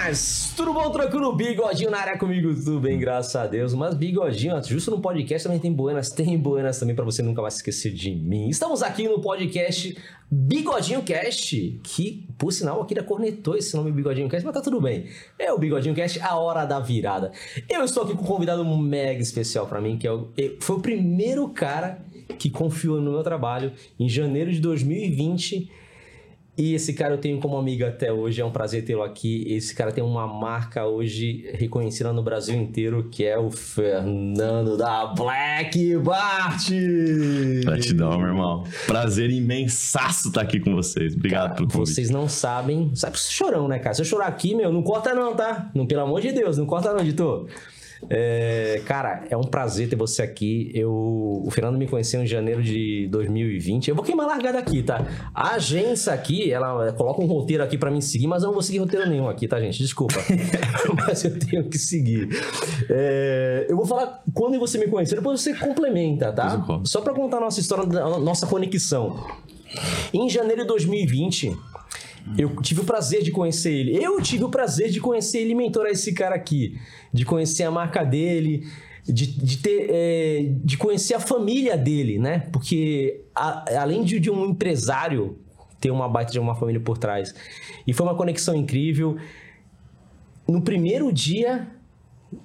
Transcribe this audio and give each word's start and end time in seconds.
buenas! 0.00 0.52
Tudo 0.56 0.72
bom, 0.72 0.90
tranquilo? 0.90 1.34
Bigodinho 1.34 1.90
na 1.90 1.98
área 1.98 2.18
comigo, 2.18 2.54
tudo 2.54 2.80
bem, 2.80 2.98
graças 2.98 3.36
a 3.36 3.46
Deus. 3.46 3.74
Mas 3.74 3.94
bigodinho, 3.94 4.62
justo 4.64 4.90
no 4.90 5.00
podcast 5.00 5.44
também 5.44 5.60
tem 5.60 5.72
buenas, 5.72 6.10
tem 6.10 6.38
buenas 6.38 6.78
também 6.78 6.94
pra 6.94 7.04
você 7.04 7.22
nunca 7.22 7.42
mais 7.42 7.56
esquecer 7.56 7.92
de 7.92 8.10
mim. 8.14 8.48
Estamos 8.48 8.82
aqui 8.82 9.06
no 9.06 9.20
podcast 9.20 9.96
Bigodinho 10.30 11.02
Cast, 11.02 11.80
que, 11.82 12.26
por 12.38 12.52
sinal, 12.52 12.80
aqui 12.80 12.94
da 12.94 13.02
cornetou 13.02 13.56
esse 13.56 13.76
nome 13.76 13.92
Bigodinho 13.92 14.28
Cast, 14.28 14.44
mas 14.44 14.54
tá 14.54 14.60
tudo 14.60 14.80
bem. 14.80 15.06
É 15.38 15.52
o 15.52 15.58
Bigodinho 15.58 15.94
Cast, 15.94 16.18
a 16.20 16.36
hora 16.36 16.64
da 16.64 16.80
virada. 16.80 17.30
Eu 17.68 17.84
estou 17.84 18.04
aqui 18.04 18.14
com 18.14 18.22
um 18.22 18.26
convidado 18.26 18.64
mega 18.64 19.20
especial 19.20 19.66
pra 19.66 19.80
mim, 19.80 19.98
que 19.98 20.06
é 20.06 20.12
o, 20.12 20.30
foi 20.60 20.76
o 20.76 20.80
primeiro 20.80 21.48
cara 21.50 22.02
que 22.38 22.48
confiou 22.48 23.00
no 23.00 23.12
meu 23.12 23.22
trabalho 23.22 23.72
em 23.98 24.08
janeiro 24.08 24.50
de 24.50 24.60
2020 24.60 25.79
e 26.60 26.74
esse 26.74 26.92
cara 26.92 27.14
eu 27.14 27.18
tenho 27.18 27.40
como 27.40 27.56
amigo 27.56 27.86
até 27.86 28.12
hoje, 28.12 28.42
é 28.42 28.44
um 28.44 28.50
prazer 28.50 28.84
tê-lo 28.84 29.02
aqui. 29.02 29.44
Esse 29.48 29.74
cara 29.74 29.90
tem 29.90 30.04
uma 30.04 30.26
marca 30.26 30.84
hoje 30.84 31.48
reconhecida 31.54 32.12
no 32.12 32.22
Brasil 32.22 32.54
inteiro, 32.54 33.08
que 33.10 33.24
é 33.24 33.38
o 33.38 33.50
Fernando 33.50 34.76
da 34.76 35.06
Black 35.06 35.96
Bart. 35.96 36.68
Gratidão, 37.64 38.18
meu 38.18 38.28
irmão. 38.28 38.64
Prazer 38.86 39.30
imensaço 39.30 40.28
estar 40.28 40.42
aqui 40.42 40.60
com 40.60 40.74
vocês. 40.74 41.14
Obrigado 41.14 41.44
cara, 41.44 41.54
pelo 41.54 41.68
convite. 41.68 41.94
Vocês 41.94 42.10
não 42.10 42.28
sabem, 42.28 42.90
sabe 42.94 43.18
chorão, 43.18 43.66
né, 43.66 43.78
cara? 43.78 43.94
Se 43.94 44.02
eu 44.02 44.04
chorar 44.04 44.26
aqui, 44.26 44.54
meu, 44.54 44.70
não 44.70 44.82
corta 44.82 45.14
não, 45.14 45.34
tá? 45.34 45.70
Não, 45.74 45.86
pelo 45.86 46.02
amor 46.02 46.20
de 46.20 46.30
Deus, 46.30 46.58
não 46.58 46.66
corta 46.66 46.92
não, 46.92 47.00
editor. 47.00 47.48
É, 48.08 48.80
cara, 48.86 49.24
é 49.28 49.36
um 49.36 49.42
prazer 49.42 49.88
ter 49.88 49.96
você 49.96 50.22
aqui. 50.22 50.70
Eu, 50.74 50.90
o 50.92 51.48
Fernando 51.50 51.76
me 51.76 51.86
conheceu 51.86 52.22
em 52.22 52.26
janeiro 52.26 52.62
de 52.62 53.08
2020. 53.10 53.88
Eu 53.88 53.94
vou 53.94 54.04
queimar 54.04 54.26
largada 54.26 54.58
aqui, 54.58 54.82
tá? 54.82 55.04
A 55.34 55.54
agência 55.54 56.12
aqui, 56.12 56.50
ela 56.50 56.92
coloca 56.92 57.20
um 57.20 57.26
roteiro 57.26 57.62
aqui 57.62 57.76
para 57.76 57.90
mim 57.90 58.00
seguir, 58.00 58.26
mas 58.26 58.42
eu 58.42 58.48
não 58.48 58.54
vou 58.54 58.62
seguir 58.62 58.78
roteiro 58.78 59.08
nenhum 59.08 59.28
aqui, 59.28 59.46
tá, 59.46 59.60
gente? 59.60 59.78
Desculpa. 59.78 60.14
mas 60.96 61.24
eu 61.24 61.38
tenho 61.38 61.68
que 61.68 61.78
seguir. 61.78 62.28
É, 62.88 63.66
eu 63.68 63.76
vou 63.76 63.86
falar 63.86 64.22
quando 64.32 64.58
você 64.58 64.78
me 64.78 64.86
conheceu, 64.88 65.18
depois 65.18 65.40
você 65.40 65.54
complementa, 65.54 66.32
tá? 66.32 66.64
Só 66.84 67.00
para 67.00 67.14
contar 67.14 67.38
a 67.38 67.40
nossa 67.40 67.60
história, 67.60 67.84
a 68.00 68.18
nossa 68.18 68.46
conexão. 68.46 69.24
Em 70.12 70.28
janeiro 70.28 70.62
de 70.62 70.68
2020, 70.68 71.56
eu 72.38 72.56
tive 72.62 72.80
o 72.80 72.84
prazer 72.84 73.22
de 73.22 73.30
conhecer 73.30 73.72
ele. 73.72 74.02
Eu 74.02 74.20
tive 74.20 74.44
o 74.44 74.48
prazer 74.48 74.90
de 74.90 75.00
conhecer 75.00 75.38
ele 75.38 75.52
e 75.52 75.54
mentorar 75.54 75.90
esse 75.90 76.12
cara 76.12 76.34
aqui. 76.34 76.78
De 77.12 77.24
conhecer 77.24 77.64
a 77.64 77.70
marca 77.70 78.04
dele, 78.04 78.66
de, 79.04 79.26
de, 79.26 79.58
ter, 79.58 79.86
é, 79.90 80.52
de 80.62 80.76
conhecer 80.76 81.14
a 81.14 81.20
família 81.20 81.76
dele, 81.76 82.18
né? 82.18 82.40
Porque 82.52 83.24
a, 83.34 83.80
além 83.80 84.04
de, 84.04 84.20
de 84.20 84.30
um 84.30 84.46
empresário 84.46 85.38
ter 85.80 85.90
uma 85.90 86.08
baita 86.08 86.30
de 86.30 86.38
uma 86.38 86.54
família 86.54 86.80
por 86.80 86.98
trás. 86.98 87.34
E 87.86 87.92
foi 87.92 88.06
uma 88.06 88.14
conexão 88.14 88.54
incrível. 88.54 89.16
No 90.46 90.60
primeiro 90.60 91.12
dia 91.12 91.68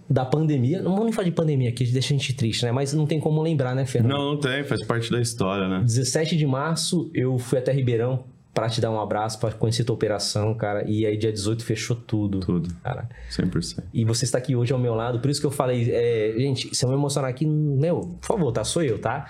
da 0.09 0.25
pandemia, 0.25 0.81
não 0.81 0.92
vamos 0.92 1.05
nem 1.05 1.14
falar 1.14 1.25
de 1.25 1.33
pandemia 1.33 1.70
aqui, 1.70 1.86
deixa 1.86 2.14
a 2.14 2.17
gente 2.17 2.33
triste, 2.33 2.66
né? 2.66 2.72
Mas 2.72 2.94
não 2.94 3.05
tem 3.05 3.20
como 3.20 3.42
lembrar, 3.42 3.75
né, 3.75 3.86
Fernando? 3.86 4.14
Não, 4.14 4.31
não 4.33 4.39
tem, 4.39 4.64
faz 4.64 4.83
parte 4.83 5.11
da 5.11 5.22
história, 5.22 5.67
né? 5.67 5.81
17 5.83 6.38
de 6.38 6.47
março, 6.47 7.11
eu 7.14 7.38
fui 7.38 7.59
até 7.59 7.72
Ribeirão 7.72 8.23
para 8.56 8.70
te 8.70 8.80
dar 8.80 8.89
um 8.89 9.02
abraço, 9.02 9.38
para 9.38 9.52
conhecer 9.52 9.84
tua 9.84 9.94
operação, 9.94 10.56
cara. 10.56 10.89
E 10.89 11.06
aí, 11.06 11.17
dia 11.17 11.31
18, 11.31 11.61
fechou 11.66 11.94
tudo. 11.94 12.39
Tudo. 12.39 12.73
Cara. 12.81 13.09
100%. 13.30 13.84
E 13.94 14.06
você 14.06 14.23
está 14.23 14.38
aqui 14.38 14.56
hoje 14.56 14.72
ao 14.72 14.80
meu 14.80 14.95
lado, 14.95 15.20
por 15.20 15.30
isso 15.30 15.42
que 15.42 15.45
eu 15.45 15.52
falei, 15.52 15.92
é, 15.92 16.34
gente, 16.38 16.73
se 16.73 16.86
eu 16.86 16.89
me 16.89 16.95
emocionar 16.95 17.30
aqui, 17.30 17.45
meu, 17.45 18.00
por 18.00 18.26
favor, 18.26 18.53
tá? 18.53 18.64
Sou 18.64 18.81
eu, 18.81 18.98
tá? 18.98 19.30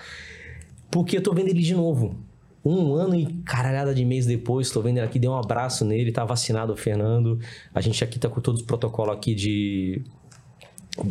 Porque 0.91 1.17
eu 1.17 1.23
tô 1.23 1.33
vendo 1.33 1.47
ele 1.47 1.63
de 1.63 1.73
novo. 1.73 2.15
Um 2.63 2.93
ano 2.93 3.15
e 3.15 3.25
caralhada 3.43 3.95
de 3.95 4.05
mês 4.05 4.27
depois, 4.27 4.69
tô 4.69 4.79
vendo 4.79 4.97
ele 4.97 5.05
aqui, 5.07 5.17
dei 5.17 5.29
um 5.29 5.37
abraço 5.37 5.83
nele, 5.83 6.11
tá 6.11 6.23
vacinado 6.23 6.73
o 6.73 6.77
Fernando. 6.77 7.39
A 7.73 7.81
gente 7.81 8.03
aqui 8.03 8.19
tá 8.19 8.29
com 8.29 8.39
todos 8.39 8.61
os 8.61 8.67
protocolos 8.67 9.15
aqui 9.15 9.33
de. 9.33 10.03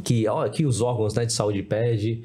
Que, 0.04 0.26
ó, 0.28 0.44
aqui 0.44 0.64
os 0.64 0.80
órgãos 0.80 1.14
né, 1.14 1.26
de 1.26 1.32
saúde 1.32 1.64
pede. 1.64 2.22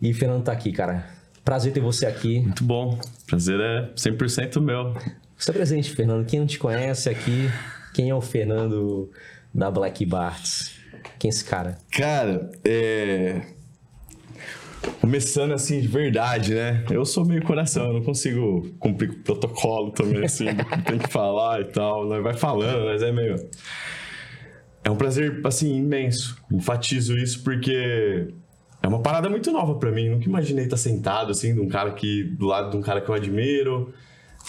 E 0.00 0.12
o 0.12 0.14
Fernando 0.14 0.44
tá 0.44 0.52
aqui, 0.52 0.70
cara. 0.70 1.15
Prazer 1.46 1.72
ter 1.72 1.78
você 1.78 2.06
aqui. 2.06 2.40
Muito 2.40 2.64
bom. 2.64 2.98
Prazer 3.24 3.60
é 3.60 3.92
100% 3.94 4.60
meu. 4.60 4.96
Você 5.38 5.52
é 5.52 5.54
presente, 5.54 5.94
Fernando. 5.94 6.26
Quem 6.26 6.40
não 6.40 6.46
te 6.46 6.58
conhece 6.58 7.08
aqui, 7.08 7.48
quem 7.94 8.10
é 8.10 8.14
o 8.16 8.20
Fernando 8.20 9.08
da 9.54 9.70
Black 9.70 10.04
Barts? 10.04 10.74
Quem 11.20 11.28
é 11.28 11.30
esse 11.30 11.44
cara? 11.44 11.78
Cara, 11.92 12.50
é. 12.64 13.42
Começando 15.00 15.52
assim 15.52 15.80
de 15.80 15.86
verdade, 15.86 16.52
né? 16.52 16.84
Eu 16.90 17.04
sou 17.04 17.24
meio 17.24 17.44
coração, 17.44 17.86
eu 17.86 17.92
não 17.92 18.02
consigo 18.02 18.68
cumprir 18.80 19.10
o 19.10 19.22
protocolo 19.22 19.92
também, 19.92 20.24
assim, 20.24 20.46
tem 20.84 20.98
que 20.98 21.08
falar 21.08 21.60
e 21.60 21.66
tal. 21.66 22.08
Nós 22.08 22.24
vai 22.24 22.34
falando, 22.34 22.86
mas 22.86 23.04
é 23.04 23.12
meio. 23.12 23.36
É 24.82 24.90
um 24.90 24.96
prazer, 24.96 25.40
assim, 25.44 25.76
imenso. 25.76 26.36
Enfatizo 26.50 27.16
isso 27.16 27.44
porque 27.44 28.34
é 28.86 28.88
uma 28.88 29.00
parada 29.00 29.28
muito 29.28 29.50
nova 29.50 29.74
para 29.74 29.90
mim. 29.90 30.08
Nunca 30.08 30.26
imaginei 30.26 30.64
estar 30.64 30.76
sentado, 30.76 31.32
assim, 31.32 31.52
de 31.52 31.60
um 31.60 31.66
cara 31.66 31.90
que, 31.90 32.22
do 32.22 32.46
lado 32.46 32.70
de 32.70 32.76
um 32.76 32.80
cara 32.80 33.00
que 33.00 33.08
eu 33.08 33.14
admiro, 33.16 33.92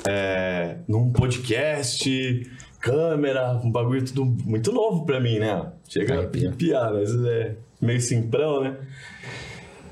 é, 0.08 0.78
num 0.88 1.12
podcast, 1.12 2.48
câmera, 2.80 3.60
um 3.64 3.72
bagulho 3.72 4.06
tudo 4.06 4.26
muito 4.46 4.72
novo 4.72 5.08
para 5.08 5.20
mim, 5.20 5.40
né? 5.40 5.72
Chega 5.90 6.22
a 6.22 6.52
piar, 6.52 6.94
mas 6.94 7.16
é 7.26 7.56
meio 7.82 8.00
simprão, 8.00 8.62
né? 8.62 8.78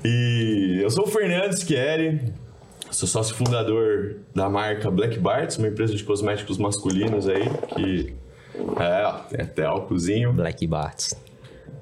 E 0.04 0.78
eu 0.80 0.90
sou 0.90 1.06
o 1.06 1.08
Fernando 1.08 1.52
Schieri, 1.52 2.32
sou 2.88 3.08
sócio 3.08 3.34
fundador 3.34 4.20
da 4.32 4.48
marca 4.48 4.88
Black 4.92 5.18
Barts, 5.18 5.58
uma 5.58 5.66
empresa 5.66 5.92
de 5.92 6.04
cosméticos 6.04 6.56
masculinos 6.56 7.28
aí, 7.28 7.50
que 7.74 8.14
é, 8.78 9.38
é 9.38 9.42
até 9.42 9.64
álcoolzinho. 9.64 10.32
Black 10.32 10.64
Barts. 10.68 11.16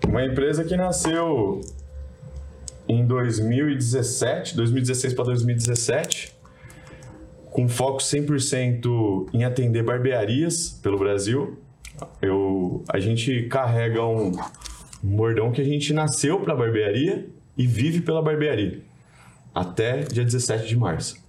Uma 0.09 0.25
empresa 0.25 0.65
que 0.65 0.75
nasceu 0.75 1.61
em 2.89 3.07
2017, 3.07 4.57
2016 4.57 5.15
para 5.15 5.25
2017, 5.25 6.35
com 7.51 7.69
foco 7.69 7.99
100% 7.99 9.29
em 9.33 9.45
atender 9.45 9.83
barbearias 9.83 10.79
pelo 10.83 10.99
Brasil. 10.99 11.59
Eu, 12.21 12.83
a 12.89 12.99
gente 12.99 13.45
carrega 13.45 14.05
um, 14.05 14.33
bordão 15.05 15.53
que 15.53 15.61
a 15.61 15.65
gente 15.65 15.93
nasceu 15.93 16.41
para 16.41 16.55
barbearia 16.55 17.29
e 17.57 17.67
vive 17.67 18.01
pela 18.01 18.23
barbearia 18.23 18.81
até 19.55 20.01
dia 20.01 20.25
17 20.25 20.67
de 20.67 20.77
março. 20.77 21.23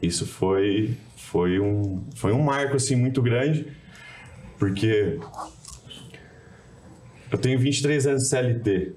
Isso 0.00 0.26
foi 0.26 0.96
foi 1.16 1.58
um 1.58 2.04
foi 2.14 2.32
um 2.32 2.40
marco 2.40 2.76
assim 2.76 2.96
muito 2.96 3.20
grande, 3.20 3.66
porque 4.58 5.18
eu 7.30 7.38
tenho 7.38 7.58
23 7.58 8.06
anos 8.06 8.22
de 8.22 8.28
CLT 8.28 8.92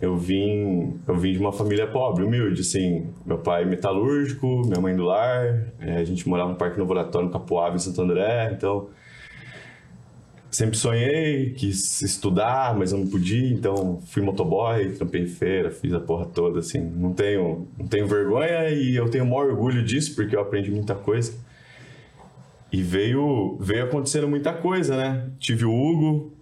eu 0.00 0.16
vim, 0.16 1.00
eu 1.06 1.16
vim 1.16 1.32
de 1.32 1.38
uma 1.38 1.52
família 1.52 1.86
pobre, 1.86 2.24
humilde, 2.24 2.60
assim. 2.60 3.06
Meu 3.24 3.38
pai 3.38 3.64
metalúrgico, 3.64 4.62
minha 4.66 4.80
mãe 4.80 4.94
do 4.94 5.04
lar, 5.04 5.72
é, 5.80 5.96
a 5.96 6.04
gente 6.04 6.28
morava 6.28 6.50
no 6.50 6.56
Parque 6.56 6.78
Laboratório, 6.78 7.26
no 7.28 7.32
Capoava, 7.32 7.76
em 7.76 7.78
Santo 7.78 8.02
André, 8.02 8.52
então... 8.52 8.88
Sempre 10.48 10.78
sonhei, 10.78 11.50
quis 11.50 12.00
estudar, 12.00 12.74
mas 12.78 12.90
eu 12.90 12.98
não 12.98 13.06
podia, 13.08 13.52
então 13.52 14.00
fui 14.06 14.22
motoboy, 14.22 14.90
trampei 14.92 15.26
feira, 15.26 15.70
fiz 15.70 15.92
a 15.92 16.00
porra 16.00 16.24
toda, 16.24 16.60
assim. 16.60 16.80
Não 16.80 17.12
tenho, 17.12 17.68
não 17.76 17.86
tenho 17.86 18.06
vergonha 18.06 18.70
e 18.70 18.96
eu 18.96 19.06
tenho 19.10 19.24
o 19.24 19.26
maior 19.26 19.50
orgulho 19.50 19.84
disso, 19.84 20.14
porque 20.14 20.34
eu 20.34 20.40
aprendi 20.40 20.70
muita 20.70 20.94
coisa. 20.94 21.34
E 22.72 22.80
veio, 22.80 23.58
veio 23.60 23.84
acontecendo 23.84 24.26
muita 24.28 24.52
coisa, 24.52 24.96
né? 24.96 25.30
Tive 25.38 25.66
o 25.66 25.74
Hugo, 25.74 26.32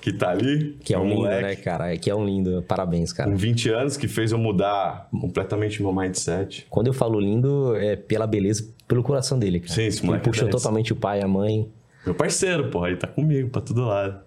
que 0.00 0.12
tá 0.12 0.30
ali. 0.30 0.78
Que 0.82 0.94
é 0.94 0.98
um, 0.98 1.02
um 1.02 1.04
lindo, 1.08 1.16
moleque, 1.22 1.42
né, 1.42 1.56
cara? 1.56 1.96
Que 1.96 2.10
é 2.10 2.14
um 2.14 2.24
lindo. 2.24 2.64
Parabéns, 2.66 3.12
cara. 3.12 3.30
Com 3.30 3.36
20 3.36 3.68
anos, 3.70 3.96
que 3.96 4.08
fez 4.08 4.32
eu 4.32 4.38
mudar 4.38 5.08
completamente 5.10 5.82
meu 5.82 5.92
mindset. 5.92 6.66
Quando 6.70 6.86
eu 6.86 6.92
falo 6.92 7.20
lindo, 7.20 7.76
é 7.76 7.96
pela 7.96 8.26
beleza, 8.26 8.68
pelo 8.86 9.02
coração 9.02 9.38
dele, 9.38 9.60
cara. 9.60 9.72
Sim, 9.72 9.84
esse 9.84 10.04
moleque 10.04 10.26
Ele 10.26 10.30
puxou 10.32 10.48
é 10.48 10.50
totalmente 10.50 10.92
o 10.92 10.96
pai 10.96 11.20
e 11.20 11.22
a 11.22 11.28
mãe. 11.28 11.68
Meu 12.04 12.14
parceiro, 12.14 12.70
porra, 12.70 12.88
ele 12.88 12.96
tá 12.96 13.06
comigo 13.06 13.50
pra 13.50 13.60
todo 13.60 13.84
lado. 13.84 14.20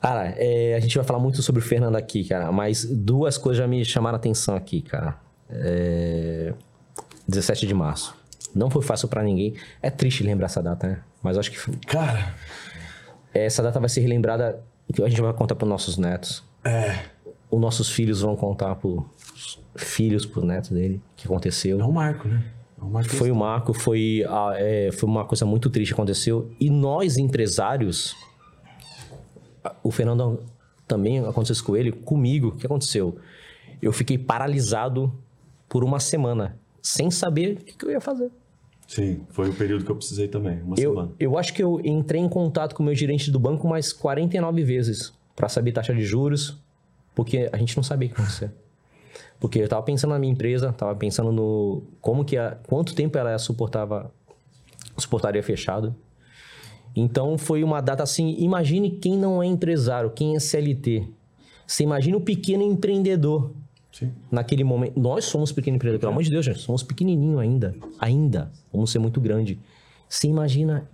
Cara, 0.00 0.34
é, 0.36 0.74
a 0.76 0.80
gente 0.80 0.96
vai 0.96 1.04
falar 1.04 1.18
muito 1.18 1.42
sobre 1.42 1.60
o 1.60 1.64
Fernando 1.64 1.96
aqui, 1.96 2.22
cara, 2.24 2.52
mas 2.52 2.84
duas 2.84 3.36
coisas 3.36 3.58
já 3.58 3.66
me 3.66 3.84
chamaram 3.84 4.14
a 4.14 4.18
atenção 4.18 4.54
aqui, 4.54 4.80
cara. 4.80 5.18
É... 5.50 6.54
17 7.26 7.66
de 7.66 7.74
março. 7.74 8.16
Não 8.54 8.70
foi 8.70 8.82
fácil 8.82 9.08
para 9.08 9.22
ninguém. 9.22 9.54
É 9.82 9.90
triste 9.90 10.22
lembrar 10.22 10.46
essa 10.46 10.62
data, 10.62 10.86
né? 10.86 10.98
Mas 11.22 11.36
acho 11.36 11.50
que. 11.50 11.76
Cara, 11.86 12.34
essa 13.44 13.62
data 13.62 13.78
vai 13.78 13.88
ser 13.88 14.00
relembrada 14.00 14.62
que 14.92 15.02
a 15.02 15.08
gente 15.08 15.20
vai 15.20 15.32
contar 15.32 15.54
para 15.54 15.68
nossos 15.68 15.96
netos. 15.96 16.42
É. 16.64 16.98
Os 17.50 17.60
nossos 17.60 17.90
filhos 17.90 18.20
vão 18.20 18.36
contar 18.36 18.74
para 18.76 18.90
filhos, 19.76 20.26
para 20.26 20.44
netos 20.44 20.70
dele, 20.70 20.96
o 20.96 21.16
que 21.16 21.26
aconteceu. 21.26 21.80
É 21.80 21.84
um 21.84 21.92
marco, 21.92 22.28
né? 22.28 22.44
É 22.80 22.84
um 22.84 22.90
marco 22.90 23.10
foi 23.10 23.30
um 23.30 23.34
marco, 23.34 23.74
foi, 23.74 24.24
é, 24.56 24.90
foi 24.92 25.08
uma 25.08 25.24
coisa 25.24 25.44
muito 25.44 25.68
triste 25.68 25.90
que 25.90 25.94
aconteceu. 25.94 26.50
E 26.60 26.70
nós, 26.70 27.16
empresários, 27.16 28.14
o 29.82 29.90
Fernando 29.90 30.44
também 30.86 31.18
aconteceu 31.20 31.52
isso 31.54 31.64
com 31.64 31.76
ele, 31.76 31.92
comigo, 31.92 32.48
o 32.48 32.56
que 32.56 32.66
aconteceu? 32.66 33.18
Eu 33.80 33.92
fiquei 33.92 34.16
paralisado 34.16 35.12
por 35.68 35.84
uma 35.84 36.00
semana, 36.00 36.58
sem 36.82 37.10
saber 37.10 37.58
o 37.60 37.64
que 37.64 37.84
eu 37.84 37.90
ia 37.90 38.00
fazer. 38.00 38.30
Sim, 38.88 39.20
foi 39.28 39.50
o 39.50 39.54
período 39.54 39.84
que 39.84 39.90
eu 39.90 39.96
precisei 39.96 40.28
também, 40.28 40.62
uma 40.62 40.74
Eu, 40.78 40.92
semana. 40.94 41.12
eu 41.20 41.36
acho 41.36 41.52
que 41.52 41.62
eu 41.62 41.78
entrei 41.84 42.22
em 42.22 42.28
contato 42.28 42.74
com 42.74 42.82
o 42.82 42.86
meu 42.86 42.94
gerente 42.94 43.30
do 43.30 43.38
banco 43.38 43.68
mais 43.68 43.92
49 43.92 44.64
vezes 44.64 45.12
para 45.36 45.46
saber 45.46 45.72
taxa 45.72 45.94
de 45.94 46.02
juros, 46.02 46.56
porque 47.14 47.50
a 47.52 47.58
gente 47.58 47.76
não 47.76 47.82
sabia 47.84 48.08
o 48.08 48.12
que 48.14 48.18
acontecer. 48.18 48.50
Porque 49.38 49.58
eu 49.58 49.68
tava 49.68 49.82
pensando 49.82 50.12
na 50.12 50.18
minha 50.18 50.32
empresa, 50.32 50.72
tava 50.72 50.96
pensando 50.96 51.30
no 51.30 51.82
como 52.00 52.24
que 52.24 52.38
a, 52.38 52.56
quanto 52.66 52.94
tempo 52.94 53.18
ela 53.18 53.38
suportava 53.38 54.10
suportaria 54.96 55.42
fechado. 55.42 55.94
Então 56.96 57.36
foi 57.36 57.62
uma 57.62 57.82
data 57.82 58.02
assim, 58.02 58.36
imagine 58.38 58.90
quem 58.90 59.18
não 59.18 59.42
é 59.42 59.46
empresário, 59.46 60.10
quem 60.10 60.34
é 60.34 60.40
CLT. 60.40 61.06
Você 61.66 61.82
imagina 61.82 62.16
o 62.16 62.22
pequeno 62.22 62.62
empreendedor 62.62 63.52
Sim. 63.98 64.12
naquele 64.30 64.62
momento. 64.62 64.98
Nós 64.98 65.24
somos 65.24 65.50
pequeno 65.50 65.76
empreendedor, 65.76 66.00
pelo 66.00 66.12
amor 66.12 66.22
de 66.22 66.30
Deus, 66.30 66.44
gente. 66.44 66.60
Somos 66.60 66.82
pequenininho 66.82 67.38
ainda. 67.40 67.74
Ainda. 67.98 68.52
Vamos 68.72 68.92
ser 68.92 69.00
muito 69.00 69.20
grande. 69.20 69.58
Você 70.08 70.28
imagina. 70.28 70.88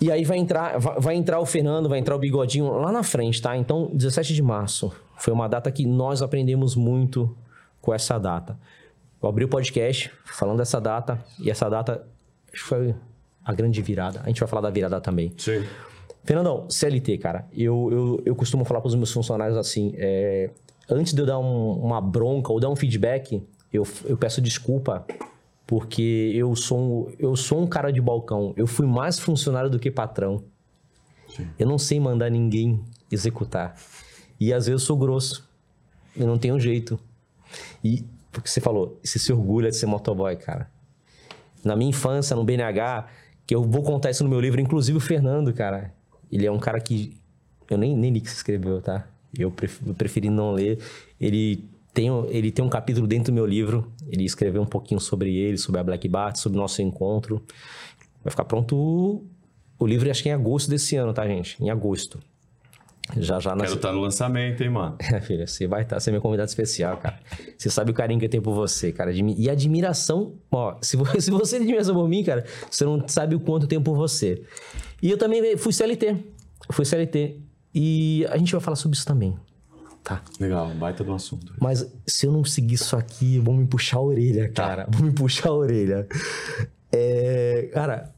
E 0.00 0.12
aí 0.12 0.24
vai 0.24 0.38
entrar, 0.38 0.78
vai, 0.78 1.16
entrar 1.16 1.40
o 1.40 1.46
Fernando, 1.46 1.88
vai 1.88 1.98
entrar 1.98 2.14
o 2.14 2.18
Bigodinho 2.20 2.70
lá 2.78 2.92
na 2.92 3.02
frente, 3.02 3.42
tá? 3.42 3.56
Então, 3.56 3.90
17 3.92 4.32
de 4.32 4.42
março 4.42 4.92
foi 5.16 5.32
uma 5.32 5.48
data 5.48 5.72
que 5.72 5.84
nós 5.84 6.22
aprendemos 6.22 6.76
muito 6.76 7.36
com 7.80 7.92
essa 7.92 8.16
data. 8.16 8.56
Eu 9.20 9.28
abri 9.28 9.44
o 9.44 9.48
podcast 9.48 10.12
falando 10.24 10.58
dessa 10.58 10.80
data, 10.80 11.18
e 11.40 11.50
essa 11.50 11.68
data 11.68 12.06
foi 12.54 12.94
a 13.44 13.52
grande 13.52 13.82
virada. 13.82 14.20
A 14.22 14.28
gente 14.28 14.38
vai 14.38 14.48
falar 14.48 14.62
da 14.62 14.70
virada 14.70 15.00
também. 15.00 15.32
Sim. 15.36 15.64
Fernandão, 16.22 16.70
CLT, 16.70 17.18
cara, 17.18 17.48
eu, 17.52 17.88
eu, 17.90 18.22
eu 18.26 18.36
costumo 18.36 18.64
falar 18.64 18.80
para 18.80 18.88
os 18.88 18.94
meus 18.94 19.10
funcionários 19.10 19.56
assim: 19.56 19.94
é, 19.96 20.50
antes 20.88 21.12
de 21.12 21.20
eu 21.22 21.26
dar 21.26 21.38
um- 21.38 21.72
uma 21.80 22.00
bronca 22.00 22.52
ou 22.52 22.60
dar 22.60 22.68
um 22.70 22.76
feedback, 22.76 23.42
eu, 23.72 23.86
eu 24.04 24.16
peço 24.16 24.40
desculpa, 24.40 25.06
porque 25.66 26.32
eu 26.34 26.54
sou, 26.56 26.78
um, 26.78 27.12
eu 27.18 27.36
sou 27.36 27.60
um 27.62 27.66
cara 27.66 27.90
de 27.92 28.00
balcão. 28.00 28.54
Eu 28.56 28.66
fui 28.66 28.86
mais 28.86 29.18
funcionário 29.18 29.68
do 29.68 29.78
que 29.78 29.90
patrão. 29.90 30.42
Eu 31.58 31.66
não 31.66 31.78
sei 31.78 32.00
mandar 32.00 32.30
ninguém 32.30 32.82
executar. 33.12 33.76
E 34.40 34.52
às 34.52 34.66
vezes 34.66 34.80
eu 34.82 34.86
sou 34.86 34.96
grosso. 34.96 35.46
Eu 36.16 36.26
não 36.26 36.38
tenho 36.38 36.58
jeito. 36.58 36.98
E 37.84 38.04
porque 38.32 38.48
você 38.48 38.60
falou, 38.60 38.98
você 39.02 39.18
se 39.18 39.32
orgulha 39.32 39.70
de 39.70 39.76
ser 39.76 39.86
motoboy, 39.86 40.34
cara. 40.36 40.70
Na 41.64 41.74
minha 41.76 41.90
infância, 41.90 42.34
no 42.36 42.44
BNH, 42.44 43.06
que 43.46 43.54
eu 43.54 43.62
vou 43.62 43.82
contar 43.82 44.10
isso 44.10 44.22
no 44.24 44.30
meu 44.30 44.40
livro, 44.40 44.60
inclusive 44.60 44.96
o 44.96 45.00
Fernando, 45.00 45.52
cara. 45.52 45.92
Ele 46.30 46.46
é 46.46 46.50
um 46.52 46.58
cara 46.58 46.80
que. 46.80 47.16
Eu 47.70 47.76
nem, 47.76 47.94
nem 47.96 48.10
li 48.10 48.20
que 48.20 48.28
você 48.30 48.36
escreveu, 48.36 48.80
tá? 48.80 49.06
Eu 49.36 49.50
pref- 49.50 49.80
eu 49.86 49.94
preferi 49.94 50.30
não 50.30 50.52
ler. 50.52 50.78
Ele 51.20 51.64
tem, 51.92 52.10
um- 52.10 52.26
ele 52.28 52.50
tem 52.50 52.64
um 52.64 52.68
capítulo 52.68 53.06
dentro 53.06 53.32
do 53.32 53.34
meu 53.34 53.46
livro. 53.46 53.92
Ele 54.08 54.24
escreveu 54.24 54.62
um 54.62 54.66
pouquinho 54.66 55.00
sobre 55.00 55.36
ele, 55.36 55.58
sobre 55.58 55.80
a 55.80 55.84
Black 55.84 56.08
Bart, 56.08 56.36
sobre 56.36 56.58
o 56.58 56.60
nosso 56.62 56.80
encontro. 56.82 57.42
Vai 58.24 58.30
ficar 58.30 58.44
pronto 58.44 58.76
o, 59.78 59.86
livro, 59.86 60.10
acho 60.10 60.22
que 60.22 60.28
em 60.28 60.32
agosto 60.32 60.68
desse 60.70 60.96
ano, 60.96 61.12
tá, 61.12 61.26
gente? 61.26 61.62
Em 61.62 61.70
agosto. 61.70 62.18
Já 63.16 63.40
já 63.40 63.56
na 63.56 63.64
Quero 63.64 63.76
estar 63.76 63.90
no 63.92 64.00
lançamento, 64.00 64.62
hein, 64.62 64.68
mano? 64.68 64.96
é, 65.00 65.18
filha, 65.22 65.46
você 65.46 65.66
vai 65.66 65.82
estar, 65.82 65.98
você 65.98 66.10
é 66.10 66.12
meu 66.12 66.20
convidado 66.20 66.48
especial, 66.48 66.98
cara. 66.98 67.18
Você 67.56 67.70
sabe 67.70 67.90
o 67.90 67.94
carinho 67.94 68.20
que 68.20 68.26
eu 68.26 68.30
tenho 68.30 68.42
por 68.42 68.54
você, 68.54 68.92
cara. 68.92 69.10
E 69.12 69.48
admiração, 69.48 70.34
ó, 70.50 70.76
se 70.82 70.94
você, 70.96 71.20
se 71.22 71.30
você 71.30 71.56
tem 71.56 71.64
admiração 71.64 71.94
por 71.94 72.06
mim, 72.08 72.22
cara, 72.22 72.44
você 72.70 72.84
não 72.84 73.06
sabe 73.08 73.34
o 73.34 73.40
quanto 73.40 73.62
eu 73.62 73.68
tenho 73.68 73.80
por 73.80 73.96
você. 73.96 74.42
E 75.02 75.10
eu 75.10 75.16
também 75.16 75.56
fui 75.56 75.72
CLT. 75.72 76.16
Fui 76.70 76.84
CLT. 76.84 77.40
E 77.74 78.26
a 78.30 78.36
gente 78.36 78.52
vai 78.52 78.60
falar 78.60 78.76
sobre 78.76 78.96
isso 78.96 79.06
também, 79.06 79.36
tá? 80.02 80.22
Legal, 80.40 80.68
baita 80.74 81.04
do 81.04 81.12
assunto. 81.12 81.54
Mas 81.60 81.86
se 82.06 82.26
eu 82.26 82.32
não 82.32 82.44
seguir 82.44 82.74
isso 82.74 82.96
aqui, 82.96 83.38
vão 83.38 83.54
me 83.54 83.66
puxar 83.66 83.98
a 83.98 84.02
orelha, 84.02 84.48
cara. 84.48 84.86
Vão 84.90 85.06
me 85.06 85.12
puxar 85.12 85.50
a 85.50 85.52
orelha. 85.52 86.08
É, 86.90 87.70
cara, 87.72 88.12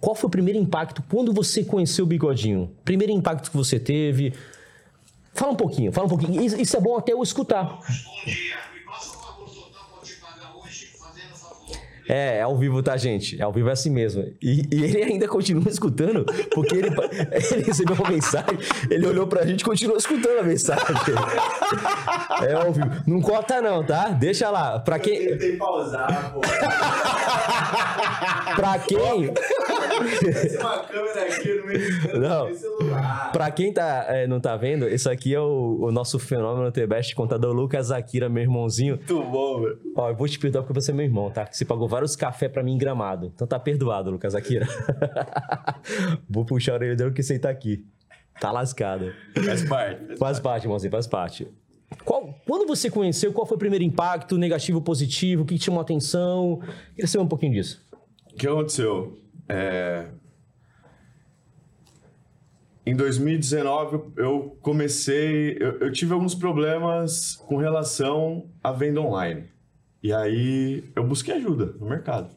qual 0.00 0.14
foi 0.14 0.28
o 0.28 0.30
primeiro 0.30 0.58
impacto 0.58 1.02
quando 1.08 1.32
você 1.32 1.62
conheceu 1.64 2.04
o 2.04 2.08
Bigodinho? 2.08 2.70
Primeiro 2.84 3.12
impacto 3.12 3.50
que 3.50 3.56
você 3.56 3.78
teve? 3.78 4.32
Fala 5.34 5.52
um 5.52 5.56
pouquinho, 5.56 5.92
fala 5.92 6.06
um 6.06 6.10
pouquinho. 6.10 6.42
Isso, 6.42 6.60
isso 6.60 6.76
é 6.76 6.80
bom 6.80 6.96
até 6.96 7.12
eu 7.12 7.22
escutar. 7.22 7.64
Bom 7.64 7.80
dia. 8.24 8.63
É, 12.08 12.38
é 12.38 12.42
ao 12.42 12.56
vivo, 12.56 12.82
tá, 12.82 12.96
gente? 12.96 13.40
É 13.40 13.44
ao 13.44 13.52
vivo 13.52 13.68
é 13.68 13.72
assim 13.72 13.90
mesmo. 13.90 14.24
E, 14.42 14.62
e 14.70 14.84
ele 14.84 15.02
ainda 15.02 15.28
continua 15.28 15.68
escutando, 15.68 16.24
porque 16.54 16.76
ele, 16.76 16.88
ele 17.52 17.62
recebeu 17.62 17.94
uma 17.96 18.10
mensagem, 18.10 18.58
ele 18.90 19.06
olhou 19.06 19.26
pra 19.26 19.44
gente 19.46 19.60
e 19.60 19.64
continuou 19.64 19.96
escutando 19.96 20.40
a 20.40 20.42
mensagem. 20.42 20.84
É 22.42 22.52
ao 22.52 22.72
vivo. 22.72 22.90
Não 23.06 23.20
corta 23.20 23.60
não, 23.60 23.84
tá? 23.84 24.08
Deixa 24.08 24.50
lá. 24.50 24.78
Pra 24.80 24.98
quem... 24.98 25.28
Tentei 25.28 25.56
pausar, 25.56 26.32
pô. 26.32 26.40
Pra 28.56 28.78
quem... 28.78 29.30
Uma 30.60 30.78
câmera 30.80 31.22
aqui 31.26 31.54
no 31.54 31.66
meio 31.66 32.20
Não. 32.20 32.54
celular. 32.54 33.32
Pra 33.32 33.50
quem 33.50 33.72
tá, 33.72 34.04
é, 34.08 34.26
não 34.26 34.40
tá 34.40 34.56
vendo, 34.56 34.86
esse 34.88 35.08
aqui 35.08 35.34
é 35.34 35.40
o, 35.40 35.78
o 35.82 35.92
nosso 35.92 36.18
fenômeno 36.18 36.70
T-Best 36.70 37.14
contador 37.14 37.52
Lucas 37.52 37.90
Akira, 37.90 38.28
meu 38.28 38.42
irmãozinho. 38.42 38.96
Muito 38.96 39.22
bom, 39.24 39.62
velho. 39.62 39.78
Ó, 39.96 40.10
eu 40.10 40.14
vou 40.14 40.28
te 40.28 40.38
perdoar 40.38 40.62
porque 40.62 40.80
você 40.80 40.90
é 40.90 40.94
meu 40.94 41.04
irmão, 41.04 41.30
tá? 41.30 41.48
Você 41.50 41.64
pagou 41.64 41.88
vários 41.94 42.16
cafés 42.16 42.50
pra 42.50 42.62
mim 42.62 42.72
em 42.74 42.78
gramado. 42.78 43.30
Então 43.32 43.46
tá 43.46 43.56
perdoado, 43.58 44.10
Lucas 44.10 44.34
Akira. 44.34 44.66
vou 46.28 46.44
puxar 46.44 46.72
a 46.72 46.74
orelha 46.74 46.96
dele 46.96 47.10
porque 47.10 47.22
você 47.22 47.38
tá 47.38 47.48
aqui. 47.50 47.86
Tá 48.40 48.50
lascado. 48.50 49.12
Faz 49.44 49.62
parte. 49.68 50.16
Faz 50.16 50.40
parte, 50.40 50.64
irmãozinho, 50.64 50.90
faz 50.90 51.06
parte. 51.06 51.46
Qual- 52.04 52.34
quando 52.44 52.66
você 52.66 52.90
conheceu, 52.90 53.32
qual 53.32 53.46
foi 53.46 53.54
o 53.56 53.58
primeiro 53.60 53.84
impacto, 53.84 54.36
negativo, 54.36 54.80
positivo? 54.82 55.42
O 55.42 55.46
que 55.46 55.56
te 55.56 55.66
chamou 55.66 55.78
a 55.78 55.82
atenção? 55.82 56.60
Queria 56.96 57.06
saber 57.06 57.22
um 57.24 57.28
pouquinho 57.28 57.52
disso. 57.52 57.80
O 58.32 58.36
que 58.36 58.48
aconteceu? 58.48 59.16
É, 59.48 60.06
Em 62.84 62.94
2019, 62.96 64.00
eu 64.16 64.58
comecei. 64.60 65.56
Eu, 65.60 65.78
eu 65.80 65.92
tive 65.92 66.12
alguns 66.12 66.34
problemas 66.34 67.36
com 67.46 67.56
relação 67.56 68.46
à 68.62 68.72
venda 68.72 69.00
online. 69.00 69.44
E 70.04 70.12
aí 70.12 70.84
eu 70.94 71.02
busquei 71.02 71.34
ajuda 71.36 71.74
no 71.80 71.88
mercado. 71.88 72.28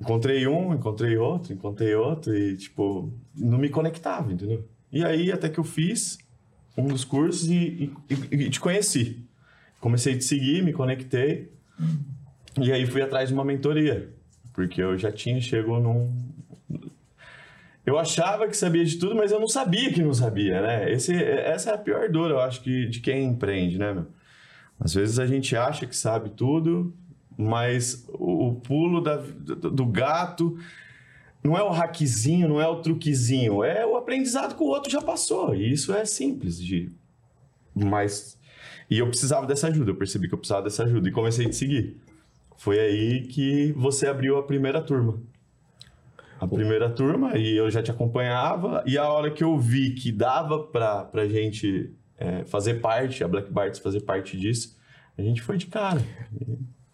Encontrei 0.00 0.46
um, 0.46 0.72
encontrei 0.72 1.16
outro, 1.16 1.52
encontrei 1.52 1.92
outro 1.96 2.32
e, 2.32 2.56
tipo, 2.56 3.12
não 3.34 3.58
me 3.58 3.68
conectava, 3.68 4.32
entendeu? 4.32 4.64
E 4.92 5.04
aí 5.04 5.32
até 5.32 5.48
que 5.48 5.58
eu 5.58 5.64
fiz 5.64 6.18
um 6.78 6.86
dos 6.86 7.04
cursos 7.04 7.50
e, 7.50 7.92
e, 8.08 8.14
e 8.30 8.48
te 8.48 8.60
conheci. 8.60 9.26
Comecei 9.80 10.14
a 10.14 10.16
te 10.16 10.22
seguir, 10.22 10.62
me 10.62 10.72
conectei. 10.72 11.52
E 12.60 12.70
aí 12.70 12.86
fui 12.86 13.02
atrás 13.02 13.28
de 13.28 13.34
uma 13.34 13.44
mentoria, 13.44 14.14
porque 14.52 14.80
eu 14.80 14.96
já 14.96 15.10
tinha 15.10 15.40
chegado 15.40 15.80
num 15.80 16.12
eu 17.84 17.98
achava 17.98 18.46
que 18.46 18.56
sabia 18.56 18.84
de 18.84 18.98
tudo, 18.98 19.14
mas 19.14 19.30
eu 19.32 19.38
não 19.38 19.48
sabia 19.48 19.92
que 19.92 20.00
não 20.00 20.14
sabia, 20.14 20.62
né? 20.62 20.90
Esse, 20.90 21.14
essa 21.22 21.70
é 21.70 21.74
a 21.74 21.78
pior 21.78 22.08
dor, 22.08 22.30
eu 22.30 22.40
acho, 22.40 22.62
que, 22.62 22.86
de 22.86 23.00
quem 23.00 23.24
empreende, 23.24 23.78
né, 23.78 23.92
meu? 23.92 24.06
Às 24.78 24.94
vezes 24.94 25.18
a 25.18 25.26
gente 25.26 25.56
acha 25.56 25.86
que 25.86 25.96
sabe 25.96 26.30
tudo, 26.30 26.94
mas 27.36 28.04
o, 28.12 28.48
o 28.48 28.54
pulo 28.56 29.00
da- 29.00 29.16
do, 29.16 29.70
do 29.70 29.86
gato 29.86 30.56
não 31.42 31.56
é 31.56 31.62
o 31.62 31.70
hackzinho, 31.70 32.48
não 32.48 32.60
é 32.60 32.66
o 32.66 32.80
truquezinho, 32.80 33.62
é 33.64 33.84
o 33.86 33.96
aprendizado 33.96 34.54
que 34.56 34.62
o 34.62 34.66
outro 34.66 34.90
já 34.90 35.00
passou. 35.00 35.54
E 35.54 35.72
isso 35.72 35.92
é 35.94 36.04
simples 36.04 36.58
de. 36.62 36.90
Mas. 37.74 38.38
E 38.90 38.98
eu 38.98 39.06
precisava 39.08 39.46
dessa 39.46 39.68
ajuda, 39.68 39.90
eu 39.90 39.96
percebi 39.96 40.28
que 40.28 40.34
eu 40.34 40.38
precisava 40.38 40.62
dessa 40.62 40.84
ajuda 40.84 41.08
e 41.08 41.12
comecei 41.12 41.46
a 41.46 41.48
te 41.50 41.56
seguir. 41.56 41.96
Foi 42.56 42.78
aí 42.78 43.22
que 43.26 43.72
você 43.72 44.06
abriu 44.06 44.36
a 44.38 44.42
primeira 44.42 44.80
turma. 44.80 45.18
A 46.40 46.46
primeira 46.46 46.90
turma, 46.90 47.36
e 47.38 47.56
eu 47.56 47.70
já 47.70 47.82
te 47.82 47.90
acompanhava, 47.90 48.82
e 48.86 48.98
a 48.98 49.08
hora 49.08 49.30
que 49.30 49.42
eu 49.42 49.56
vi 49.58 49.94
que 49.94 50.12
dava 50.12 50.62
pra, 50.64 51.04
pra 51.04 51.26
gente 51.26 51.90
é, 52.24 52.44
fazer 52.44 52.74
parte, 52.74 53.22
a 53.22 53.28
Black 53.28 53.52
Barts 53.52 53.78
fazer 53.78 54.00
parte 54.00 54.38
disso, 54.38 54.76
a 55.16 55.22
gente 55.22 55.42
foi 55.42 55.56
de 55.56 55.66
cara. 55.66 56.02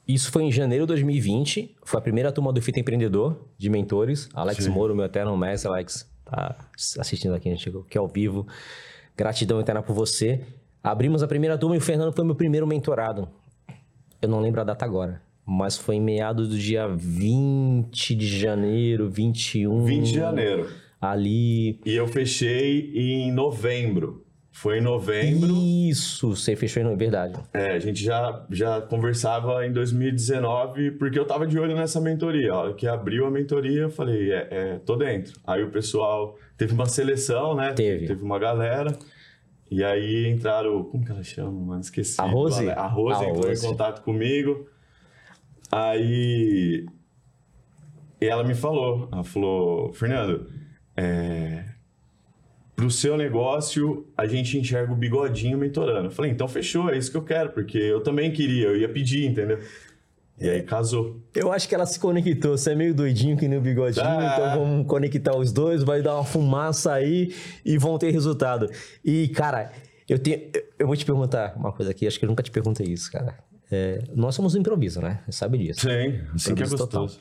Isso 0.06 0.30
foi 0.32 0.42
em 0.42 0.52
janeiro 0.52 0.84
de 0.84 0.88
2020. 0.88 1.76
Foi 1.84 1.98
a 1.98 2.02
primeira 2.02 2.32
turma 2.32 2.52
do 2.52 2.60
Fita 2.60 2.80
Empreendedor, 2.80 3.48
de 3.56 3.70
mentores. 3.70 4.28
Alex 4.34 4.64
Sim. 4.64 4.70
Moro, 4.70 4.94
meu 4.94 5.04
eterno 5.04 5.36
mestre. 5.36 5.70
Alex, 5.70 6.10
tá 6.24 6.56
assistindo 6.98 7.34
aqui, 7.34 7.48
a 7.48 7.52
gente 7.52 7.62
chegou 7.62 7.82
aqui 7.82 7.96
ao 7.96 8.08
vivo. 8.08 8.46
Gratidão 9.16 9.60
eterna 9.60 9.82
por 9.82 9.94
você. 9.94 10.44
Abrimos 10.82 11.22
a 11.22 11.28
primeira 11.28 11.56
turma 11.56 11.76
e 11.76 11.78
o 11.78 11.80
Fernando 11.80 12.12
foi 12.12 12.24
meu 12.24 12.34
primeiro 12.34 12.66
mentorado. 12.66 13.28
Eu 14.20 14.28
não 14.28 14.40
lembro 14.40 14.60
a 14.60 14.64
data 14.64 14.84
agora, 14.84 15.22
mas 15.46 15.76
foi 15.76 15.96
em 15.96 16.00
meados 16.00 16.48
do 16.48 16.58
dia 16.58 16.88
20 16.88 18.14
de 18.14 18.26
janeiro, 18.26 19.08
21. 19.08 19.84
20 19.84 20.04
de 20.04 20.14
janeiro. 20.14 20.68
Ali. 21.00 21.80
E 21.86 21.94
eu 21.94 22.06
fechei 22.06 22.92
em 22.94 23.32
novembro. 23.32 24.24
Foi 24.60 24.76
em 24.76 24.82
novembro. 24.82 25.56
Isso, 25.56 26.36
você 26.36 26.54
fechou 26.54 26.82
em 26.82 26.94
verdade. 26.94 27.40
É, 27.54 27.72
a 27.72 27.78
gente 27.78 28.04
já, 28.04 28.44
já 28.50 28.78
conversava 28.78 29.66
em 29.66 29.72
2019, 29.72 30.90
porque 30.98 31.18
eu 31.18 31.24
tava 31.24 31.46
de 31.46 31.58
olho 31.58 31.74
nessa 31.74 31.98
mentoria. 31.98 32.52
A 32.52 32.58
hora 32.58 32.74
que 32.74 32.86
abriu 32.86 33.24
a 33.24 33.30
mentoria, 33.30 33.80
eu 33.80 33.90
falei, 33.90 34.30
é, 34.30 34.48
é, 34.50 34.78
tô 34.84 34.96
dentro. 34.96 35.32
Aí 35.46 35.62
o 35.62 35.70
pessoal 35.70 36.36
teve 36.58 36.74
uma 36.74 36.84
seleção, 36.84 37.54
né? 37.54 37.72
Teve. 37.72 38.06
Teve 38.06 38.22
uma 38.22 38.38
galera. 38.38 38.98
E 39.70 39.82
aí 39.82 40.28
entraram. 40.28 40.84
Como 40.84 41.06
que 41.06 41.10
ela 41.10 41.22
chama, 41.22 41.52
mano? 41.52 41.80
Esqueci. 41.80 42.20
A 42.20 42.24
Rose? 42.24 42.68
A 42.68 42.86
Rose 42.86 43.24
entrou 43.24 43.46
Rose. 43.46 43.66
em 43.66 43.70
contato 43.70 44.02
comigo. 44.02 44.68
Aí. 45.72 46.84
E 48.20 48.26
ela 48.26 48.44
me 48.44 48.54
falou, 48.54 49.08
ela 49.10 49.24
falou, 49.24 49.90
Fernando, 49.94 50.46
é, 50.94 51.64
pro 52.80 52.90
seu 52.90 53.14
negócio 53.16 54.06
a 54.16 54.26
gente 54.26 54.56
enxerga 54.58 54.90
o 54.90 54.96
bigodinho 54.96 55.58
mentorando. 55.58 56.06
Eu 56.06 56.10
falei, 56.10 56.30
então 56.30 56.48
fechou, 56.48 56.88
é 56.88 56.96
isso 56.96 57.10
que 57.10 57.16
eu 57.16 57.22
quero, 57.22 57.50
porque 57.50 57.76
eu 57.76 58.00
também 58.02 58.32
queria, 58.32 58.68
eu 58.68 58.76
ia 58.78 58.88
pedir, 58.88 59.26
entendeu? 59.26 59.58
E 60.40 60.48
aí 60.48 60.62
casou. 60.62 61.20
Eu 61.34 61.52
acho 61.52 61.68
que 61.68 61.74
ela 61.74 61.84
se 61.84 62.00
conectou. 62.00 62.56
Você 62.56 62.72
é 62.72 62.74
meio 62.74 62.94
doidinho 62.94 63.36
que 63.36 63.46
nem 63.46 63.58
o 63.58 63.60
bigodinho, 63.60 64.06
Ah. 64.06 64.32
então 64.32 64.58
vamos 64.64 64.86
conectar 64.86 65.36
os 65.36 65.52
dois, 65.52 65.82
vai 65.82 66.00
dar 66.00 66.14
uma 66.14 66.24
fumaça 66.24 66.94
aí 66.94 67.34
e 67.64 67.76
vão 67.76 67.98
ter 67.98 68.10
resultado. 68.10 68.66
E, 69.04 69.28
cara, 69.28 69.70
eu 70.08 70.18
tenho. 70.18 70.40
eu- 70.78 70.86
vou 70.86 70.96
te 70.96 71.04
perguntar 71.04 71.54
uma 71.56 71.70
coisa 71.72 71.90
aqui, 71.90 72.06
acho 72.06 72.18
que 72.18 72.24
eu 72.24 72.28
nunca 72.30 72.42
te 72.42 72.50
perguntei 72.50 72.86
isso, 72.86 73.12
cara. 73.12 73.34
É, 73.70 73.98
nós 74.14 74.34
somos 74.34 74.54
um 74.54 74.58
improviso, 74.60 75.02
né? 75.02 75.20
Você 75.26 75.32
sabe 75.36 75.58
disso. 75.58 75.82
Sim, 75.82 75.88
assim 76.34 76.54
que 76.54 76.62
é 76.62 76.64
Improviso 76.64 76.76
total. 76.78 77.02
gostoso. 77.02 77.20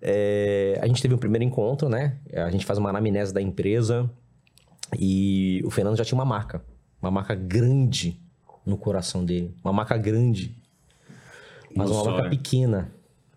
É, 0.00 0.78
a 0.80 0.86
gente 0.86 1.02
teve 1.02 1.14
um 1.14 1.18
primeiro 1.18 1.44
encontro, 1.44 1.88
né? 1.90 2.16
A 2.32 2.50
gente 2.50 2.64
faz 2.64 2.78
uma 2.78 2.88
anamnese 2.88 3.34
da 3.34 3.42
empresa 3.42 4.08
e 4.96 5.62
o 5.64 5.70
Fernando 5.70 5.96
já 5.96 6.04
tinha 6.04 6.16
uma 6.16 6.24
marca. 6.24 6.62
Uma 7.00 7.10
marca 7.10 7.34
grande 7.34 8.20
no 8.64 8.76
coração 8.76 9.24
dele. 9.24 9.54
Uma 9.64 9.72
marca 9.72 9.96
grande. 9.96 10.56
Mas 11.74 11.90
uma 11.90 12.04
marca 12.04 12.30
pequena. 12.30 12.92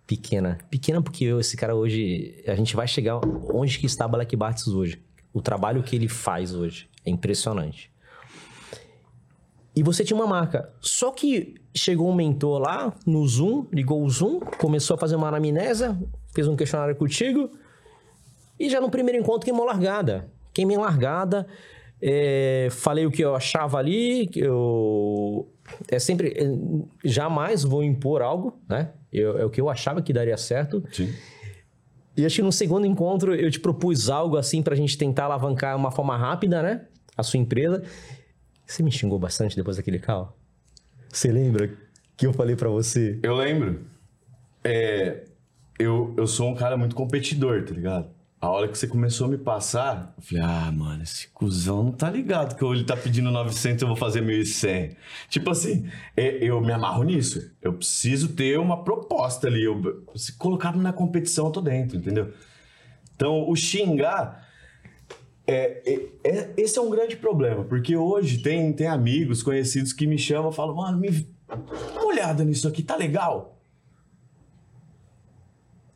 Pequena. 0.08 0.58
Pequena 0.70 1.02
porque 1.02 1.26
eu, 1.26 1.40
esse 1.40 1.56
cara 1.56 1.76
hoje... 1.76 2.44
A 2.48 2.56
gente 2.56 2.76
vai 2.76 2.88
chegar 2.88 3.20
onde 3.54 3.80
que 3.80 3.86
está 3.86 4.08
Black 4.08 4.36
Barts 4.36 4.68
hoje. 4.68 5.02
O 5.34 5.42
trabalho 5.42 5.84
que 5.84 5.96
ele 5.96 6.08
faz 6.08 6.54
hoje. 6.54 6.90
É 7.06 7.10
impressionante. 7.10 7.92
E 9.76 9.82
você 9.84 10.04
tinha 10.04 10.18
uma 10.18 10.28
marca. 10.28 10.74
Só 10.82 11.12
que 11.12 11.56
chegou 11.74 12.10
um 12.10 12.16
mentor 12.16 12.60
lá 12.60 12.94
no 13.06 13.26
Zoom, 13.26 13.66
ligou 13.72 14.04
o 14.04 14.10
Zoom, 14.10 14.40
começou 14.60 14.96
a 14.96 14.98
fazer 14.98 15.16
uma 15.16 15.30
anamnésia, 15.30 15.98
fez 16.34 16.48
um 16.48 16.56
questionário 16.56 16.96
contigo. 16.96 17.50
E 18.60 18.70
já 18.70 18.82
no 18.82 18.92
primeiro 18.92 19.20
encontro 19.20 19.46
queimou 19.46 19.66
largada. 19.66 20.30
Queimei 20.54 20.78
largada. 20.78 21.48
é, 22.02 22.68
falei 22.72 23.06
o 23.06 23.12
que 23.12 23.22
eu 23.24 23.36
achava 23.36 23.78
ali. 23.78 24.28
Que 24.28 24.40
eu 24.40 25.48
é 25.90 26.00
sempre. 26.00 26.30
é, 26.36 27.08
jamais 27.08 27.64
vou 27.64 27.84
impor 27.84 28.22
algo, 28.22 28.60
né? 28.68 28.90
Eu- 29.14 29.38
é 29.38 29.46
o 29.46 29.50
que 29.50 29.60
eu 29.62 29.70
achava 29.70 30.02
que 30.02 30.12
daria 30.14 30.38
certo. 30.38 30.84
Sim. 30.92 31.14
E 32.18 32.26
acho 32.26 32.38
que 32.38 32.42
no 32.42 32.52
segundo 32.52 32.86
encontro 32.86 33.34
eu 33.36 33.50
te 33.50 33.60
propus 33.60 34.10
algo 34.10 34.36
assim 34.36 34.62
pra 34.62 34.76
gente 34.76 34.98
tentar 34.98 35.26
alavancar 35.26 35.76
uma 35.78 35.92
forma 35.92 36.18
rápida, 36.18 36.62
né? 36.62 36.86
A 37.16 37.24
sua 37.24 37.40
empresa. 37.40 37.84
Você 38.66 38.82
me 38.84 38.92
xingou 38.92 39.20
bastante 39.20 39.56
depois 39.56 39.78
daquele 39.78 40.00
call? 40.00 40.36
Você 41.10 41.32
lembra 41.32 41.72
que 42.18 42.26
eu 42.26 42.34
falei 42.34 42.56
pra 42.56 42.70
você? 42.70 43.20
Eu 43.24 43.36
lembro. 43.36 43.82
É, 44.64 45.24
eu, 45.80 46.14
eu 46.18 46.26
sou 46.28 46.50
um 46.50 46.56
cara 46.56 46.76
muito 46.78 46.96
competidor, 46.96 47.64
tá 47.64 47.74
ligado? 47.74 48.10
A 48.42 48.50
hora 48.50 48.68
que 48.68 48.76
você 48.76 48.88
começou 48.88 49.28
a 49.28 49.30
me 49.30 49.38
passar, 49.38 50.16
eu 50.18 50.24
falei, 50.24 50.44
ah, 50.44 50.72
mano, 50.72 51.04
esse 51.04 51.28
cuzão 51.28 51.84
não 51.84 51.92
tá 51.92 52.10
ligado 52.10 52.56
que 52.58 52.66
ele 52.66 52.84
tá 52.84 52.98
pedindo 52.98 53.30
900 53.30 53.84
eu 53.84 53.88
vou 53.88 53.96
fazer 53.96 54.24
1.100. 54.24 54.96
Tipo 55.30 55.52
assim, 55.52 55.88
é, 56.18 56.44
eu 56.44 56.60
me 56.60 56.72
amarro 56.72 57.04
nisso. 57.04 57.52
Eu 57.62 57.74
preciso 57.74 58.30
ter 58.30 58.58
uma 58.58 58.84
proposta 58.84 59.46
ali. 59.48 59.64
Eu, 59.64 60.04
se 60.16 60.34
colocado 60.34 60.80
na 60.80 60.92
competição, 60.92 61.46
eu 61.46 61.52
tô 61.52 61.62
dentro, 61.62 61.98
entendeu? 61.98 62.34
Então, 63.16 63.48
o 63.48 63.56
xingar... 63.56 64.50
É, 65.46 65.82
é- 65.86 66.08
é- 66.24 66.54
esse 66.58 66.78
é 66.78 66.82
um 66.82 66.90
grande 66.90 67.18
problema, 67.18 67.64
porque 67.66 67.96
hoje 67.96 68.38
tem, 68.40 68.72
tem 68.74 68.88
amigos, 68.88 69.44
conhecidos 69.44 69.92
que 69.92 70.08
me 70.08 70.18
chamam 70.18 70.52
e 70.52 70.54
falam, 70.54 70.76
mano, 70.76 70.98
me, 70.98 71.28
Dá 71.48 71.56
uma 72.02 72.06
olhada 72.06 72.44
nisso 72.46 72.68
aqui, 72.68 72.82
tá 72.82 72.96
legal? 72.96 73.61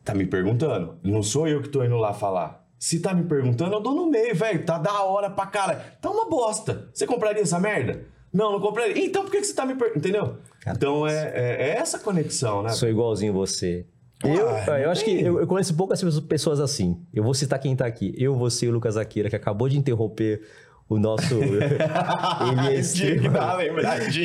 Tá 0.06 0.14
me 0.14 0.24
perguntando. 0.24 0.94
Não 1.02 1.20
sou 1.22 1.46
eu 1.48 1.60
que 1.60 1.68
tô 1.68 1.82
indo 1.84 1.96
lá 1.96 2.14
falar. 2.14 2.64
Se 2.78 3.00
tá 3.00 3.12
me 3.12 3.24
perguntando, 3.24 3.74
eu 3.74 3.80
dou 3.80 3.92
no 3.94 4.08
meio, 4.08 4.34
velho. 4.36 4.64
Tá 4.64 4.78
da 4.78 5.02
hora 5.02 5.28
pra 5.28 5.46
cara. 5.46 5.74
Tá 6.00 6.08
uma 6.10 6.30
bosta. 6.30 6.88
Você 6.94 7.06
compraria 7.06 7.42
essa 7.42 7.58
merda? 7.58 8.02
Não, 8.32 8.52
não 8.52 8.60
compraria. 8.60 9.04
Então 9.04 9.24
por 9.24 9.32
que, 9.32 9.38
que 9.40 9.46
você 9.46 9.54
tá 9.54 9.66
me 9.66 9.74
perguntando? 9.74 9.98
Entendeu? 9.98 10.36
Cara, 10.60 10.76
então 10.76 11.06
é, 11.06 11.32
é- 11.34 11.68
é 11.70 11.76
essa 11.78 11.98
conexão, 11.98 12.62
né? 12.62 12.68
Sou 12.70 12.88
igualzinho 12.88 13.32
você. 13.32 13.84
Eu, 14.24 14.48
Ah, 14.48 14.78
eu 14.80 14.90
acho 14.90 15.04
que 15.04 15.10
eu, 15.20 15.40
eu 15.40 15.46
conheço 15.46 15.74
poucas 15.76 16.00
pessoas 16.20 16.60
assim. 16.60 17.00
Eu 17.12 17.24
vou 17.24 17.34
citar 17.34 17.58
quem 17.58 17.74
tá 17.74 17.84
aqui. 17.84 18.14
Eu, 18.16 18.36
você 18.36 18.66
e 18.66 18.68
o 18.68 18.72
Lucas 18.72 18.96
Akira, 18.96 19.28
que 19.28 19.36
acabou 19.36 19.68
de 19.68 19.76
interromper 19.76 20.40
o 20.88 20.98
nosso. 21.00 21.34
Ele 21.42 22.66
é. 22.68 22.78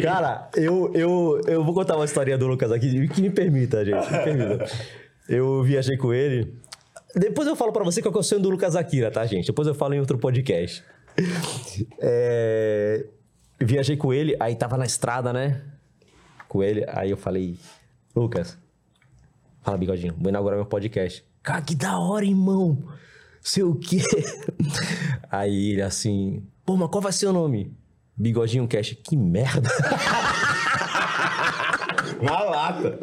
Cara, 0.02 0.50
eu, 0.56 0.92
eu, 0.94 1.42
eu 1.48 1.64
vou 1.64 1.74
contar 1.74 1.96
uma 1.96 2.06
historinha 2.06 2.38
do 2.38 2.46
Lucas 2.48 2.72
aqui, 2.72 3.08
que 3.08 3.22
me 3.22 3.30
permita, 3.32 3.84
gente. 3.84 4.12
Me 4.12 4.20
permita. 4.24 4.66
Eu 5.32 5.64
viajei 5.64 5.98
com 5.98 6.14
ele. 6.14 6.54
Depois 7.16 7.48
eu 7.48 7.56
falo 7.56 7.72
pra 7.72 7.84
você 7.84 8.02
qual 8.02 8.14
é 8.14 8.18
o 8.18 8.24
sonho 8.24 8.42
do 8.42 8.50
Lucas 8.50 8.76
Akira, 8.76 9.10
tá, 9.10 9.26
gente? 9.26 9.48
Depois 9.48 9.68
eu 9.68 9.74
falo 9.74 9.94
em 9.94 10.00
outro 10.00 10.18
podcast. 10.18 10.84
É, 12.00 13.06
Viajei 13.64 13.96
com 13.96 14.12
ele, 14.12 14.36
aí 14.40 14.56
tava 14.56 14.76
na 14.76 14.86
estrada, 14.86 15.32
né? 15.32 15.62
Com 16.48 16.64
ele, 16.64 16.84
aí 16.88 17.12
eu 17.12 17.18
falei, 17.18 17.60
Lucas, 18.16 18.58
fala 19.62 19.78
bigodinho, 19.78 20.16
vou 20.18 20.30
inaugurar 20.30 20.58
meu 20.58 20.66
podcast. 20.66 21.24
Cara, 21.44 21.62
que 21.62 21.76
da 21.76 22.00
hora, 22.00 22.26
irmão! 22.26 22.84
Sei 23.40 23.64
o 23.64 23.76
quê? 23.76 24.02
Aí 25.32 25.72
ele 25.72 25.82
assim, 25.82 26.44
pô, 26.64 26.78
mas 26.78 26.90
qual 26.92 27.02
vai 27.02 27.12
ser 27.12 27.26
o 27.26 27.34
nome? 27.34 27.76
Bigodinho 28.16 28.68
Cash. 28.68 28.96
Que 29.04 29.18
merda! 29.18 29.68
Na 32.22 32.44
lata. 32.44 33.00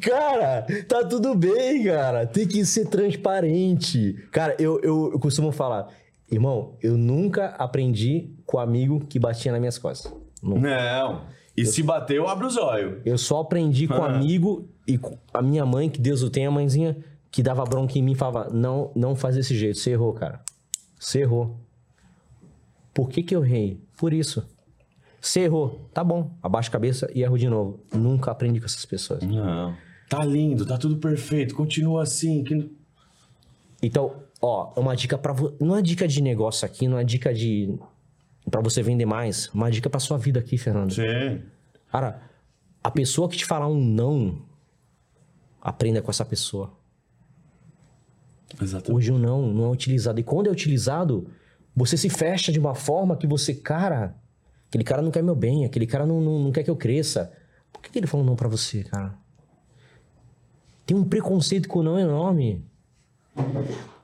Cara, 0.00 0.66
tá 0.88 1.04
tudo 1.04 1.34
bem, 1.34 1.84
cara. 1.84 2.26
Tem 2.26 2.46
que 2.46 2.64
ser 2.64 2.86
transparente. 2.86 4.14
Cara, 4.30 4.56
eu, 4.58 4.80
eu, 4.82 5.10
eu 5.12 5.18
costumo 5.18 5.52
falar, 5.52 5.88
irmão, 6.30 6.76
eu 6.82 6.96
nunca 6.96 7.48
aprendi 7.58 8.30
com 8.46 8.58
amigo 8.58 9.00
que 9.06 9.18
batia 9.18 9.52
nas 9.52 9.60
minhas 9.60 9.78
costas. 9.78 10.12
Nunca. 10.42 10.60
Não. 10.60 11.22
E 11.56 11.66
se 11.66 11.82
bater, 11.82 12.16
eu 12.16 12.26
abro 12.28 12.46
os 12.46 12.56
olhos. 12.56 13.00
Eu 13.04 13.18
só 13.18 13.40
aprendi 13.40 13.86
com 13.86 14.02
Ah. 14.02 14.14
amigo 14.14 14.68
e 14.86 14.96
com 14.96 15.18
a 15.32 15.42
minha 15.42 15.64
mãe, 15.66 15.88
que 15.88 16.00
Deus 16.00 16.22
o 16.22 16.30
tenha, 16.30 16.48
a 16.48 16.50
mãezinha, 16.50 16.96
que 17.30 17.42
dava 17.42 17.62
bronca 17.64 17.98
em 17.98 18.02
mim 18.02 18.12
e 18.12 18.16
falava: 18.16 18.50
não, 18.50 18.90
não 18.94 19.14
faz 19.14 19.36
desse 19.36 19.54
jeito, 19.54 19.78
você 19.78 19.90
errou, 19.90 20.12
cara. 20.14 20.40
Você 20.98 21.20
errou. 21.20 21.56
Por 22.94 23.08
que, 23.08 23.22
que 23.22 23.34
eu 23.36 23.44
errei? 23.44 23.80
Por 23.98 24.12
isso. 24.12 24.46
Você 25.22 25.42
errou. 25.42 25.88
Tá 25.94 26.02
bom. 26.02 26.36
Abaixa 26.42 26.68
a 26.68 26.72
cabeça 26.72 27.08
e 27.14 27.22
erro 27.22 27.38
de 27.38 27.48
novo. 27.48 27.78
Nunca 27.94 28.32
aprendi 28.32 28.58
com 28.58 28.66
essas 28.66 28.84
pessoas. 28.84 29.22
Não. 29.22 29.72
Tá 30.08 30.24
lindo, 30.24 30.66
tá 30.66 30.76
tudo 30.76 30.96
perfeito. 30.96 31.54
Continua 31.54 32.02
assim. 32.02 32.42
Que... 32.42 32.68
Então, 33.80 34.24
ó, 34.40 34.72
uma 34.76 34.96
dica 34.96 35.16
para 35.16 35.32
não 35.60 35.76
é 35.76 35.80
dica 35.80 36.08
de 36.08 36.20
negócio 36.20 36.66
aqui, 36.66 36.88
não 36.88 36.98
é 36.98 37.04
dica 37.04 37.32
de 37.32 37.78
para 38.50 38.60
você 38.60 38.82
vender 38.82 39.06
mais, 39.06 39.48
uma 39.54 39.70
dica 39.70 39.88
pra 39.88 40.00
sua 40.00 40.18
vida 40.18 40.40
aqui, 40.40 40.58
Fernando. 40.58 40.92
Sim. 40.92 41.40
Cara, 41.90 42.20
a 42.82 42.90
pessoa 42.90 43.28
que 43.28 43.36
te 43.36 43.46
falar 43.46 43.68
um 43.68 43.80
não, 43.80 44.42
aprenda 45.60 46.02
com 46.02 46.10
essa 46.10 46.24
pessoa. 46.24 46.72
Exatamente. 48.60 48.92
Hoje 48.92 49.12
o 49.12 49.18
não 49.18 49.46
não 49.46 49.66
é 49.66 49.70
utilizado 49.70 50.18
e 50.18 50.24
quando 50.24 50.48
é 50.48 50.50
utilizado, 50.50 51.30
você 51.74 51.96
se 51.96 52.10
fecha 52.10 52.50
de 52.50 52.58
uma 52.58 52.74
forma 52.74 53.16
que 53.16 53.26
você, 53.26 53.54
cara, 53.54 54.20
aquele 54.72 54.84
cara 54.84 55.02
não 55.02 55.10
quer 55.10 55.22
meu 55.22 55.34
bem, 55.34 55.66
aquele 55.66 55.86
cara 55.86 56.06
não, 56.06 56.18
não, 56.18 56.38
não 56.38 56.50
quer 56.50 56.62
que 56.62 56.70
eu 56.70 56.76
cresça. 56.76 57.30
Por 57.70 57.82
que, 57.82 57.90
que 57.90 57.98
ele 57.98 58.06
falou 58.06 58.24
não 58.24 58.34
pra 58.34 58.48
você, 58.48 58.82
cara? 58.84 59.14
Tem 60.86 60.96
um 60.96 61.04
preconceito 61.04 61.68
com 61.68 61.80
o 61.80 61.82
não 61.82 61.98
enorme. 61.98 62.64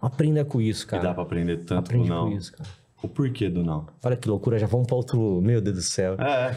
Aprenda 0.00 0.44
com 0.44 0.60
isso, 0.60 0.84
E 0.84 0.88
cara. 0.88 1.02
dá 1.04 1.14
pra 1.14 1.22
aprender 1.22 1.58
tanto 1.64 1.88
Aprende 1.88 2.08
com 2.08 2.14
não. 2.14 2.30
com 2.30 2.36
isso, 2.36 2.52
cara. 2.52 2.68
O 3.02 3.08
porquê 3.08 3.48
do 3.48 3.64
não. 3.64 3.86
Olha 4.04 4.16
que 4.16 4.28
loucura, 4.28 4.58
já 4.58 4.66
vamos 4.66 4.86
para 4.86 4.96
outro. 4.96 5.40
Meu 5.40 5.60
Deus 5.60 5.76
do 5.76 5.82
céu. 5.82 6.14
É. 6.14 6.54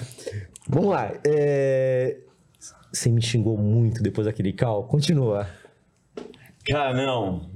Vamos 0.68 0.90
lá. 0.90 1.12
é, 1.26 2.18
Você 2.92 3.10
me 3.10 3.22
xingou 3.22 3.58
muito 3.58 4.02
depois 4.04 4.26
daquele 4.28 4.52
cal? 4.52 4.84
Continua. 4.86 5.48
Cara, 6.68 6.94
não. 6.94 7.50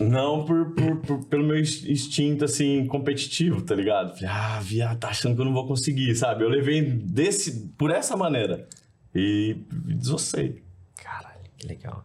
Não 0.00 0.44
por, 0.44 0.74
por- 0.74 0.96
por- 0.98 1.24
pelo 1.26 1.44
meu 1.44 1.58
ins- 1.58 1.84
instinto, 1.84 2.44
assim, 2.44 2.84
competitivo, 2.86 3.62
tá 3.62 3.74
ligado? 3.76 4.14
Falei, 4.14 4.28
ah, 4.28 4.60
viado, 4.60 4.98
tá 4.98 5.08
achando 5.08 5.34
que 5.36 5.40
eu 5.40 5.44
não 5.44 5.52
vou 5.52 5.66
conseguir, 5.68 6.14
sabe? 6.16 6.42
Eu 6.42 6.48
levei 6.48 6.82
desse, 6.82 7.68
por 7.78 7.90
essa 7.92 8.16
maneira. 8.16 8.68
E 9.14 9.56
desossei. 9.70 10.62
Caralho, 10.96 11.38
que 11.56 11.66
legal. 11.68 12.04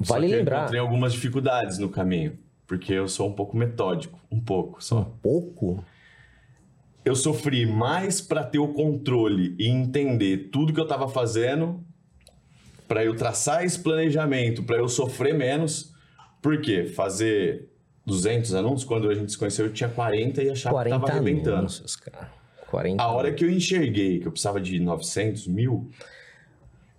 Vale 0.00 0.26
que 0.26 0.32
eu 0.34 0.38
lembrar. 0.38 0.58
encontrei 0.62 0.80
algumas 0.80 1.12
dificuldades 1.12 1.78
no 1.78 1.88
caminho. 1.88 2.36
Porque 2.66 2.92
eu 2.92 3.06
sou 3.06 3.28
um 3.28 3.32
pouco 3.32 3.56
metódico. 3.56 4.18
Um 4.30 4.40
pouco 4.40 4.82
só. 4.82 5.02
Pouco? 5.22 5.84
Eu 7.04 7.14
sofri 7.14 7.64
mais 7.64 8.20
pra 8.20 8.42
ter 8.42 8.58
o 8.58 8.68
controle 8.74 9.54
e 9.60 9.68
entender 9.68 10.48
tudo 10.50 10.72
que 10.72 10.80
eu 10.80 10.88
tava 10.88 11.06
fazendo, 11.08 11.80
pra 12.88 13.04
eu 13.04 13.14
traçar 13.14 13.64
esse 13.64 13.78
planejamento, 13.78 14.64
pra 14.64 14.76
eu 14.78 14.88
sofrer 14.88 15.32
menos. 15.32 15.94
Por 16.46 16.60
quê? 16.60 16.84
Fazer 16.84 17.68
200 18.06 18.54
anúncios, 18.54 18.84
quando 18.84 19.10
a 19.10 19.14
gente 19.16 19.32
se 19.32 19.36
conheceu, 19.36 19.66
eu 19.66 19.72
tinha 19.72 19.88
40 19.88 20.44
e 20.44 20.50
achava 20.50 20.76
que 20.76 20.90
40 20.90 21.00
tava 21.00 21.12
arrebentando. 21.18 21.56
anúncios, 21.56 21.96
cara. 21.96 22.30
40 22.70 23.02
A 23.02 23.10
hora 23.10 23.32
que 23.32 23.44
eu 23.44 23.50
enxerguei 23.50 24.20
que 24.20 24.28
eu 24.28 24.30
precisava 24.30 24.60
de 24.60 24.78
900 24.78 25.48
mil, 25.48 25.90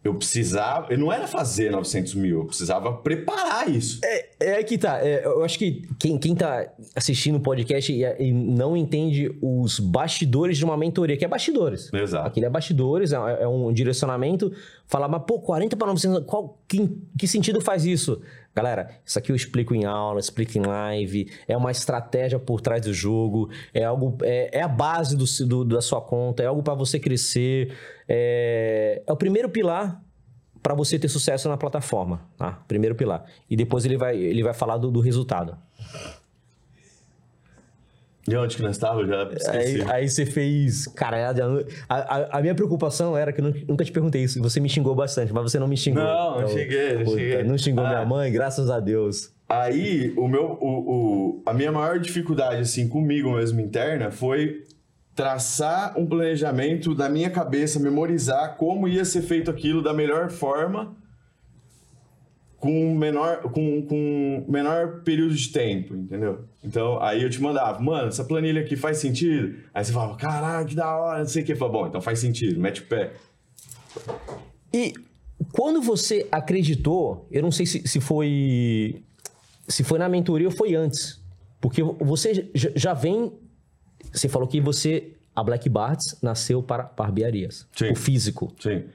eu 0.03 0.15
precisava. 0.15 0.91
Eu 0.91 0.97
não 0.97 1.13
era 1.13 1.27
fazer 1.27 1.71
900 1.71 2.15
mil, 2.15 2.39
eu 2.39 2.45
precisava 2.45 2.91
preparar 2.91 3.69
isso. 3.69 4.01
É, 4.03 4.57
é 4.59 4.63
que 4.63 4.77
tá. 4.77 4.99
é, 4.99 5.25
eu 5.25 5.43
acho 5.45 5.57
que 5.57 5.87
quem, 5.97 6.17
quem 6.17 6.35
tá 6.35 6.69
assistindo 6.93 7.37
o 7.37 7.39
podcast 7.39 7.89
e, 7.89 8.03
e 8.03 8.33
não 8.33 8.75
entende 8.75 9.33
os 9.41 9.79
bastidores 9.79 10.57
de 10.57 10.65
uma 10.65 10.75
mentoria, 10.75 11.15
que 11.15 11.23
é 11.23 11.27
bastidores. 11.27 11.89
Exato. 11.93 12.27
Aquele 12.27 12.47
é 12.47 12.49
bastidores, 12.49 13.13
é, 13.13 13.15
é 13.15 13.47
um 13.47 13.71
direcionamento. 13.71 14.51
Falar, 14.87 15.07
mas 15.09 15.21
pô, 15.27 15.39
40 15.41 15.75
para 15.75 15.87
900, 15.87 16.25
qual, 16.25 16.57
que, 16.67 16.89
que 17.19 17.27
sentido 17.27 17.59
faz 17.59 17.83
isso? 17.85 18.21
Galera, 18.55 18.89
isso 19.05 19.19
aqui 19.19 19.31
eu 19.31 19.35
explico 19.35 19.75
em 19.75 19.83
aula, 19.85 20.19
explico 20.19 20.57
em 20.57 20.61
live, 20.61 21.29
é 21.47 21.55
uma 21.57 21.69
estratégia 21.71 22.39
por 22.39 22.61
trás 22.61 22.81
do 22.81 22.93
jogo, 22.93 23.49
é 23.73 23.83
algo, 23.83 24.17
é, 24.23 24.59
é 24.59 24.61
a 24.63 24.67
base 24.67 25.15
do, 25.17 25.25
do- 25.45 25.65
da 25.75 25.81
sua 25.81 25.99
conta, 26.01 26.41
é 26.41 26.45
algo 26.45 26.63
para 26.63 26.73
você 26.73 26.97
crescer, 26.99 27.75
é, 28.07 29.03
é 29.05 29.11
o 29.11 29.17
primeiro 29.17 29.49
pilar 29.49 30.01
para 30.63 30.73
você 30.73 30.97
ter 30.97 31.07
sucesso 31.09 31.47
na 31.49 31.57
plataforma, 31.57 32.21
tá? 32.37 32.63
Primeiro 32.67 32.95
pilar. 32.95 33.25
E 33.49 33.55
depois 33.55 33.85
ele 33.85 33.97
vai, 33.97 34.17
ele 34.17 34.41
vai 34.43 34.53
falar 34.53 34.77
do, 34.77 34.89
do 34.89 34.99
resultado. 35.01 35.57
E 38.29 38.35
onde 38.35 38.57
que 38.57 38.61
nós 38.61 38.71
estávamos? 38.71 39.07
Já 39.07 39.23
esqueci. 39.23 39.49
Aí, 39.49 39.81
aí 39.89 40.09
você 40.09 40.25
fez. 40.25 40.85
Cara, 40.87 41.29
a, 41.87 41.95
a- 41.95 42.37
a 42.37 42.41
minha 42.41 42.53
preocupação 42.53 43.15
era 43.17 43.31
que 43.31 43.39
eu 43.39 43.45
nu- 43.45 43.53
nunca 43.69 43.85
te 43.85 43.91
perguntei 43.91 44.23
isso. 44.23 44.41
Você 44.41 44.59
me 44.59 44.67
xingou 44.67 44.93
bastante, 44.93 45.31
mas 45.31 45.43
você 45.43 45.57
não 45.57 45.67
me 45.67 45.77
xingou. 45.77 46.03
Não, 46.03 46.41
não 46.41 46.47
xinguei, 46.49 46.93
não 46.95 47.03
puta, 47.05 47.17
xinguei. 47.17 47.43
Não 47.43 47.57
xingou 47.57 47.85
Ah. 47.85 47.89
minha 47.89 48.05
mãe, 48.05 48.31
graças 48.31 48.69
a 48.69 48.79
Deus. 48.81 49.31
Aí, 49.47 50.13
o 50.17 50.27
meu, 50.27 50.57
o, 50.59 51.37
o- 51.39 51.43
a 51.45 51.53
minha 51.53 51.71
maior 51.71 51.99
dificuldade, 51.99 52.59
assim, 52.61 52.89
comigo 52.89 53.31
mesmo 53.33 53.61
interna, 53.61 54.11
foi 54.11 54.63
traçar 55.15 55.97
um 55.97 56.05
planejamento 56.05 56.93
da 56.93 57.07
minha 57.07 57.29
cabeça, 57.29 57.79
memorizar 57.79 58.57
como 58.57 58.87
ia 58.89 59.05
ser 59.05 59.21
feito 59.21 59.49
aquilo 59.49 59.81
da 59.81 59.93
melhor 59.93 60.29
forma, 60.29 60.95
com 62.59 62.93
menor, 62.95 63.41
com, 63.51 63.83
com 63.83 64.45
menor 64.49 65.01
período 65.03 65.33
de 65.33 65.49
tempo, 65.51 65.95
entendeu? 65.95 66.45
Então, 66.67 67.01
aí 67.01 67.23
eu 67.23 67.29
te 67.29 67.41
mandava, 67.41 67.79
mano, 67.79 68.09
essa 68.09 68.25
planilha 68.25 68.61
aqui 68.61 68.75
faz 68.75 68.97
sentido? 68.97 69.55
Aí 69.73 69.85
você 69.85 69.93
falava, 69.93 70.17
caralho, 70.17 70.67
que 70.67 70.75
da 70.75 70.93
hora, 70.97 71.19
não 71.19 71.25
sei 71.27 71.41
o 71.41 71.45
que. 71.45 71.53
Eu 71.53 71.57
falava, 71.57 71.77
bom, 71.77 71.87
então 71.87 72.01
faz 72.01 72.19
sentido, 72.19 72.59
mete 72.59 72.81
o 72.81 72.85
pé. 72.87 73.13
E 74.73 74.93
quando 75.53 75.81
você 75.81 76.27
acreditou, 76.31 77.25
eu 77.31 77.41
não 77.41 77.51
sei 77.51 77.65
se, 77.65 77.87
se 77.87 77.99
foi. 78.01 79.01
Se 79.67 79.83
foi 79.83 79.97
na 79.99 80.09
mentoria 80.09 80.47
ou 80.47 80.53
foi 80.53 80.75
antes. 80.75 81.21
Porque 81.61 81.81
você 81.83 82.49
já- 82.53 82.93
vem. 82.93 83.31
Você 84.11 84.27
falou 84.27 84.47
que 84.47 84.59
você. 84.61 85.13
A 85.35 85.43
Black 85.43 85.69
Barts 85.69 86.17
nasceu 86.21 86.63
para 86.63 86.83
barbearias. 86.83 87.67
Sim. 87.75 87.91
O 87.91 87.95
físico. 87.95 88.51
Sim. 88.59 88.85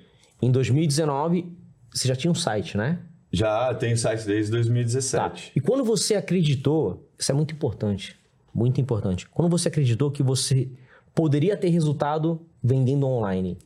Em 0.42 0.50
2019, 0.50 1.46
você 1.92 2.08
já 2.08 2.16
tinha 2.16 2.30
um 2.30 2.34
site, 2.34 2.76
né? 2.76 2.98
Já 3.32 3.74
tem 3.74 3.96
site 3.96 4.26
desde 4.26 4.50
Tá. 4.50 4.56
2017. 4.58 5.52
E 5.56 5.60
quando 5.60 5.82
você 5.82 6.14
acreditou, 6.14 7.08
isso 7.18 7.32
é 7.32 7.34
muito 7.34 7.54
importante, 7.54 8.14
muito 8.54 8.80
importante. 8.80 9.26
Quando 9.28 9.48
você 9.48 9.68
acreditou 9.68 10.10
que 10.10 10.22
você 10.22 10.68
poderia 11.14 11.56
ter 11.56 11.68
resultado 11.70 12.46
vendendo 12.62 13.06
online, 13.06 13.58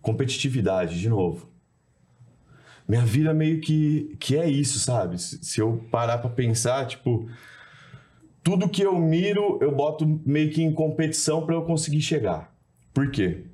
competitividade, 0.00 1.00
de 1.00 1.08
novo. 1.08 1.48
Minha 2.88 3.04
vida 3.04 3.32
meio 3.32 3.60
que, 3.60 4.16
que 4.18 4.36
é 4.36 4.48
isso, 4.48 4.78
sabe? 4.78 5.20
Se, 5.20 5.42
se 5.42 5.60
eu 5.60 5.84
parar 5.90 6.18
pra 6.18 6.28
pensar, 6.28 6.86
tipo, 6.86 7.28
tudo 8.42 8.68
que 8.68 8.82
eu 8.82 8.98
miro, 8.98 9.58
eu 9.60 9.74
boto 9.74 10.20
meio 10.26 10.50
que 10.50 10.62
em 10.62 10.72
competição 10.72 11.46
pra 11.46 11.54
eu 11.54 11.62
conseguir 11.62 12.00
chegar. 12.00 12.52
Por 12.92 13.10
quê? 13.10 13.44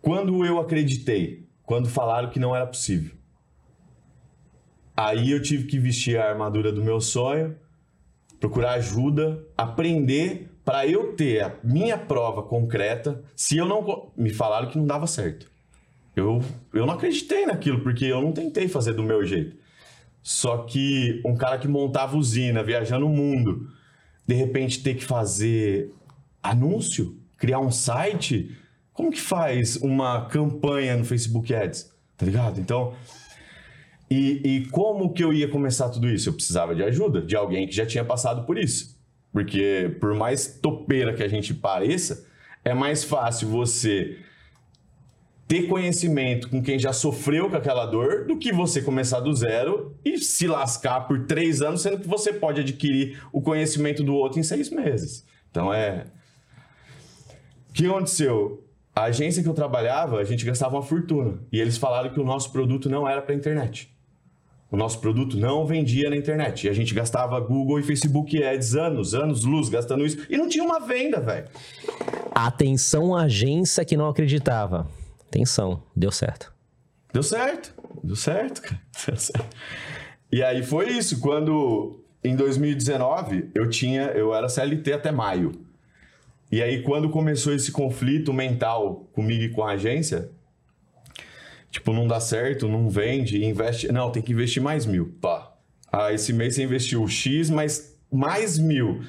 Quando 0.00 0.44
eu 0.44 0.58
acreditei, 0.58 1.43
quando 1.64 1.88
falaram 1.88 2.30
que 2.30 2.38
não 2.38 2.54
era 2.54 2.66
possível, 2.66 3.14
aí 4.96 5.30
eu 5.30 5.42
tive 5.42 5.66
que 5.66 5.78
vestir 5.78 6.18
a 6.18 6.28
armadura 6.28 6.72
do 6.72 6.82
meu 6.82 7.00
sonho, 7.00 7.56
procurar 8.38 8.72
ajuda, 8.72 9.44
aprender 9.56 10.50
para 10.64 10.86
eu 10.86 11.14
ter 11.14 11.42
a 11.42 11.56
minha 11.62 11.98
prova 11.98 12.42
concreta. 12.42 13.22
Se 13.36 13.56
eu 13.56 13.66
não 13.66 14.12
me 14.16 14.30
falaram 14.30 14.68
que 14.68 14.78
não 14.78 14.86
dava 14.86 15.06
certo, 15.06 15.50
eu 16.16 16.42
eu 16.72 16.86
não 16.86 16.94
acreditei 16.94 17.46
naquilo 17.46 17.80
porque 17.80 18.06
eu 18.06 18.20
não 18.20 18.32
tentei 18.32 18.68
fazer 18.68 18.94
do 18.94 19.02
meu 19.02 19.24
jeito. 19.24 19.56
Só 20.22 20.58
que 20.58 21.20
um 21.24 21.36
cara 21.36 21.58
que 21.58 21.68
montava 21.68 22.16
usina, 22.16 22.62
viajando 22.62 23.06
o 23.06 23.10
mundo, 23.10 23.68
de 24.26 24.34
repente 24.34 24.82
ter 24.82 24.94
que 24.94 25.04
fazer 25.04 25.92
anúncio, 26.42 27.18
criar 27.36 27.60
um 27.60 27.70
site, 27.70 28.56
como 28.94 29.10
que 29.10 29.20
faz 29.20 29.76
uma 29.76 30.26
campanha 30.26 30.96
no 30.96 31.04
Facebook 31.04 31.52
Ads? 31.52 31.92
Tá 32.16 32.24
ligado? 32.24 32.60
Então, 32.60 32.94
e, 34.08 34.40
e 34.44 34.66
como 34.66 35.12
que 35.12 35.22
eu 35.22 35.32
ia 35.32 35.48
começar 35.48 35.88
tudo 35.88 36.08
isso? 36.08 36.28
Eu 36.28 36.32
precisava 36.32 36.74
de 36.74 36.82
ajuda, 36.82 37.20
de 37.20 37.34
alguém 37.34 37.66
que 37.66 37.74
já 37.74 37.84
tinha 37.84 38.04
passado 38.04 38.46
por 38.46 38.56
isso. 38.56 38.96
Porque, 39.32 39.96
por 40.00 40.14
mais 40.14 40.46
topeira 40.62 41.12
que 41.12 41.24
a 41.24 41.28
gente 41.28 41.52
pareça, 41.52 42.24
é 42.64 42.72
mais 42.72 43.02
fácil 43.02 43.48
você 43.48 44.16
ter 45.48 45.66
conhecimento 45.66 46.48
com 46.48 46.62
quem 46.62 46.78
já 46.78 46.92
sofreu 46.92 47.50
com 47.50 47.56
aquela 47.56 47.84
dor 47.84 48.26
do 48.26 48.38
que 48.38 48.52
você 48.52 48.80
começar 48.80 49.20
do 49.20 49.34
zero 49.34 49.98
e 50.04 50.18
se 50.18 50.46
lascar 50.46 51.02
por 51.02 51.26
três 51.26 51.60
anos, 51.60 51.82
sendo 51.82 51.98
que 51.98 52.08
você 52.08 52.32
pode 52.32 52.60
adquirir 52.60 53.20
o 53.32 53.42
conhecimento 53.42 54.02
do 54.04 54.14
outro 54.14 54.38
em 54.38 54.42
seis 54.42 54.70
meses. 54.70 55.26
Então 55.50 55.74
é. 55.74 56.06
O 57.68 57.72
que 57.72 57.86
aconteceu? 57.86 58.64
A 58.94 59.04
agência 59.04 59.42
que 59.42 59.48
eu 59.48 59.54
trabalhava, 59.54 60.18
a 60.18 60.24
gente 60.24 60.44
gastava 60.44 60.76
uma 60.76 60.82
fortuna. 60.82 61.38
E 61.50 61.60
eles 61.60 61.76
falaram 61.76 62.10
que 62.10 62.20
o 62.20 62.24
nosso 62.24 62.52
produto 62.52 62.88
não 62.88 63.08
era 63.08 63.20
para 63.20 63.34
internet. 63.34 63.92
O 64.70 64.76
nosso 64.76 65.00
produto 65.00 65.36
não 65.36 65.66
vendia 65.66 66.10
na 66.10 66.16
internet. 66.16 66.66
E 66.66 66.70
a 66.70 66.72
gente 66.72 66.94
gastava 66.94 67.38
Google 67.40 67.80
e 67.80 67.82
Facebook 67.82 68.42
Ads 68.42 68.74
anos, 68.74 69.14
anos, 69.14 69.44
luz, 69.44 69.68
gastando 69.68 70.06
isso. 70.06 70.26
E 70.30 70.36
não 70.36 70.48
tinha 70.48 70.64
uma 70.64 70.80
venda, 70.80 71.20
velho. 71.20 71.48
atenção 72.34 73.16
agência 73.16 73.84
que 73.84 73.96
não 73.96 74.08
acreditava. 74.08 74.88
Atenção, 75.28 75.82
deu 75.94 76.12
certo. 76.12 76.52
Deu 77.12 77.22
certo. 77.22 77.74
Deu 78.02 78.16
certo, 78.16 78.62
cara. 78.62 78.80
Deu 79.06 79.16
certo. 79.16 79.56
E 80.30 80.42
aí 80.42 80.62
foi 80.62 80.88
isso. 80.90 81.20
Quando, 81.20 82.00
em 82.22 82.36
2019, 82.36 83.50
eu 83.54 83.68
tinha... 83.68 84.06
Eu 84.06 84.34
era 84.34 84.48
CLT 84.48 84.92
até 84.92 85.10
maio. 85.10 85.52
E 86.54 86.62
aí, 86.62 86.82
quando 86.82 87.10
começou 87.10 87.52
esse 87.52 87.72
conflito 87.72 88.32
mental 88.32 89.08
comigo 89.12 89.42
e 89.42 89.48
com 89.48 89.64
a 89.64 89.72
agência... 89.72 90.30
Tipo, 91.68 91.92
não 91.92 92.06
dá 92.06 92.20
certo, 92.20 92.68
não 92.68 92.88
vende, 92.88 93.44
investe... 93.44 93.90
Não, 93.90 94.08
tem 94.12 94.22
que 94.22 94.30
investir 94.30 94.62
mais 94.62 94.86
mil. 94.86 95.16
Pá. 95.20 95.52
Ah, 95.90 96.12
esse 96.12 96.32
mês 96.32 96.54
você 96.54 96.62
investiu 96.62 97.08
X, 97.08 97.50
mas 97.50 97.98
mais 98.08 98.56
mil. 98.56 99.02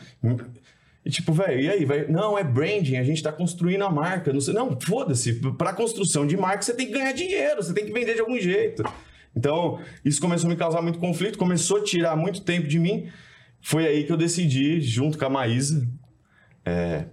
E 1.05 1.11
tipo, 1.11 1.31
velho, 1.33 1.59
e 1.59 1.69
aí? 1.69 1.85
Vai... 1.85 2.07
Não, 2.07 2.35
é 2.35 2.43
branding, 2.43 2.97
a 2.97 3.03
gente 3.03 3.21
tá 3.21 3.31
construindo 3.31 3.83
a 3.83 3.91
marca. 3.91 4.33
Não, 4.33 4.41
sei... 4.41 4.55
não 4.55 4.75
foda-se. 4.81 5.33
Pra 5.55 5.71
construção 5.71 6.25
de 6.25 6.35
marca, 6.35 6.63
você 6.63 6.73
tem 6.73 6.87
que 6.87 6.93
ganhar 6.93 7.11
dinheiro, 7.11 7.61
você 7.61 7.75
tem 7.75 7.85
que 7.85 7.93
vender 7.93 8.15
de 8.15 8.21
algum 8.21 8.39
jeito. 8.39 8.81
Então, 9.35 9.79
isso 10.03 10.19
começou 10.19 10.47
a 10.47 10.49
me 10.51 10.57
causar 10.57 10.81
muito 10.81 10.97
conflito, 10.97 11.37
começou 11.37 11.77
a 11.77 11.83
tirar 11.83 12.15
muito 12.15 12.41
tempo 12.41 12.67
de 12.67 12.79
mim. 12.79 13.07
Foi 13.61 13.85
aí 13.85 14.03
que 14.03 14.11
eu 14.11 14.17
decidi, 14.17 14.81
junto 14.81 15.15
com 15.15 15.25
a 15.25 15.29
Maísa. 15.29 15.87
É... 16.65 17.05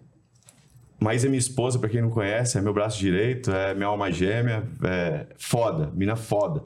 Maísa 1.03 1.27
é 1.27 1.31
minha 1.31 1.39
esposa, 1.39 1.79
pra 1.79 1.89
quem 1.89 2.01
não 2.01 2.11
conhece, 2.11 2.57
é 2.57 2.61
meu 2.61 2.73
braço 2.73 2.99
direito, 2.99 3.51
é 3.51 3.75
minha 3.75 3.87
alma 3.89 4.11
gêmea, 4.11 4.63
é 4.85 5.27
foda, 5.37 5.91
mina 5.95 6.17
foda. 6.17 6.63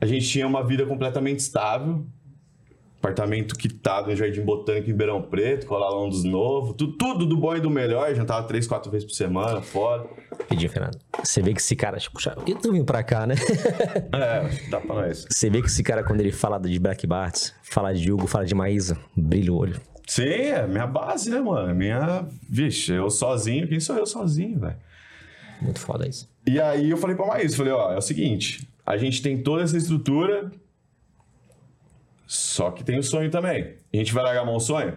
A 0.00 0.06
gente 0.06 0.26
tinha 0.28 0.46
uma 0.46 0.64
vida 0.64 0.86
completamente 0.86 1.40
estável, 1.40 2.04
apartamento 2.98 3.54
quitado 3.56 4.10
no 4.10 4.16
Jardim 4.16 4.42
Botânico 4.42 4.90
em 4.90 4.94
Beirão 4.94 5.22
Preto, 5.22 5.66
Colalão 5.66 6.08
dos 6.08 6.24
Novo, 6.24 6.74
tu- 6.74 6.92
tudo 6.96 7.26
do 7.26 7.36
bom 7.36 7.54
e 7.56 7.60
do 7.60 7.70
melhor, 7.70 8.12
jantava 8.14 8.46
três, 8.46 8.66
quatro 8.66 8.90
vezes 8.90 9.06
por 9.06 9.14
semana, 9.14 9.60
fora. 9.62 10.04
Pedi, 10.48 10.68
Fernando. 10.68 10.98
Você 11.22 11.40
vê 11.42 11.52
que 11.52 11.60
esse 11.60 11.76
cara, 11.76 11.98
tipo, 11.98 12.18
por 12.20 12.44
que 12.44 12.54
tu 12.54 12.72
vindo 12.72 12.84
pra 12.84 13.02
cá, 13.02 13.26
né? 13.26 13.34
É, 14.12 14.68
dá 14.70 14.80
pra 14.80 14.94
nós. 14.94 15.26
Você 15.28 15.50
vê 15.50 15.60
que 15.60 15.68
esse 15.68 15.82
cara, 15.82 16.02
quando 16.02 16.20
ele 16.20 16.32
fala 16.32 16.58
de 16.58 16.78
Black 16.78 17.06
Barts, 17.06 17.54
fala 17.62 17.92
de 17.92 18.10
Hugo, 18.10 18.26
fala 18.26 18.44
de 18.44 18.54
Maísa, 18.54 18.96
brilha 19.16 19.52
o 19.52 19.56
olho. 19.56 19.80
Sim, 20.08 20.22
é 20.24 20.66
minha 20.66 20.86
base, 20.86 21.28
né, 21.30 21.38
mano? 21.38 21.70
É 21.70 21.74
Minha. 21.74 22.26
Vixe, 22.48 22.92
eu 22.92 23.10
sozinho, 23.10 23.68
quem 23.68 23.78
sou 23.78 23.94
eu 23.96 24.06
sozinho, 24.06 24.58
velho? 24.58 24.76
Muito 25.60 25.78
foda 25.80 26.08
isso. 26.08 26.28
E 26.46 26.58
aí 26.60 26.88
eu 26.90 26.96
falei 26.96 27.14
pra 27.14 27.26
Maísa, 27.26 27.56
falei, 27.56 27.72
ó, 27.72 27.92
é 27.92 27.98
o 27.98 28.00
seguinte, 28.00 28.66
a 28.86 28.96
gente 28.96 29.20
tem 29.20 29.42
toda 29.42 29.62
essa 29.62 29.76
estrutura, 29.76 30.50
só 32.26 32.70
que 32.70 32.84
tem 32.84 32.98
o 32.98 33.02
sonho 33.02 33.30
também. 33.30 33.74
A 33.92 33.96
gente 33.96 34.12
vai 34.12 34.22
largar 34.24 34.42
a 34.42 34.44
mão 34.46 34.56
o 34.56 34.60
sonho? 34.60 34.96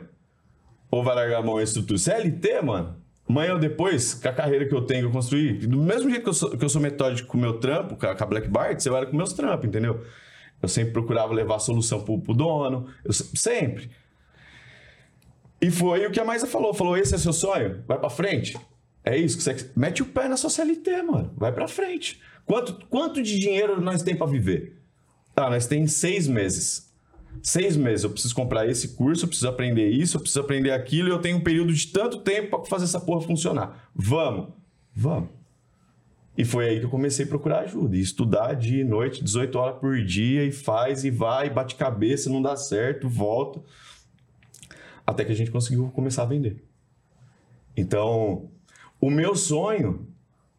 Ou 0.90 1.04
vai 1.04 1.16
largar 1.16 1.40
a 1.40 1.44
mão 1.44 1.58
a 1.58 1.64
estrutura? 1.64 1.98
CLT, 1.98 2.62
mano, 2.62 2.96
amanhã 3.28 3.54
ou 3.54 3.60
depois, 3.60 4.14
com 4.14 4.28
a 4.30 4.34
carreira 4.34 4.66
que 4.68 4.74
eu 4.74 4.82
tenho, 4.82 5.02
que 5.02 5.08
eu 5.08 5.12
construí, 5.12 5.54
do 5.54 5.78
mesmo 5.78 6.10
jeito 6.10 6.24
que 6.24 6.30
eu 6.30 6.34
sou, 6.34 6.58
que 6.58 6.64
eu 6.64 6.70
sou 6.70 6.82
metódico 6.82 7.28
com 7.30 7.38
o 7.38 7.42
meu 7.42 7.60
trampo, 7.60 7.96
com 7.96 8.06
a, 8.06 8.14
Black 8.26 8.48
Bart, 8.48 8.80
você 8.80 8.90
vai 8.90 9.06
com 9.06 9.16
meus 9.16 9.34
trampos, 9.34 9.68
entendeu? 9.68 10.06
Eu 10.62 10.70
sempre 10.70 10.92
procurava 10.94 11.34
levar 11.34 11.56
a 11.56 11.60
solução 11.60 12.02
pro, 12.02 12.20
pro 12.20 12.34
dono, 12.34 12.88
eu 13.04 13.12
se- 13.14 13.30
sempre. 13.36 13.90
E 15.62 15.70
foi 15.70 16.06
o 16.08 16.12
que 16.12 16.20
a 16.20 16.26
Maísa 16.26 16.48
falou, 16.48 16.74
falou, 16.74 16.98
esse 16.98 17.14
é 17.14 17.18
seu 17.18 17.32
sonho? 17.32 17.84
Vai 17.88 18.00
pra 18.00 18.10
frente? 18.10 18.58
É 19.04 19.16
isso 19.16 19.38
que 19.38 19.44
você 19.44 19.70
mete 19.76 20.02
o 20.02 20.06
pé 20.06 20.28
na 20.28 20.36
sua 20.36 20.50
CLT, 20.50 21.04
mano. 21.04 21.32
Vai 21.38 21.52
pra 21.52 21.68
frente. 21.68 22.20
Quanto, 22.46 22.86
quanto 22.88 23.22
de 23.22 23.40
dinheiro 23.40 23.80
nós 23.80 24.02
tem 24.02 24.16
pra 24.16 24.26
viver? 24.26 24.82
Ah, 25.36 25.50
nós 25.50 25.68
tem 25.68 25.86
seis 25.88 26.28
meses. 26.28 26.92
Seis 27.44 27.78
meses. 27.78 28.04
Eu 28.04 28.10
preciso 28.10 28.36
comprar 28.36 28.68
esse 28.68 28.90
curso, 28.90 29.24
eu 29.24 29.28
preciso 29.28 29.50
aprender 29.50 29.90
isso, 29.90 30.18
eu 30.18 30.22
preciso 30.22 30.42
aprender 30.42 30.72
aquilo 30.72 31.10
e 31.10 31.12
eu 31.12 31.20
tenho 31.20 31.38
um 31.38 31.42
período 31.42 31.74
de 31.74 31.88
tanto 31.88 32.20
tempo 32.20 32.60
pra 32.60 32.66
fazer 32.66 32.86
essa 32.86 33.00
porra 33.00 33.22
funcionar. 33.22 33.90
Vamos. 33.96 34.50
Vamos. 34.94 35.30
E 36.38 36.46
foi 36.46 36.70
aí 36.70 36.80
que 36.80 36.86
eu 36.86 36.90
comecei 36.90 37.26
a 37.26 37.28
procurar 37.28 37.60
ajuda. 37.60 37.96
E 37.96 38.02
estudar 38.02 38.54
dia 38.54 38.82
e 38.82 38.84
noite, 38.84 39.24
18 39.24 39.56
horas 39.58 39.80
por 39.80 40.04
dia, 40.04 40.44
e 40.44 40.52
faz, 40.52 41.04
e 41.04 41.12
vai, 41.12 41.50
bate 41.50 41.76
cabeça, 41.76 42.30
não 42.30 42.42
dá 42.42 42.56
certo, 42.56 43.08
volta. 43.08 43.62
Até 45.06 45.26
que 45.26 45.32
a 45.32 45.36
gente 45.36 45.52
conseguiu 45.52 45.90
começar 45.90 46.24
a 46.24 46.28
vender. 46.28 46.64
Então, 47.76 48.50
o 49.00 49.10
meu 49.10 49.36
sonho 49.36 50.08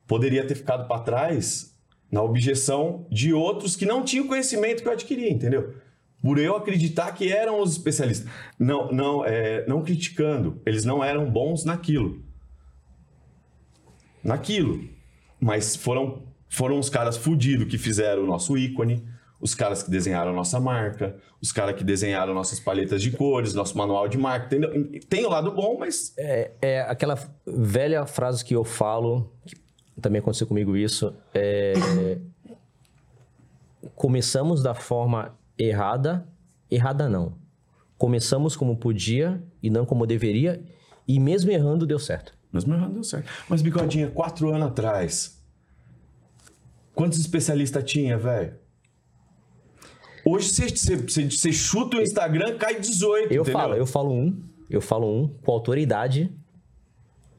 poderia 0.06 0.46
ter 0.46 0.54
ficado 0.54 0.86
para 0.88 1.02
trás 1.02 1.76
na 2.10 2.22
objeção 2.22 3.06
de 3.10 3.32
outros 3.32 3.74
que 3.74 3.86
não 3.86 4.04
tinham 4.04 4.26
conhecimento 4.26 4.82
que 4.82 4.88
eu 4.88 4.92
adquiri, 4.92 5.30
entendeu? 5.30 5.74
Por 6.20 6.38
eu 6.38 6.54
acreditar 6.54 7.10
que 7.12 7.32
eram 7.32 7.60
os 7.60 7.72
especialistas. 7.72 8.30
Não, 8.58 8.92
não, 8.92 9.24
é, 9.24 9.66
não 9.66 9.82
criticando. 9.82 10.60
Eles 10.64 10.84
não 10.84 11.02
eram 11.02 11.28
bons 11.28 11.64
naquilo. 11.64 12.22
Naquilo. 14.22 14.88
Mas 15.40 15.74
foram, 15.74 16.22
foram 16.48 16.78
os 16.78 16.88
caras 16.88 17.16
fudidos 17.16 17.66
que 17.66 17.76
fizeram 17.76 18.22
o 18.22 18.26
nosso 18.26 18.56
ícone, 18.56 19.04
os 19.42 19.56
caras 19.56 19.82
que 19.82 19.90
desenharam 19.90 20.30
a 20.30 20.34
nossa 20.34 20.60
marca, 20.60 21.16
os 21.40 21.50
caras 21.50 21.74
que 21.74 21.82
desenharam 21.82 22.32
nossas 22.32 22.60
paletas 22.60 23.02
de 23.02 23.10
cores, 23.10 23.54
nosso 23.54 23.76
manual 23.76 24.06
de 24.06 24.16
marca. 24.16 24.46
Entendeu? 24.46 25.00
Tem 25.08 25.26
o 25.26 25.28
lado 25.28 25.50
bom, 25.50 25.76
mas 25.80 26.14
É, 26.16 26.52
é 26.62 26.80
aquela 26.82 27.18
velha 27.44 28.06
frase 28.06 28.44
que 28.44 28.54
eu 28.54 28.62
falo, 28.62 29.32
que 29.44 29.56
também 30.00 30.20
aconteceu 30.20 30.46
comigo 30.46 30.76
isso, 30.76 31.12
é... 31.34 31.72
Começamos 33.96 34.62
da 34.62 34.74
forma 34.74 35.36
errada, 35.58 36.24
errada 36.70 37.08
não. 37.08 37.36
Começamos 37.98 38.54
como 38.54 38.76
podia 38.76 39.42
e 39.60 39.68
não 39.68 39.84
como 39.84 40.06
deveria, 40.06 40.64
e 41.06 41.18
mesmo 41.18 41.50
errando 41.50 41.84
deu 41.84 41.98
certo. 41.98 42.32
Mas 42.52 42.64
meu 42.64 42.76
errado 42.76 42.94
deu 42.94 43.02
certo. 43.02 43.28
Mas, 43.48 43.60
Bigodinha, 43.60 44.08
quatro 44.08 44.50
anos 44.50 44.68
atrás, 44.68 45.42
quantos 46.94 47.18
especialistas 47.18 47.82
tinha, 47.84 48.16
velho? 48.16 48.61
Hoje 50.24 50.48
você, 50.48 51.52
chuta 51.52 51.96
o 51.96 52.00
Instagram, 52.00 52.56
cai 52.56 52.78
18, 52.78 53.32
Eu 53.32 53.42
entendeu? 53.42 53.44
falo, 53.60 53.74
eu 53.74 53.86
falo 53.86 54.12
um, 54.12 54.40
eu 54.70 54.80
falo 54.80 55.06
um 55.12 55.28
com 55.28 55.52
autoridade 55.52 56.30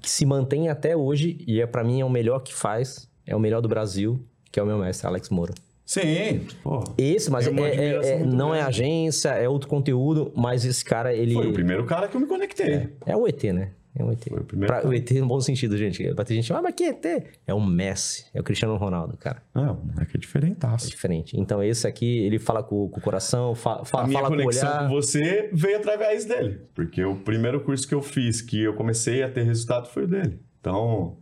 que 0.01 0.09
se 0.09 0.25
mantém 0.25 0.67
até 0.69 0.95
hoje 0.95 1.37
e 1.47 1.61
é 1.61 1.65
para 1.65 1.83
mim 1.83 2.01
é 2.01 2.05
o 2.05 2.09
melhor 2.09 2.39
que 2.39 2.53
faz, 2.53 3.09
é 3.25 3.33
o 3.35 3.39
melhor 3.39 3.61
do 3.61 3.69
Brasil, 3.69 4.19
que 4.51 4.59
é 4.59 4.63
o 4.63 4.65
meu 4.65 4.77
mestre 4.77 5.07
Alex 5.07 5.29
Moura. 5.29 5.53
Sim, 5.85 6.45
pô. 6.61 6.83
Esse, 6.97 7.29
mas 7.31 7.47
É 7.47 7.51
é- 7.51 7.75
é- 7.75 8.09
é- 8.21 8.23
não 8.25 8.53
é 8.53 8.59
grande. 8.59 8.69
agência, 8.69 9.29
é 9.29 9.47
outro 9.47 9.69
conteúdo, 9.69 10.31
mas 10.35 10.65
esse 10.65 10.83
cara 10.83 11.13
ele 11.13 11.33
Foi 11.33 11.47
o 11.47 11.53
primeiro 11.53 11.85
cara 11.85 12.07
que 12.07 12.15
eu 12.15 12.21
me 12.21 12.27
conectei. 12.27 12.89
é 13.05 13.15
o 13.15 13.27
ET, 13.27 13.43
né? 13.53 13.71
É 13.95 14.03
um 14.03 14.11
ET. 14.11 14.23
Foi 14.27 14.39
o 14.39 14.43
primeiro 14.43 14.73
Pra- 14.73 14.87
o 14.89 14.93
ET 14.93 15.11
no 15.19 15.27
bom 15.27 15.39
sentido, 15.39 15.77
gente. 15.77 16.11
Vai 16.13 16.25
ter 16.25 16.33
gente, 16.33 16.51
ah, 16.51 16.61
mas 16.61 16.73
que 16.73 16.83
ET? 16.85 17.05
É 17.45 17.53
um 17.53 17.63
Messi, 17.63 18.25
é 18.33 18.39
o 18.39 18.43
Cristiano 18.43 18.75
Ronaldo, 18.75 19.15
cara. 19.17 19.43
É 19.55 20.05
que 20.05 20.11
é 20.11 20.17
É 20.17 20.19
diferentaço. 20.19 20.89
diferente. 20.89 21.39
Então 21.39 21.61
esse 21.63 21.85
aqui, 21.87 22.19
ele 22.25 22.39
fala 22.39 22.63
com, 22.63 22.89
com 22.89 22.99
o 22.99 23.03
coração, 23.03 23.53
fa- 23.53 23.85
fa- 23.85 24.01
A 24.01 24.07
minha 24.07 24.17
fala 24.19 24.29
com 24.29 24.35
o 24.35 24.43
conexão 24.45 24.69
olhar. 24.69 24.87
com 24.89 24.95
você 24.95 25.49
veio 25.53 25.77
através 25.77 26.25
dele. 26.25 26.61
Porque 26.73 27.03
o 27.03 27.15
primeiro 27.17 27.61
curso 27.61 27.87
que 27.87 27.93
eu 27.93 28.01
fiz, 28.01 28.41
que 28.41 28.61
eu 28.63 28.73
comecei 28.73 29.21
a 29.21 29.29
ter 29.29 29.43
resultado, 29.43 29.87
foi 29.87 30.05
o 30.05 30.07
dele. 30.07 30.39
Então, 30.59 31.17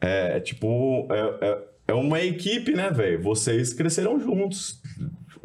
é 0.00 0.40
tipo, 0.40 1.06
é, 1.10 1.48
é- 1.48 1.62
é 1.88 1.92
uma 1.94 2.18
equipe, 2.22 2.72
né, 2.72 2.90
velho? 2.90 3.20
Vocês 3.22 3.74
cresceram 3.74 4.18
juntos. 4.18 4.80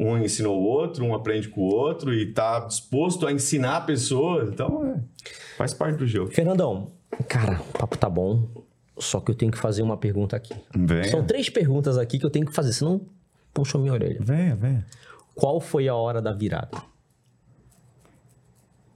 Um 0.02 0.16
ensinou 0.16 0.58
o 0.58 0.64
outro, 0.64 1.04
um 1.04 1.14
aprende 1.14 1.48
com 1.48 1.60
o 1.60 1.74
outro 1.74 2.14
e 2.14 2.32
tá 2.32 2.60
disposto 2.60 3.26
a 3.26 3.32
ensinar 3.32 3.82
pessoas. 3.82 4.48
Então, 4.48 4.86
é, 4.86 4.98
faz 5.58 5.74
parte 5.74 5.98
do 5.98 6.06
jogo. 6.06 6.32
Fernandão, 6.32 6.92
cara, 7.28 7.60
o 7.60 7.78
papo 7.78 7.98
tá 7.98 8.08
bom, 8.08 8.48
só 8.98 9.20
que 9.20 9.30
eu 9.30 9.34
tenho 9.34 9.52
que 9.52 9.58
fazer 9.58 9.82
uma 9.82 9.98
pergunta 9.98 10.34
aqui. 10.34 10.54
Venha. 10.74 11.04
São 11.04 11.22
três 11.22 11.50
perguntas 11.50 11.98
aqui 11.98 12.18
que 12.18 12.24
eu 12.24 12.30
tenho 12.30 12.46
que 12.46 12.54
fazer, 12.54 12.72
senão 12.72 13.02
puxa 13.52 13.76
minha 13.76 13.92
orelha. 13.92 14.16
Venha, 14.20 14.56
venha. 14.56 14.86
Qual 15.34 15.60
foi 15.60 15.86
a 15.86 15.94
hora 15.94 16.22
da 16.22 16.32
virada? 16.32 16.82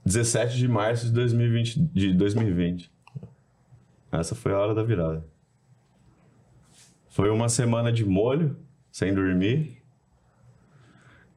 17 0.03 0.57
de 0.57 0.67
março 0.67 1.05
de 1.05 1.11
2020. 1.11 1.79
De 1.93 2.13
2020. 2.13 2.91
Essa 4.11 4.33
foi 4.33 4.53
a 4.53 4.57
hora 4.57 4.73
da 4.73 4.83
virada. 4.83 5.23
Foi 7.09 7.29
uma 7.29 7.47
semana 7.47 7.91
de 7.91 8.03
molho, 8.03 8.57
sem 8.91 9.13
dormir. 9.13 9.81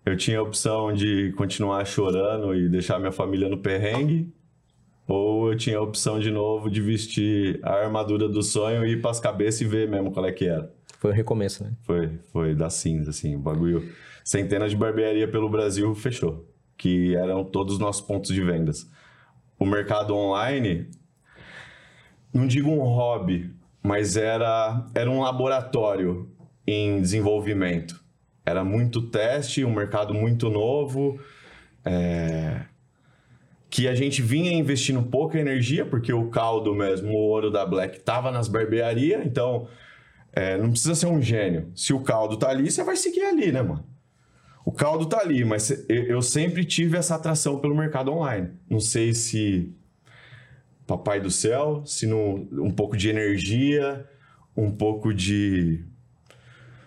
Eu 0.09 0.17
tinha 0.17 0.39
a 0.39 0.43
opção 0.43 0.91
de 0.91 1.35
continuar 1.37 1.85
chorando 1.85 2.55
e 2.55 2.67
deixar 2.67 2.99
minha 2.99 3.13
família 3.13 3.47
no 3.47 3.59
perrengue. 3.59 4.33
Ou 5.07 5.53
eu 5.53 5.57
tinha 5.59 5.77
a 5.77 5.83
opção 5.83 6.19
de 6.19 6.31
novo 6.31 6.71
de 6.71 6.81
vestir 6.81 7.61
a 7.63 7.75
armadura 7.75 8.27
do 8.27 8.43
sonho 8.43 8.87
e 8.87 8.93
ir 8.93 9.03
pras 9.03 9.21
cabeças 9.21 9.61
e 9.61 9.65
ver 9.67 9.87
mesmo 9.87 10.11
qual 10.11 10.25
é 10.25 10.33
que 10.33 10.47
era. 10.47 10.73
Foi 10.99 11.11
o 11.11 11.15
recomeço, 11.15 11.63
né? 11.63 11.73
Foi, 11.83 12.19
foi 12.33 12.55
da 12.55 12.71
cinza, 12.71 13.11
assim, 13.11 13.37
o 13.37 13.39
bagulho. 13.39 13.87
Centenas 14.25 14.71
de 14.71 14.79
barbearia 14.79 15.29
pelo 15.29 15.47
Brasil 15.47 15.95
fechou, 15.95 16.49
que 16.79 17.15
eram 17.15 17.45
todos 17.45 17.75
os 17.75 17.79
nossos 17.79 18.01
pontos 18.01 18.35
de 18.35 18.43
vendas. 18.43 18.91
O 19.59 19.67
mercado 19.67 20.17
online, 20.17 20.89
não 22.33 22.47
digo 22.47 22.71
um 22.71 22.81
hobby, 22.81 23.51
mas 23.83 24.17
era, 24.17 24.87
era 24.95 25.11
um 25.11 25.21
laboratório 25.21 26.31
em 26.67 26.99
desenvolvimento. 26.99 28.08
Era 28.49 28.65
muito 28.65 29.03
teste, 29.03 29.63
um 29.63 29.75
mercado 29.75 30.15
muito 30.15 30.49
novo, 30.49 31.21
é, 31.85 32.63
que 33.69 33.87
a 33.87 33.95
gente 33.95 34.23
vinha 34.23 34.51
investindo 34.51 35.03
pouca 35.03 35.39
energia, 35.39 35.85
porque 35.85 36.15
o 36.15 36.31
caldo 36.31 36.75
mesmo, 36.75 37.11
o 37.11 37.17
ouro 37.17 37.51
da 37.51 37.67
Black, 37.67 37.99
estava 37.99 38.31
nas 38.31 38.49
barbearias, 38.49 39.27
então 39.27 39.69
é, 40.33 40.57
não 40.57 40.71
precisa 40.71 40.95
ser 40.95 41.09
um 41.09 41.21
gênio. 41.21 41.71
Se 41.77 41.93
o 41.93 42.01
caldo 42.01 42.39
tá 42.39 42.49
ali, 42.49 42.71
você 42.71 42.83
vai 42.83 42.97
seguir 42.97 43.25
ali, 43.25 43.53
né, 43.53 43.61
mano? 43.61 43.85
O 44.65 44.73
caldo 44.73 45.05
tá 45.05 45.21
ali, 45.21 45.45
mas 45.45 45.85
eu 45.87 46.23
sempre 46.23 46.65
tive 46.65 46.97
essa 46.97 47.17
atração 47.17 47.59
pelo 47.59 47.77
mercado 47.77 48.11
online. 48.11 48.49
Não 48.69 48.81
sei 48.81 49.13
se 49.13 49.75
papai 50.87 51.21
do 51.21 51.31
céu, 51.31 51.83
se 51.85 52.07
não, 52.07 52.49
um 52.53 52.71
pouco 52.71 52.97
de 52.97 53.11
energia, 53.11 54.07
um 54.57 54.71
pouco 54.71 55.13
de 55.13 55.85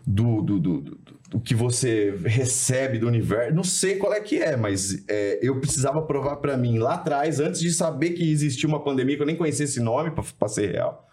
do, 0.05 0.41
do, 0.41 0.59
do, 0.59 0.81
do- 0.81 1.20
do 1.31 1.39
que 1.39 1.55
você 1.55 2.11
recebe 2.25 2.99
do 2.99 3.07
universo. 3.07 3.55
Não 3.55 3.63
sei 3.63 3.95
qual 3.95 4.13
é 4.13 4.19
que 4.19 4.37
é, 4.37 4.55
mas 4.57 5.03
é, 5.07 5.39
eu 5.41 5.59
precisava 5.59 6.01
provar 6.01 6.35
pra 6.35 6.55
mim 6.57 6.77
lá 6.77 6.95
atrás, 6.95 7.39
antes 7.39 7.61
de 7.61 7.71
saber 7.71 8.11
que 8.11 8.29
existia 8.29 8.67
uma 8.69 8.83
pandemia, 8.83 9.15
que 9.15 9.21
eu 9.21 9.25
nem 9.25 9.37
conhecia 9.37 9.63
esse 9.63 9.79
nome 9.79 10.11
pra 10.11 10.23
pra 10.37 10.47
ser 10.49 10.73
real 10.73 11.07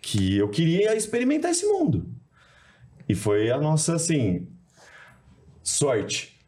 que 0.00 0.38
eu 0.38 0.48
queria 0.48 0.94
experimentar 0.96 1.50
esse 1.50 1.66
mundo. 1.66 2.06
E 3.08 3.14
foi 3.14 3.50
a 3.50 3.58
nossa, 3.58 3.96
assim, 3.96 4.46
sorte. 5.62 6.38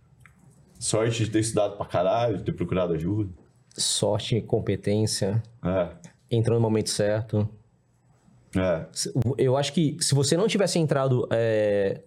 Sorte 0.78 1.24
de 1.24 1.30
ter 1.30 1.40
estudado 1.40 1.76
pra 1.76 1.84
caralho, 1.84 2.38
de 2.38 2.44
ter 2.44 2.52
procurado 2.52 2.94
ajuda. 2.94 3.30
Sorte, 3.76 4.40
competência, 4.40 5.42
É, 5.62 5.88
entrou 6.30 6.56
no 6.56 6.62
momento 6.62 6.88
certo. 6.90 7.46
é. 8.56 8.86
Eu 9.36 9.56
acho 9.56 9.72
que 9.74 9.96
se 10.00 10.14
você 10.14 10.36
não 10.36 10.46
tivesse 10.48 10.78
entrado 10.78 11.26
é, 11.30 12.00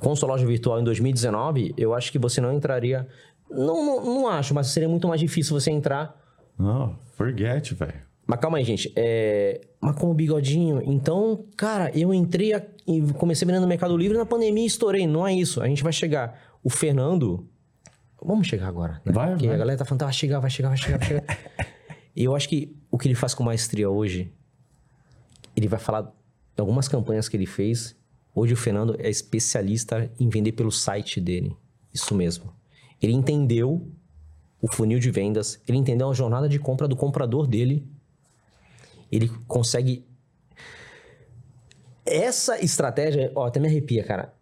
com 0.00 0.14
sua 0.16 0.28
loja 0.28 0.46
virtual 0.46 0.80
em 0.80 0.84
2019, 0.84 1.74
eu 1.76 1.94
acho 1.94 2.10
que 2.12 2.18
você 2.18 2.40
não 2.40 2.52
entraria. 2.52 3.06
Não, 3.50 3.84
não, 3.84 4.04
não 4.04 4.28
acho, 4.28 4.54
mas 4.54 4.68
seria 4.68 4.88
muito 4.88 5.08
mais 5.08 5.20
difícil 5.20 5.58
você 5.58 5.70
entrar. 5.70 6.14
Não, 6.58 6.96
forget, 7.16 7.74
velho. 7.74 8.08
Mas 8.26 8.40
calma 8.40 8.58
aí, 8.58 8.64
gente. 8.64 8.92
É... 8.94 9.60
Mas 9.80 9.96
com 9.96 10.10
o 10.10 10.14
bigodinho, 10.14 10.82
então, 10.84 11.46
cara, 11.56 11.90
eu 11.98 12.12
entrei 12.12 12.52
a- 12.52 12.62
e 12.86 13.00
comecei 13.14 13.46
vendendo 13.46 13.62
no 13.62 13.68
Mercado 13.68 13.96
Livre 13.96 14.18
na 14.18 14.26
pandemia 14.26 14.64
e 14.64 14.66
estourei. 14.66 15.06
Não 15.06 15.26
é 15.26 15.32
isso. 15.32 15.62
A 15.62 15.66
gente 15.66 15.82
vai 15.82 15.92
chegar. 15.92 16.38
O 16.62 16.68
Fernando. 16.68 17.48
Vamos 18.22 18.46
chegar 18.46 18.66
agora. 18.68 19.00
Né? 19.04 19.12
Vai, 19.12 19.30
Porque 19.30 19.46
vai. 19.46 19.54
a 19.56 19.58
galera 19.58 19.78
tá 19.78 19.84
falando, 19.86 20.02
"Ah, 20.02 20.06
vai 20.06 20.12
chegar, 20.12 20.40
vai 20.40 20.50
chegar, 20.50 20.68
vai 20.68 20.76
chegar, 20.76 20.98
vai 20.98 21.06
chegar. 21.08 21.24
e 22.14 22.22
eu 22.24 22.34
acho 22.36 22.48
que 22.50 22.76
o 22.90 22.98
que 22.98 23.08
ele 23.08 23.14
faz 23.14 23.32
com 23.32 23.42
maestria 23.44 23.88
hoje, 23.88 24.30
ele 25.56 25.68
vai 25.68 25.78
falar 25.78 26.02
de 26.02 26.10
algumas 26.60 26.86
campanhas 26.88 27.28
que 27.30 27.36
ele 27.36 27.46
fez. 27.46 27.96
Hoje 28.38 28.54
o 28.54 28.56
Fernando 28.56 28.94
é 29.00 29.10
especialista 29.10 30.08
em 30.16 30.28
vender 30.28 30.52
pelo 30.52 30.70
site 30.70 31.20
dele. 31.20 31.56
Isso 31.92 32.14
mesmo. 32.14 32.54
Ele 33.02 33.12
entendeu 33.12 33.90
o 34.62 34.72
funil 34.72 35.00
de 35.00 35.10
vendas, 35.10 35.60
ele 35.66 35.76
entendeu 35.76 36.08
a 36.08 36.14
jornada 36.14 36.48
de 36.48 36.56
compra 36.56 36.86
do 36.86 36.94
comprador 36.94 37.48
dele. 37.48 37.84
Ele 39.10 39.28
consegue. 39.48 40.06
Essa 42.06 42.62
estratégia, 42.64 43.32
ó, 43.34 43.44
até 43.44 43.58
me 43.58 43.66
arrepia, 43.66 44.04
cara. 44.04 44.32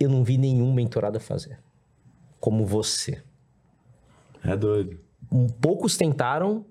Eu 0.00 0.08
não 0.08 0.24
vi 0.24 0.38
nenhum 0.38 0.72
mentorado 0.72 1.20
fazer. 1.20 1.60
Como 2.40 2.64
você. 2.64 3.22
É 4.42 4.56
doido. 4.56 4.98
Poucos 5.60 5.94
tentaram, 5.94 6.64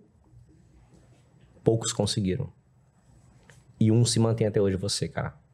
poucos 1.63 1.93
conseguiram. 1.93 2.51
E 3.79 3.91
um 3.91 4.03
se 4.03 4.19
mantém 4.19 4.47
até 4.47 4.59
hoje, 4.59 4.77
você, 4.77 5.07
cara. 5.07 5.45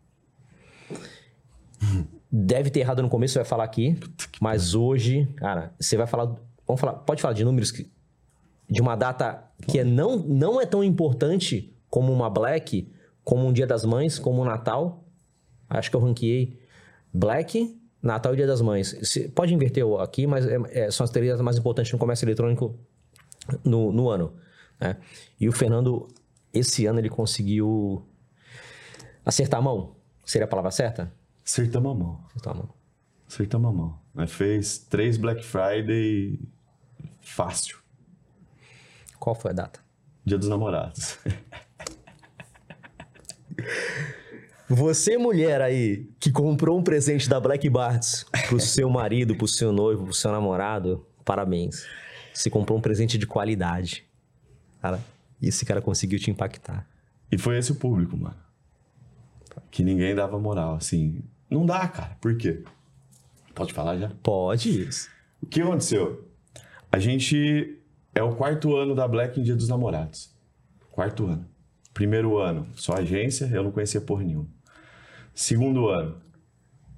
Deve 2.31 2.69
ter 2.69 2.79
errado 2.79 3.01
no 3.01 3.09
começo, 3.09 3.33
você 3.33 3.39
vai 3.39 3.45
falar 3.47 3.63
aqui. 3.63 3.97
Mas 4.41 4.73
hoje, 4.73 5.27
cara, 5.35 5.73
você 5.79 5.95
vai 5.97 6.07
falar. 6.07 6.35
Vamos 6.67 6.79
falar. 6.79 6.93
Pode 6.93 7.21
falar 7.21 7.33
de 7.33 7.43
números 7.43 7.71
que, 7.71 7.91
de 8.69 8.81
uma 8.81 8.95
data 8.95 9.43
que 9.67 9.79
é 9.79 9.83
não, 9.83 10.17
não 10.17 10.59
é 10.59 10.65
tão 10.65 10.83
importante 10.83 11.73
como 11.89 12.11
uma 12.11 12.29
Black, 12.29 12.91
como 13.23 13.45
um 13.47 13.53
Dia 13.53 13.67
das 13.67 13.85
Mães, 13.85 14.17
como 14.17 14.41
um 14.41 14.45
Natal. 14.45 15.03
Acho 15.69 15.89
que 15.89 15.95
eu 15.95 15.99
ranqueei 15.99 16.59
Black, 17.13 17.79
Natal 18.01 18.33
e 18.33 18.37
Dia 18.37 18.47
das 18.47 18.61
Mães. 18.61 18.93
Você 18.99 19.27
pode 19.29 19.53
inverter 19.53 19.85
aqui, 19.99 20.25
mas 20.25 20.45
é- 20.47 20.57
é- 20.71 20.91
são 20.91 21.03
as 21.03 21.09
três 21.11 21.27
datas 21.29 21.43
mais 21.43 21.57
importantes 21.57 21.91
no 21.91 21.99
comércio 21.99 22.25
eletrônico 22.25 22.75
no, 23.63 23.91
no 23.91 24.09
ano. 24.09 24.33
né? 24.79 24.97
E 25.39 25.47
o 25.47 25.51
Fernando, 25.51 26.07
esse 26.51 26.85
ano, 26.87 26.99
ele 26.99 27.09
conseguiu 27.09 28.03
acertar 29.23 29.59
a 29.59 29.63
mão. 29.63 29.95
Seria 30.25 30.45
a 30.45 30.47
palavra 30.47 30.71
certa? 30.71 31.13
Acertamos 31.45 31.91
a 31.91 31.95
mão. 31.95 32.23
Acertar 32.25 32.53
a 32.53 32.57
mão. 32.57 32.69
Acertamos 33.27 33.69
a 33.69 33.73
mão. 33.73 33.99
Mas 34.13 34.31
fez 34.31 34.77
três 34.77 35.17
Black 35.17 35.43
Friday 35.43 36.39
fácil. 37.21 37.77
Qual 39.19 39.35
foi 39.35 39.51
a 39.51 39.53
data? 39.53 39.79
Dia 40.25 40.37
dos 40.37 40.47
namorados. 40.47 41.17
Você, 44.69 45.17
mulher 45.17 45.61
aí, 45.61 46.09
que 46.19 46.31
comprou 46.31 46.79
um 46.79 46.83
presente 46.83 47.29
da 47.29 47.39
Black 47.39 47.69
Barts 47.69 48.25
pro 48.47 48.59
seu 48.59 48.89
marido, 48.89 49.35
pro 49.35 49.47
seu 49.47 49.71
noivo, 49.71 50.05
pro 50.05 50.13
seu 50.13 50.31
namorado, 50.31 51.05
parabéns. 51.23 51.85
Você 52.33 52.49
comprou 52.49 52.77
um 52.77 52.81
presente 52.81 53.17
de 53.17 53.27
qualidade. 53.27 54.03
Cara, 54.81 54.99
e 55.41 55.47
esse 55.47 55.65
cara 55.65 55.81
conseguiu 55.81 56.17
te 56.17 56.31
impactar. 56.31 56.87
E 57.31 57.37
foi 57.37 57.57
esse 57.57 57.71
o 57.71 57.75
público, 57.75 58.17
mano. 58.17 58.37
Que 59.69 59.83
ninguém 59.83 60.15
dava 60.15 60.39
moral, 60.39 60.75
assim. 60.75 61.23
Não 61.53 61.67
dá, 61.67 61.87
cara. 61.87 62.17
Por 62.19 62.35
quê? 62.35 62.63
Pode 63.53 63.71
falar 63.73 63.97
já? 63.97 64.11
Pode 64.23 64.87
isso. 64.87 65.07
O 65.39 65.45
que 65.45 65.61
aconteceu? 65.61 66.27
A 66.91 66.97
gente 66.97 67.79
é 68.15 68.23
o 68.23 68.35
quarto 68.35 68.75
ano 68.75 68.95
da 68.95 69.07
Black 69.07 69.39
em 69.39 69.43
Dia 69.43 69.55
dos 69.55 69.67
Namorados. 69.67 70.33
Quarto 70.91 71.27
ano. 71.27 71.45
Primeiro 71.93 72.39
ano, 72.39 72.67
só 72.73 72.93
agência, 72.93 73.45
eu 73.53 73.61
não 73.61 73.71
conhecia 73.71 74.01
porra 74.01 74.23
nenhuma. 74.23 74.47
Segundo 75.35 75.89
ano, 75.89 76.19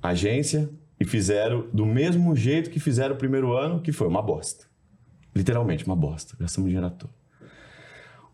agência 0.01 0.69
e 0.97 1.03
fizeram 1.03 1.67
do 1.73 1.85
mesmo 1.85 2.33
jeito 2.33 2.69
que 2.69 2.79
fizeram 2.79 3.15
o 3.15 3.17
primeiro 3.17 3.51
ano, 3.51 3.81
que 3.81 3.91
foi 3.91 4.07
uma 4.07 4.21
bosta. 4.21 4.65
Literalmente, 5.35 5.85
uma 5.85 5.97
bosta. 5.97 6.37
Gastamos 6.39 6.69
dinheiro 6.69 6.87
à 6.87 6.89
toa. 6.89 7.09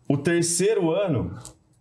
O 0.08 0.18
terceiro 0.18 0.92
ano, 0.92 1.36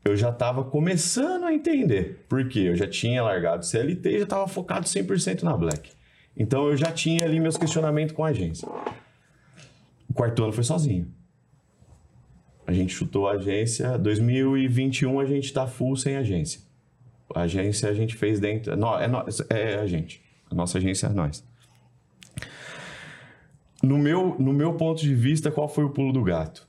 eu 0.05 0.17
já 0.17 0.31
estava 0.31 0.65
começando 0.65 1.45
a 1.45 1.53
entender. 1.53 2.25
Por 2.29 2.49
quê? 2.49 2.61
Eu 2.61 2.77
já 2.77 2.87
tinha 2.87 3.23
largado 3.23 3.65
CLT 3.65 4.09
e 4.11 4.19
já 4.19 4.25
estava 4.25 4.47
focado 4.49 4.87
100% 4.87 5.43
na 5.43 5.57
Black. 5.57 5.91
Então 6.37 6.69
eu 6.69 6.77
já 6.77 6.91
tinha 6.93 7.25
ali 7.25 7.39
meus 7.41 7.57
questionamentos 7.57 8.15
com 8.15 8.25
a 8.25 8.29
agência. 8.29 8.67
O 10.09 10.15
quarto 10.15 10.43
ano 10.43 10.53
foi 10.53 10.65
sozinho. 10.65 11.13
A 12.67 12.73
gente 12.73 12.93
chutou 12.95 13.29
a 13.29 13.33
agência. 13.33 13.99
2021 13.99 15.19
a 15.21 15.25
gente 15.25 15.53
tá 15.53 15.67
full 15.67 15.97
sem 15.97 16.17
agência. 16.17 16.61
A 17.35 17.43
agência 17.43 17.89
a 17.89 17.95
gente 17.95 18.17
fez 18.17 18.41
dentro. 18.41 18.77
Não, 18.77 18.99
é, 18.99 19.07
nós- 19.07 19.41
é 19.51 19.75
a 19.77 19.87
gente. 19.87 20.23
A 20.51 20.55
nossa 20.55 20.79
agência 20.79 21.07
é 21.07 21.11
nós. 21.11 21.45
No 23.83 23.97
meu, 23.99 24.37
no 24.39 24.53
meu 24.53 24.75
ponto 24.75 25.01
de 25.01 25.15
vista, 25.15 25.51
qual 25.51 25.69
foi 25.69 25.85
o 25.85 25.91
pulo 25.91 26.13
do 26.13 26.23
gato? 26.23 26.67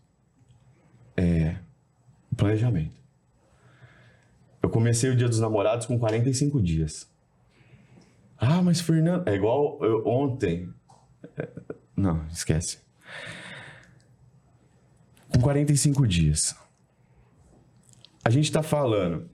É. 1.17 1.55
Planejamento. 2.37 3.00
Comecei 4.71 5.09
o 5.09 5.15
Dia 5.15 5.27
dos 5.27 5.39
Namorados 5.39 5.85
com 5.85 5.97
45 5.99 6.61
dias. 6.61 7.09
Ah, 8.37 8.61
mas 8.61 8.81
Fernando. 8.81 9.27
É 9.27 9.35
igual 9.35 9.77
eu- 9.83 10.05
ontem. 10.07 10.69
É, 11.37 11.47
Não, 11.95 12.25
esquece. 12.31 12.79
Com 15.29 15.39
45 15.41 16.07
dias. 16.07 16.55
A 18.23 18.29
gente 18.29 18.51
tá 18.51 18.63
falando 18.63 19.29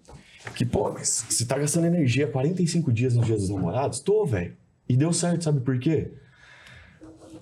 que, 0.55 0.65
pô, 0.65 0.91
mas 0.91 1.25
você 1.29 1.45
tá 1.45 1.57
gastando 1.57 1.85
energia 1.87 2.27
45 2.27 2.91
dias 2.91 3.15
no 3.15 3.23
Dia 3.23 3.35
dos 3.35 3.49
Namorados? 3.49 3.99
Tô, 3.99 4.25
velho. 4.25 4.55
E 4.89 4.95
deu 4.95 5.11
certo, 5.13 5.43
sabe 5.43 5.59
por 5.61 5.77
quê? 5.79 6.13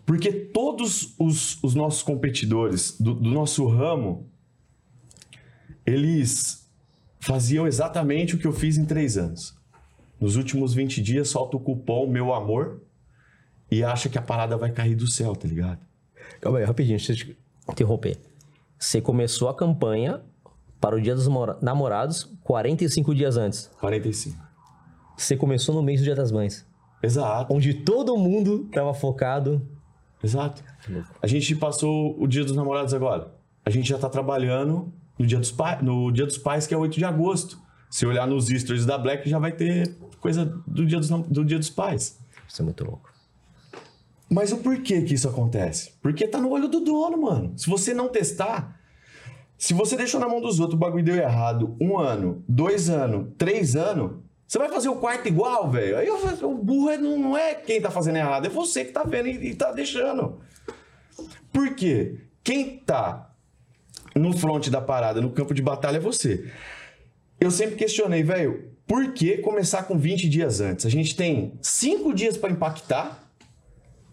Porque 0.06 0.32
todos 0.32 1.16
os, 1.20 1.62
os 1.64 1.74
nossos 1.76 2.04
competidores 2.04 3.00
do, 3.00 3.14
do 3.16 3.30
nosso 3.32 3.68
ramo, 3.68 4.30
eles 5.86 6.65
faziam 7.26 7.66
exatamente 7.68 8.36
o 8.36 8.38
que 8.38 8.46
eu 8.46 8.54
fiz 8.54 8.78
em 8.78 8.86
três 8.86 9.18
anos. 9.18 9.56
Nos 10.20 10.36
últimos 10.36 10.74
20 10.74 11.02
dias, 11.02 11.28
solta 11.30 11.58
o 11.58 11.60
cupom 11.60 12.08
Meu 12.08 12.34
Amor 12.34 12.82
e 13.70 13.84
acha 13.84 14.08
que 14.08 14.18
a 14.18 14.22
parada 14.22 14.56
vai 14.56 14.72
cair 14.72 14.96
do 14.96 15.08
céu, 15.08 15.36
tá 15.36 15.48
ligado? 15.48 15.80
Calma 16.40 16.60
aí, 16.60 16.64
rapidinho, 16.66 16.98
deixa 16.98 17.14
eu 17.14 17.16
te 17.18 17.38
interromper. 17.70 18.18
Você 18.78 19.02
começou 19.02 19.50
a 19.50 19.56
campanha 19.56 20.22
para 20.80 20.96
o 20.96 21.02
Dia 21.02 21.16
dos 21.16 21.28
Mora- 21.28 21.58
Namorados 21.62 22.32
45 22.44 23.16
dias 23.16 23.38
antes. 23.38 23.72
45. 23.80 24.38
Você 25.18 25.36
começou 25.36 25.74
no 25.74 25.82
mês 25.82 26.00
do 26.02 26.04
Dia 26.04 26.16
das 26.16 26.32
Mães, 26.32 26.66
Exato, 27.02 27.54
onde 27.54 27.74
todo 27.74 28.16
mundo 28.18 28.66
estava 28.68 28.94
focado. 28.94 29.62
exato. 30.24 30.64
A 31.22 31.28
gente 31.28 31.56
passou 31.56 32.16
o 32.22 32.28
Dia 32.28 32.44
dos 32.44 32.56
Namorados 32.56 32.94
agora. 32.94 33.34
A 33.66 33.70
gente 33.72 33.90
já 33.90 33.98
tá 33.98 34.10
trabalhando 34.10 34.94
no 35.18 35.26
Dia 35.26 35.40
dos, 35.40 35.52
Pai- 35.52 35.82
no 35.82 36.12
dia 36.12 36.26
dos 36.26 36.38
Pais, 36.38 36.68
que 36.68 36.74
é 36.74 36.78
8 36.78 36.94
de 36.96 37.06
agosto. 37.06 37.60
Se 37.90 38.06
olhar 38.06 38.28
nos 38.28 38.48
stories 38.48 38.86
da 38.86 38.98
Black, 38.98 39.30
já 39.30 39.40
vai 39.40 39.52
ter 39.54 39.96
coisa 40.20 40.46
do 40.68 40.86
Dia 40.86 41.00
dos, 41.00 41.10
do 41.10 41.46
dia 41.46 41.58
dos 41.58 41.70
Pais. 41.70 42.20
Isso 42.48 42.62
é 42.62 42.66
muito 42.66 42.84
louco. 42.84 43.10
Mas 44.30 44.52
o 44.52 44.58
porquê 44.58 45.02
que 45.04 45.14
isso 45.14 45.30
acontece? 45.30 45.94
Porque 46.02 46.28
tá 46.28 46.40
no 46.40 46.50
olho 46.50 46.68
do 46.68 46.80
dono, 46.82 47.22
mano. 47.22 47.54
Se 47.58 47.70
você 47.70 47.94
não 47.94 48.10
testar, 48.10 48.80
se 49.58 49.74
você 49.74 49.96
deixou 49.96 50.20
na 50.20 50.28
mão 50.28 50.42
dos 50.42 50.60
outros, 50.60 50.76
o 50.76 50.80
bagulho 50.80 51.04
deu 51.04 51.16
errado 51.16 51.78
um 51.80 51.98
ano, 51.98 52.44
dois 52.50 52.90
anos, 52.90 53.30
três 53.38 53.76
anos, 53.76 54.18
você 54.48 54.58
vai 54.58 54.68
fazer 54.70 54.90
o 54.90 54.96
quarto 54.96 55.28
igual, 55.28 55.70
velho. 55.72 55.98
Aí 55.98 56.08
eu 56.08 56.18
o 56.50 56.56
burro 56.58 56.90
é- 56.90 56.98
não 56.98 57.18
não 57.18 57.38
é 57.38 57.54
quem 57.56 57.80
tá 57.80 57.90
fazendo 57.92 58.18
errado, 58.18 58.46
é 58.46 58.50
você 58.50 58.84
que 58.84 58.92
tá 58.92 59.04
vendo 59.04 59.28
e, 59.28 59.52
e 59.52 59.56
tá 59.56 59.72
deixando. 59.72 60.40
Por 61.54 61.74
quê? 61.76 62.20
Quem 62.44 62.78
tá 62.80 63.32
no 64.16 64.36
front 64.38 64.70
da 64.70 64.82
parada, 64.82 65.22
no 65.22 65.30
campo 65.30 65.54
de 65.54 65.62
batalha, 65.62 65.98
é 65.98 66.00
você. 66.00 66.50
Eu 67.40 67.52
sempre 67.52 67.76
questionei, 67.76 68.24
velho, 68.24 68.72
por 68.88 69.14
que 69.14 69.38
começar 69.40 69.84
com 69.84 69.98
20 69.98 70.30
dias 70.30 70.62
antes? 70.62 70.86
A 70.86 70.90
gente 70.90 71.16
tem 71.16 71.54
5 71.62 72.14
dias 72.14 72.38
pra 72.38 72.50
impactar 72.50 73.30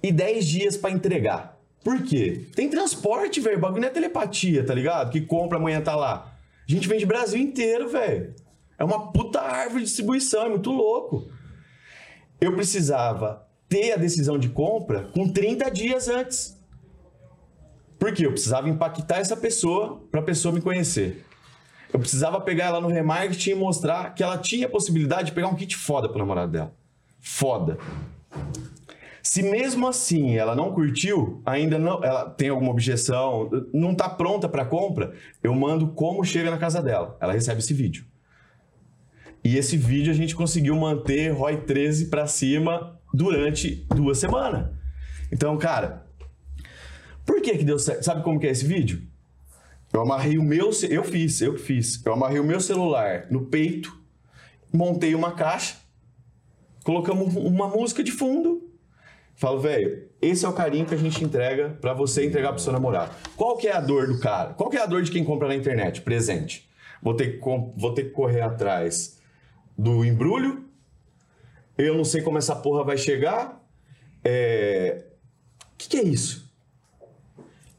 e 0.02 0.10
10 0.10 0.46
dias 0.46 0.76
pra 0.76 0.90
entregar. 0.90 1.58
Por 1.84 2.02
quê? 2.02 2.46
Tem 2.54 2.68
transporte, 2.68 3.40
velho. 3.40 3.58
O 3.58 3.60
bagulho 3.60 3.82
não 3.82 3.88
é 3.88 3.92
telepatia, 3.92 4.64
tá 4.64 4.74
ligado? 4.74 5.10
Que 5.10 5.20
compra 5.20 5.58
amanhã 5.58 5.80
tá 5.80 5.94
lá. 5.94 6.36
A 6.68 6.72
gente 6.72 6.88
vende 6.88 7.04
Brasil 7.04 7.40
inteiro, 7.40 7.88
velho. 7.88 8.34
É 8.78 8.84
uma 8.84 9.12
puta 9.12 9.40
árvore 9.40 9.80
de 9.80 9.86
distribuição, 9.86 10.46
é 10.46 10.48
muito 10.48 10.70
louco. 10.70 11.28
Eu 12.40 12.54
precisava 12.54 13.46
ter 13.68 13.92
a 13.92 13.96
decisão 13.96 14.38
de 14.38 14.48
compra 14.48 15.04
com 15.12 15.28
30 15.28 15.70
dias 15.70 16.08
antes. 16.08 16.51
Por 18.02 18.12
quê? 18.12 18.26
Eu 18.26 18.32
precisava 18.32 18.68
impactar 18.68 19.18
essa 19.18 19.36
pessoa 19.36 20.02
pra 20.10 20.20
pessoa 20.20 20.52
me 20.52 20.60
conhecer. 20.60 21.24
Eu 21.92 22.00
precisava 22.00 22.40
pegar 22.40 22.64
ela 22.64 22.80
no 22.80 22.88
remarketing 22.88 23.50
e 23.50 23.54
mostrar 23.54 24.12
que 24.12 24.24
ela 24.24 24.36
tinha 24.36 24.66
a 24.66 24.68
possibilidade 24.68 25.26
de 25.26 25.32
pegar 25.32 25.46
um 25.46 25.54
kit 25.54 25.76
foda 25.76 26.08
pro 26.08 26.18
namorado 26.18 26.50
dela. 26.50 26.74
Foda. 27.20 27.78
Se 29.22 29.40
mesmo 29.40 29.86
assim 29.86 30.36
ela 30.36 30.56
não 30.56 30.72
curtiu, 30.72 31.40
ainda 31.46 31.78
não, 31.78 32.02
ela 32.02 32.28
tem 32.28 32.48
alguma 32.48 32.72
objeção, 32.72 33.48
não 33.72 33.94
tá 33.94 34.08
pronta 34.08 34.48
para 34.48 34.64
compra, 34.64 35.14
eu 35.40 35.54
mando 35.54 35.86
como 35.86 36.24
chega 36.24 36.50
na 36.50 36.58
casa 36.58 36.82
dela. 36.82 37.16
Ela 37.20 37.34
recebe 37.34 37.60
esse 37.60 37.72
vídeo. 37.72 38.04
E 39.44 39.56
esse 39.56 39.76
vídeo 39.76 40.10
a 40.10 40.16
gente 40.16 40.34
conseguiu 40.34 40.74
manter 40.74 41.30
ROI 41.30 41.58
13 41.58 42.06
para 42.06 42.26
cima 42.26 42.98
durante 43.14 43.86
duas 43.94 44.18
semanas. 44.18 44.70
Então, 45.30 45.56
cara, 45.56 46.04
por 47.24 47.40
que 47.40 47.58
que 47.58 47.64
deu 47.64 47.78
certo? 47.78 48.02
Sabe 48.02 48.22
como 48.22 48.38
que 48.38 48.46
é 48.46 48.50
esse 48.50 48.64
vídeo? 48.64 49.02
Eu 49.92 50.00
amarrei 50.00 50.38
o 50.38 50.42
meu, 50.42 50.70
eu 50.88 51.04
fiz, 51.04 51.40
eu 51.40 51.58
fiz. 51.58 52.04
Eu 52.04 52.14
amarrei 52.14 52.40
o 52.40 52.44
meu 52.44 52.60
celular 52.60 53.26
no 53.30 53.46
peito, 53.46 53.94
montei 54.72 55.14
uma 55.14 55.32
caixa, 55.32 55.76
colocamos 56.82 57.34
uma 57.36 57.68
música 57.68 58.02
de 58.02 58.10
fundo 58.10 58.72
Falo, 59.34 59.58
velho, 59.58 60.08
esse 60.20 60.44
é 60.44 60.48
o 60.48 60.52
carinho 60.52 60.86
que 60.86 60.94
a 60.94 60.98
gente 60.98 61.24
entrega 61.24 61.76
pra 61.80 61.92
você 61.92 62.24
entregar 62.24 62.52
pro 62.52 62.62
seu 62.62 62.72
namorado. 62.72 63.12
Qual 63.36 63.56
que 63.56 63.66
é 63.66 63.72
a 63.72 63.80
dor 63.80 64.06
do 64.06 64.20
cara? 64.20 64.54
Qual 64.54 64.70
que 64.70 64.76
é 64.76 64.80
a 64.80 64.86
dor 64.86 65.02
de 65.02 65.10
quem 65.10 65.24
compra 65.24 65.48
na 65.48 65.54
internet? 65.56 66.00
Presente. 66.02 66.68
Vou 67.02 67.14
ter 67.14 67.40
que, 67.40 67.44
vou 67.76 67.92
ter 67.92 68.04
que 68.04 68.10
correr 68.10 68.40
atrás 68.40 69.18
do 69.76 70.04
embrulho. 70.04 70.64
Eu 71.76 71.96
não 71.96 72.04
sei 72.04 72.22
como 72.22 72.38
essa 72.38 72.54
porra 72.54 72.84
vai 72.84 72.96
chegar. 72.96 73.60
É... 74.22 75.06
O 75.72 75.76
que, 75.76 75.88
que 75.88 75.96
é 75.96 76.04
isso? 76.04 76.51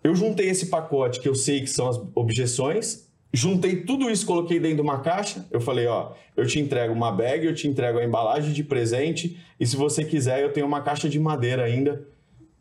Eu 0.03 0.15
juntei 0.15 0.49
esse 0.49 0.65
pacote 0.67 1.19
que 1.19 1.29
eu 1.29 1.35
sei 1.35 1.61
que 1.61 1.67
são 1.67 1.87
as 1.87 1.99
objeções 2.13 3.07
juntei 3.35 3.77
tudo 3.77 4.11
isso, 4.11 4.27
coloquei 4.27 4.59
dentro 4.59 4.75
de 4.75 4.81
uma 4.83 4.99
caixa. 4.99 5.43
Eu 5.49 5.59
falei, 5.59 5.87
ó, 5.87 6.11
eu 6.37 6.45
te 6.45 6.59
entrego 6.59 6.93
uma 6.93 7.11
bag, 7.11 7.43
eu 7.43 7.55
te 7.55 7.67
entrego 7.67 7.97
a 7.97 8.03
embalagem 8.05 8.53
de 8.53 8.63
presente 8.63 9.39
e 9.59 9.65
se 9.65 9.75
você 9.75 10.05
quiser, 10.05 10.43
eu 10.43 10.53
tenho 10.53 10.67
uma 10.67 10.81
caixa 10.81 11.09
de 11.09 11.19
madeira 11.19 11.63
ainda, 11.63 12.07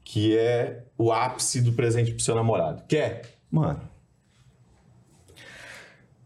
que 0.03 0.35
é 0.35 0.85
o 0.97 1.13
ápice 1.13 1.61
do 1.61 1.75
presente 1.75 2.13
pro 2.13 2.23
seu 2.23 2.35
namorado. 2.35 2.83
Quer? 2.89 3.21
Mano, 3.51 3.83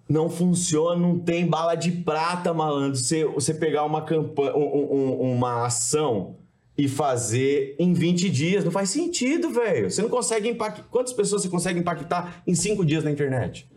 não 0.08 0.30
funciona, 0.30 1.00
não 1.00 1.18
tem 1.18 1.44
bala 1.44 1.74
de 1.74 1.90
prata, 1.90 2.54
malandro. 2.54 2.96
Você, 2.96 3.24
você 3.24 3.52
pegar 3.52 3.82
uma 3.84 4.02
campanha, 4.02 4.54
um- 4.56 4.94
um- 4.94 5.32
uma 5.32 5.66
ação 5.66 6.36
e 6.78 6.88
fazer 6.88 7.74
em 7.78 7.92
20 7.92 8.28
dias, 8.28 8.64
não 8.64 8.70
faz 8.70 8.90
sentido, 8.90 9.50
velho. 9.50 9.90
Você 9.90 10.02
não 10.02 10.08
consegue 10.08 10.48
impactar. 10.48 10.84
Quantas 10.90 11.12
pessoas 11.12 11.42
você 11.42 11.48
consegue 11.48 11.78
impactar 11.80 12.42
em 12.46 12.54
5 12.54 12.84
dias 12.84 13.02
na 13.02 13.10
internet? 13.10 13.68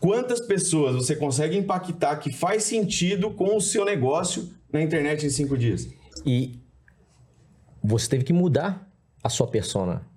Quantas 0.00 0.40
pessoas 0.40 0.94
você 0.94 1.14
consegue 1.14 1.56
impactar 1.58 2.16
que 2.16 2.32
faz 2.32 2.64
sentido 2.64 3.30
com 3.30 3.56
o 3.56 3.60
seu 3.60 3.84
negócio 3.84 4.48
na 4.72 4.80
internet 4.80 5.26
em 5.26 5.30
5 5.30 5.58
dias? 5.58 5.88
E 6.24 6.58
você 7.82 8.08
teve 8.08 8.24
que 8.24 8.32
mudar 8.32 8.88
a 9.22 9.28
sua 9.28 9.46
persona 9.46 10.08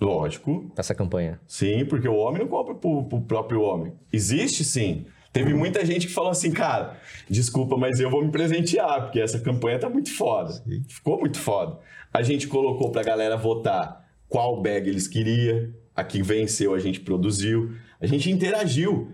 Lógico, 0.00 0.70
dessa 0.76 0.94
campanha. 0.94 1.40
Sim, 1.46 1.84
porque 1.84 2.08
o 2.08 2.14
homem 2.14 2.42
não 2.42 2.48
compra 2.48 2.74
pro, 2.74 3.04
pro 3.04 3.20
próprio 3.20 3.62
homem. 3.62 3.92
Existe 4.12 4.64
sim. 4.64 5.06
Teve 5.38 5.54
muita 5.54 5.86
gente 5.86 6.08
que 6.08 6.12
falou 6.12 6.32
assim, 6.32 6.50
cara, 6.50 6.98
desculpa, 7.30 7.76
mas 7.76 8.00
eu 8.00 8.10
vou 8.10 8.24
me 8.24 8.32
presentear, 8.32 9.02
porque 9.02 9.20
essa 9.20 9.38
campanha 9.38 9.78
tá 9.78 9.88
muito 9.88 10.12
foda. 10.12 10.60
Ficou 10.88 11.16
muito 11.20 11.38
foda. 11.38 11.78
A 12.12 12.22
gente 12.22 12.48
colocou 12.48 12.90
pra 12.90 13.04
galera 13.04 13.36
votar 13.36 14.04
qual 14.28 14.60
bag 14.60 14.88
eles 14.90 15.06
queriam, 15.06 15.72
a 15.94 16.02
que 16.02 16.20
venceu 16.24 16.74
a 16.74 16.80
gente 16.80 16.98
produziu, 16.98 17.70
a 18.00 18.06
gente 18.06 18.28
interagiu. 18.28 19.12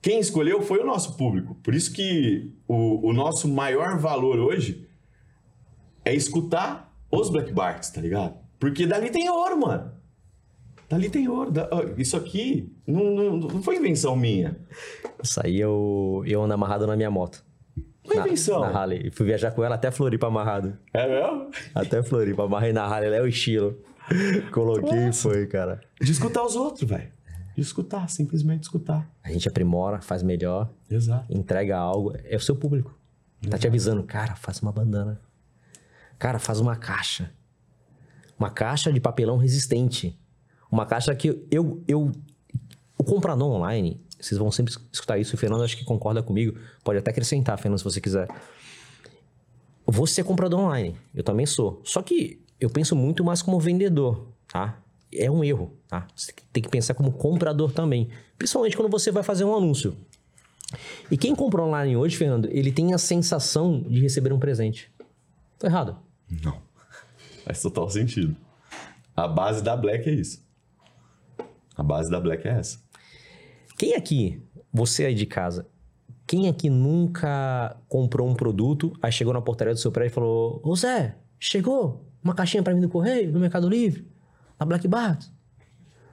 Quem 0.00 0.20
escolheu 0.20 0.62
foi 0.62 0.78
o 0.78 0.86
nosso 0.86 1.16
público. 1.16 1.56
Por 1.56 1.74
isso 1.74 1.92
que 1.92 2.52
o, 2.68 3.08
o 3.08 3.12
nosso 3.12 3.48
maior 3.48 3.98
valor 3.98 4.38
hoje 4.38 4.86
é 6.04 6.14
escutar 6.14 6.96
os 7.10 7.30
Black 7.30 7.52
Barts, 7.52 7.90
tá 7.90 8.00
ligado? 8.00 8.36
Porque 8.60 8.86
dali 8.86 9.10
tem 9.10 9.28
ouro, 9.28 9.58
mano. 9.58 9.90
Dali 10.88 11.08
tem 11.10 11.28
ouro. 11.28 11.50
Da- 11.50 11.68
Isso 11.96 12.16
aqui 12.16 12.72
não, 12.86 13.04
não, 13.14 13.36
não 13.38 13.62
foi 13.62 13.76
invenção 13.76 14.14
minha. 14.16 14.56
Isso 15.22 15.40
aí 15.44 15.58
eu, 15.60 16.22
eu 16.26 16.42
ando 16.42 16.54
amarrado 16.54 16.86
na 16.86 16.96
minha 16.96 17.10
moto. 17.10 17.44
Foi 18.06 18.16
Na, 18.16 18.26
invenção. 18.26 18.60
na 18.60 18.68
Harley. 18.68 19.06
E 19.06 19.10
Fui 19.10 19.24
viajar 19.26 19.50
com 19.52 19.64
ela 19.64 19.74
até 19.76 19.90
Floripa 19.90 20.26
amarrado. 20.26 20.76
É 20.92 21.08
mesmo? 21.08 21.50
Até 21.74 22.02
Floripa. 22.02 22.44
Amarrei 22.44 22.72
na 22.72 22.84
Harley, 22.84 23.14
é 23.14 23.22
o 23.22 23.26
estilo. 23.26 23.78
Coloquei 24.52 25.08
e 25.08 25.12
foi, 25.12 25.46
cara. 25.46 25.80
De 26.00 26.12
escutar 26.12 26.44
os 26.44 26.54
outros, 26.54 26.88
velho. 26.88 27.10
De 27.56 27.62
escutar, 27.62 28.08
simplesmente 28.10 28.64
escutar. 28.64 29.08
A 29.22 29.30
gente 29.30 29.48
aprimora, 29.48 30.00
faz 30.02 30.22
melhor, 30.22 30.70
Exato. 30.90 31.24
entrega 31.34 31.78
algo. 31.78 32.12
É 32.24 32.36
o 32.36 32.40
seu 32.40 32.54
público. 32.56 32.94
Tá 33.48 33.56
te 33.56 33.66
avisando, 33.66 34.02
cara, 34.02 34.34
faz 34.34 34.60
uma 34.60 34.72
bandana. 34.72 35.20
Cara, 36.18 36.38
faz 36.38 36.60
uma 36.60 36.76
caixa. 36.76 37.30
Uma 38.38 38.50
caixa 38.50 38.92
de 38.92 39.00
papelão 39.00 39.36
resistente. 39.36 40.18
Uma 40.74 40.84
caixa 40.86 41.14
que 41.14 41.46
eu. 41.52 41.84
eu 41.86 42.10
o 42.98 43.04
comprador 43.04 43.48
online, 43.48 44.00
vocês 44.20 44.36
vão 44.36 44.50
sempre 44.50 44.74
escutar 44.92 45.18
isso, 45.18 45.36
o 45.36 45.38
Fernando 45.38 45.62
acho 45.62 45.76
que 45.76 45.84
concorda 45.84 46.20
comigo. 46.20 46.58
Pode 46.82 46.98
até 46.98 47.12
acrescentar, 47.12 47.56
Fernando, 47.58 47.78
se 47.78 47.84
você 47.84 48.00
quiser. 48.00 48.26
Você 49.86 50.20
é 50.20 50.24
comprador 50.24 50.58
online, 50.58 50.96
eu 51.14 51.22
também 51.22 51.46
sou. 51.46 51.80
Só 51.84 52.02
que 52.02 52.40
eu 52.58 52.68
penso 52.68 52.96
muito 52.96 53.22
mais 53.22 53.40
como 53.40 53.60
vendedor, 53.60 54.26
tá? 54.48 54.80
É 55.12 55.30
um 55.30 55.44
erro, 55.44 55.72
tá? 55.86 56.08
Você 56.16 56.32
tem 56.52 56.60
que 56.60 56.68
pensar 56.68 56.94
como 56.94 57.12
comprador 57.12 57.70
também. 57.70 58.08
Principalmente 58.36 58.76
quando 58.76 58.90
você 58.90 59.12
vai 59.12 59.22
fazer 59.22 59.44
um 59.44 59.54
anúncio. 59.54 59.96
E 61.08 61.16
quem 61.16 61.36
compra 61.36 61.62
online 61.62 61.96
hoje, 61.96 62.16
Fernando, 62.16 62.48
ele 62.50 62.72
tem 62.72 62.92
a 62.92 62.98
sensação 62.98 63.80
de 63.80 64.00
receber 64.00 64.32
um 64.32 64.40
presente. 64.40 64.90
Tô 65.56 65.68
errado. 65.68 65.96
Não. 66.42 66.60
Faz 67.44 67.62
total 67.62 67.88
sentido. 67.88 68.34
A 69.14 69.28
base 69.28 69.62
da 69.62 69.76
Black 69.76 70.08
é 70.08 70.14
isso. 70.14 70.43
A 71.76 71.82
base 71.82 72.10
da 72.10 72.20
Black 72.20 72.46
é 72.46 72.52
essa. 72.52 72.78
Quem 73.76 73.94
aqui, 73.94 74.42
você 74.72 75.06
aí 75.06 75.14
de 75.14 75.26
casa, 75.26 75.66
quem 76.26 76.48
aqui 76.48 76.70
nunca 76.70 77.76
comprou 77.88 78.28
um 78.28 78.34
produto, 78.34 78.92
aí 79.02 79.12
chegou 79.12 79.32
na 79.32 79.42
portaria 79.42 79.74
do 79.74 79.80
seu 79.80 79.92
prédio 79.92 80.12
e 80.12 80.14
falou: 80.14 80.60
Ô 80.64 80.74
Zé, 80.74 81.16
chegou 81.38 82.06
uma 82.22 82.34
caixinha 82.34 82.62
pra 82.62 82.74
mim 82.74 82.80
do 82.80 82.88
correio, 82.88 83.32
no 83.32 83.40
Mercado 83.40 83.68
Livre, 83.68 84.06
na 84.58 84.64
Black 84.64 84.88
Bart? 84.88 85.26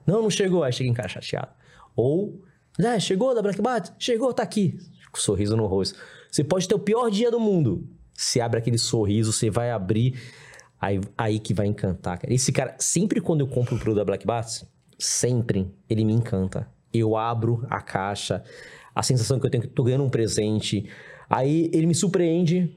Não, 0.06 0.22
não 0.22 0.30
chegou. 0.30 0.64
Aí 0.64 0.74
chega 0.74 0.90
em 0.90 0.94
casa 0.94 1.10
chateado. 1.10 1.52
Ou, 1.96 2.42
Zé, 2.82 3.00
chegou 3.00 3.34
da 3.34 3.42
Black 3.42 3.62
Bart? 3.62 3.92
Chegou, 3.98 4.34
tá 4.34 4.44
aqui. 4.44 4.78
Com 5.12 5.20
sorriso 5.20 5.56
no 5.56 5.68
rosto. 5.68 5.98
Você 6.30 6.44
pode 6.44 6.68
ter 6.68 6.76
o 6.76 6.80
pior 6.80 7.10
dia 7.10 7.30
do 7.30 7.40
mundo. 7.40 7.88
Você 8.14 8.40
abre 8.40 8.60
aquele 8.60 8.78
sorriso, 8.78 9.32
você 9.34 9.50
vai 9.50 9.72
abrir, 9.72 10.20
aí, 10.80 11.02
aí 11.18 11.40
que 11.40 11.54
vai 11.54 11.68
encantar. 11.68 12.20
cara. 12.20 12.34
Esse 12.34 12.52
cara, 12.52 12.76
sempre 12.80 13.20
quando 13.20 13.42
eu 13.42 13.48
compro 13.48 13.76
um 13.76 13.80
produto 13.80 13.98
da 13.98 14.06
Black 14.06 14.26
Bart, 14.26 14.64
sempre 15.06 15.74
ele 15.90 16.04
me 16.04 16.14
encanta. 16.14 16.68
Eu 16.94 17.16
abro 17.16 17.66
a 17.70 17.82
caixa, 17.82 18.44
a 18.94 19.02
sensação 19.02 19.40
que 19.40 19.46
eu 19.46 19.50
tenho 19.50 19.64
que 19.64 19.70
tô 19.70 19.84
ganhando 19.84 20.04
um 20.04 20.10
presente. 20.10 20.90
Aí 21.30 21.70
ele 21.74 21.88
me 21.88 21.96
surpreende. 21.96 22.76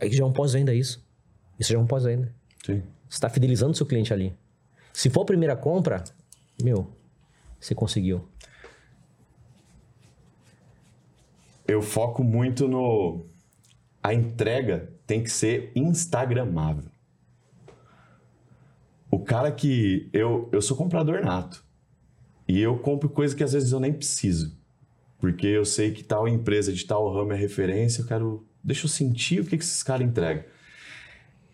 Aí 0.00 0.10
já 0.10 0.24
é 0.24 0.26
um 0.26 0.32
pós-venda 0.32 0.74
isso. 0.74 1.04
Isso 1.58 1.72
já 1.72 1.78
é 1.78 1.80
um 1.80 1.86
pós-venda. 1.86 2.34
Sim. 2.64 2.82
Você 3.08 3.16
está 3.16 3.28
fidelizando 3.28 3.76
seu 3.76 3.86
cliente 3.86 4.12
ali. 4.12 4.34
Se 4.92 5.08
for 5.08 5.22
a 5.22 5.26
primeira 5.26 5.56
compra, 5.56 6.02
meu, 6.62 6.92
você 7.58 7.74
conseguiu. 7.74 8.28
Eu 11.66 11.80
foco 11.80 12.22
muito 12.22 12.66
no. 12.68 13.24
A 14.02 14.12
entrega 14.12 14.92
tem 15.06 15.22
que 15.22 15.30
ser 15.30 15.72
instagramável. 15.74 16.91
O 19.12 19.18
cara 19.18 19.52
que. 19.52 20.08
Eu, 20.10 20.48
eu 20.50 20.62
sou 20.62 20.74
comprador 20.74 21.22
nato. 21.22 21.62
E 22.48 22.58
eu 22.58 22.78
compro 22.78 23.10
coisa 23.10 23.36
que 23.36 23.44
às 23.44 23.52
vezes 23.52 23.70
eu 23.70 23.78
nem 23.78 23.92
preciso. 23.92 24.56
Porque 25.18 25.46
eu 25.46 25.66
sei 25.66 25.92
que 25.92 26.02
tal 26.02 26.26
empresa 26.26 26.72
de 26.72 26.86
tal 26.86 27.12
ramo 27.12 27.34
é 27.34 27.36
referência, 27.36 28.00
eu 28.00 28.06
quero. 28.06 28.46
Deixa 28.64 28.86
eu 28.86 28.88
sentir 28.88 29.40
o 29.40 29.44
que, 29.44 29.58
que 29.58 29.62
esses 29.62 29.82
caras 29.82 30.06
entregam. 30.06 30.44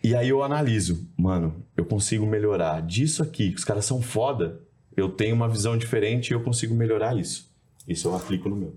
E 0.04 0.14
aí 0.14 0.28
eu 0.28 0.44
analiso, 0.44 1.10
mano, 1.16 1.66
eu 1.76 1.84
consigo 1.84 2.24
melhorar 2.24 2.80
disso 2.80 3.24
aqui, 3.24 3.50
que 3.50 3.58
os 3.58 3.64
caras 3.64 3.84
são 3.84 4.00
foda, 4.00 4.60
eu 4.96 5.08
tenho 5.08 5.34
uma 5.34 5.48
visão 5.48 5.76
diferente 5.76 6.30
e 6.30 6.34
eu 6.34 6.42
consigo 6.42 6.72
melhorar 6.74 7.18
isso. 7.18 7.52
Isso 7.88 8.06
eu 8.06 8.14
aplico 8.14 8.48
no 8.48 8.54
meu. 8.54 8.76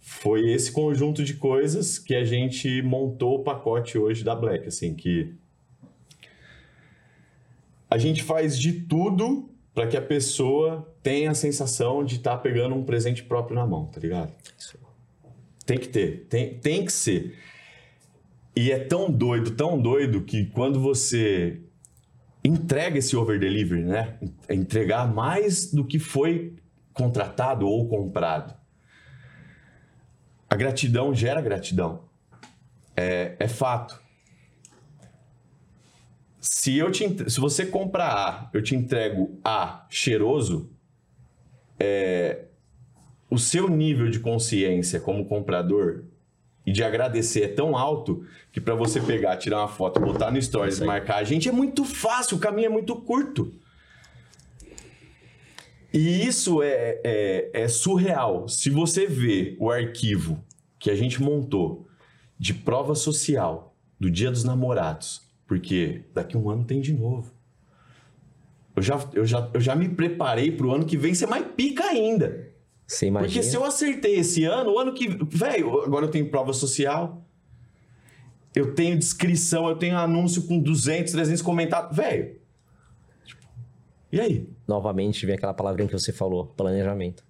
Foi 0.00 0.50
esse 0.50 0.72
conjunto 0.72 1.22
de 1.22 1.34
coisas 1.34 1.98
que 1.98 2.14
a 2.14 2.24
gente 2.24 2.80
montou 2.80 3.40
o 3.40 3.42
pacote 3.44 3.98
hoje 3.98 4.24
da 4.24 4.34
Black, 4.34 4.66
assim, 4.66 4.94
que 4.94 5.36
a 7.92 7.98
gente 7.98 8.22
faz 8.22 8.58
de 8.58 8.72
tudo 8.72 9.50
para 9.74 9.86
que 9.86 9.98
a 9.98 10.00
pessoa 10.00 10.90
tenha 11.02 11.30
a 11.30 11.34
sensação 11.34 12.02
de 12.02 12.16
estar 12.16 12.38
pegando 12.38 12.74
um 12.74 12.84
presente 12.84 13.22
próprio 13.22 13.54
na 13.54 13.66
mão, 13.66 13.84
tá 13.84 14.00
ligado? 14.00 14.32
Tem 15.66 15.76
que 15.76 15.88
ter, 15.88 16.26
tem, 16.26 16.54
tem 16.58 16.86
que 16.86 16.92
ser. 16.92 17.36
E 18.56 18.72
é 18.72 18.78
tão 18.78 19.10
doido, 19.10 19.50
tão 19.50 19.78
doido 19.78 20.22
que 20.22 20.46
quando 20.46 20.80
você 20.80 21.60
entrega 22.42 22.98
esse 22.98 23.14
over 23.14 23.38
delivery, 23.38 23.84
né? 23.84 24.18
Entregar 24.48 25.06
mais 25.12 25.70
do 25.70 25.84
que 25.84 25.98
foi 25.98 26.56
contratado 26.94 27.68
ou 27.68 27.86
comprado. 27.88 28.54
A 30.48 30.56
gratidão 30.56 31.14
gera 31.14 31.42
gratidão. 31.42 32.04
É, 32.96 33.36
é 33.38 33.48
fato. 33.48 34.01
Se, 36.44 36.76
eu 36.76 36.90
te, 36.90 37.30
se 37.30 37.38
você 37.38 37.64
compra 37.64 38.04
A, 38.04 38.50
eu 38.52 38.60
te 38.60 38.74
entrego 38.74 39.38
A 39.44 39.86
cheiroso, 39.88 40.68
é, 41.78 42.46
o 43.30 43.38
seu 43.38 43.68
nível 43.68 44.10
de 44.10 44.18
consciência 44.18 44.98
como 44.98 45.24
comprador 45.24 46.02
e 46.66 46.72
de 46.72 46.82
agradecer 46.82 47.42
é 47.44 47.48
tão 47.48 47.76
alto 47.76 48.26
que 48.50 48.60
para 48.60 48.74
você 48.74 49.00
pegar, 49.00 49.36
tirar 49.36 49.58
uma 49.60 49.68
foto, 49.68 50.00
botar 50.00 50.32
no 50.32 50.42
Stories 50.42 50.80
e 50.80 50.84
marcar 50.84 51.18
a 51.18 51.24
gente 51.24 51.48
é 51.48 51.52
muito 51.52 51.84
fácil, 51.84 52.36
o 52.36 52.40
caminho 52.40 52.66
é 52.66 52.70
muito 52.70 52.96
curto. 52.96 53.54
E 55.94 56.26
isso 56.26 56.60
é, 56.60 57.00
é, 57.04 57.50
é 57.52 57.68
surreal. 57.68 58.48
Se 58.48 58.68
você 58.68 59.06
vê 59.06 59.56
o 59.60 59.70
arquivo 59.70 60.42
que 60.76 60.90
a 60.90 60.96
gente 60.96 61.22
montou 61.22 61.86
de 62.36 62.52
prova 62.52 62.96
social 62.96 63.76
do 64.00 64.10
Dia 64.10 64.32
dos 64.32 64.42
Namorados, 64.42 65.31
porque 65.52 66.00
daqui 66.14 66.34
um 66.34 66.48
ano 66.48 66.64
tem 66.64 66.80
de 66.80 66.94
novo. 66.94 67.30
Eu 68.74 68.82
já, 68.82 68.98
eu 69.12 69.26
já, 69.26 69.50
eu 69.52 69.60
já 69.60 69.76
me 69.76 69.86
preparei 69.86 70.50
para 70.50 70.66
o 70.66 70.72
ano 70.72 70.86
que 70.86 70.96
vem 70.96 71.14
ser 71.14 71.26
mais 71.26 71.44
pica 71.44 71.84
ainda. 71.84 72.50
Você 72.86 73.08
imagina. 73.08 73.28
Porque 73.28 73.42
se 73.42 73.54
eu 73.54 73.62
acertei 73.62 74.14
esse 74.14 74.44
ano, 74.44 74.72
o 74.72 74.78
ano 74.78 74.94
que. 74.94 75.08
Velho, 75.08 75.82
agora 75.82 76.06
eu 76.06 76.10
tenho 76.10 76.30
prova 76.30 76.54
social. 76.54 77.22
Eu 78.54 78.74
tenho 78.74 78.98
descrição, 78.98 79.68
eu 79.68 79.76
tenho 79.76 79.98
anúncio 79.98 80.44
com 80.44 80.58
200, 80.58 81.12
300 81.12 81.42
comentários. 81.42 81.94
Velho. 81.94 82.40
tipo, 83.26 83.42
E 84.10 84.18
aí? 84.18 84.48
novamente 84.66 85.26
vem 85.26 85.34
aquela 85.34 85.52
palavrinha 85.52 85.86
que 85.86 85.92
você 85.92 86.14
falou, 86.14 86.46
planejamento. 86.46 87.22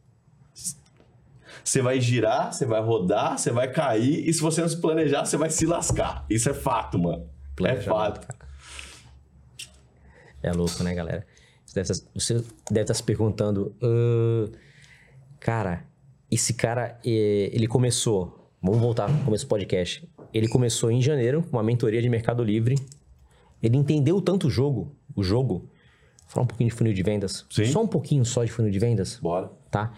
Você 1.64 1.82
vai 1.82 2.00
girar, 2.00 2.52
você 2.52 2.64
vai 2.64 2.80
rodar, 2.80 3.36
você 3.36 3.50
vai 3.50 3.68
cair, 3.72 4.28
e 4.28 4.32
se 4.32 4.40
você 4.40 4.60
não 4.60 4.68
se 4.68 4.80
planejar, 4.80 5.24
você 5.24 5.36
vai 5.36 5.50
se 5.50 5.66
lascar. 5.66 6.24
Isso 6.30 6.48
é 6.48 6.54
fato, 6.54 6.96
mano. 7.00 7.32
É 7.52 7.56
Planejamento, 7.56 7.88
fato. 7.88 8.26
cara. 8.26 8.38
É 10.42 10.52
louco, 10.52 10.82
né, 10.82 10.94
galera? 10.94 11.26
Você 11.64 11.74
deve 11.74 11.92
estar, 11.92 12.10
você 12.14 12.34
deve 12.70 12.80
estar 12.82 12.94
se 12.94 13.02
perguntando, 13.02 13.74
"Ah, 13.82 14.50
cara, 15.38 15.84
esse 16.30 16.54
cara, 16.54 16.98
ele 17.04 17.66
começou, 17.66 18.50
vamos 18.60 18.80
voltar 18.80 19.08
no 19.08 19.24
começo 19.24 19.44
do 19.44 19.48
podcast. 19.48 20.08
Ele 20.34 20.48
começou 20.48 20.90
em 20.90 21.00
janeiro, 21.00 21.42
com 21.42 21.56
uma 21.56 21.62
mentoria 21.62 22.00
de 22.02 22.08
Mercado 22.08 22.42
Livre. 22.42 22.76
Ele 23.62 23.76
entendeu 23.76 24.20
tanto 24.20 24.46
o 24.48 24.50
jogo, 24.50 24.96
o 25.14 25.22
jogo. 25.22 25.58
Vou 26.22 26.28
falar 26.28 26.44
um 26.44 26.46
pouquinho 26.48 26.70
de 26.70 26.74
funil 26.76 26.92
de 26.94 27.02
vendas. 27.02 27.44
Sim. 27.50 27.66
Só 27.66 27.82
um 27.82 27.86
pouquinho 27.86 28.24
só 28.24 28.42
de 28.44 28.50
funil 28.50 28.70
de 28.70 28.78
vendas 28.78 29.18
Bora. 29.20 29.50
tá? 29.70 29.92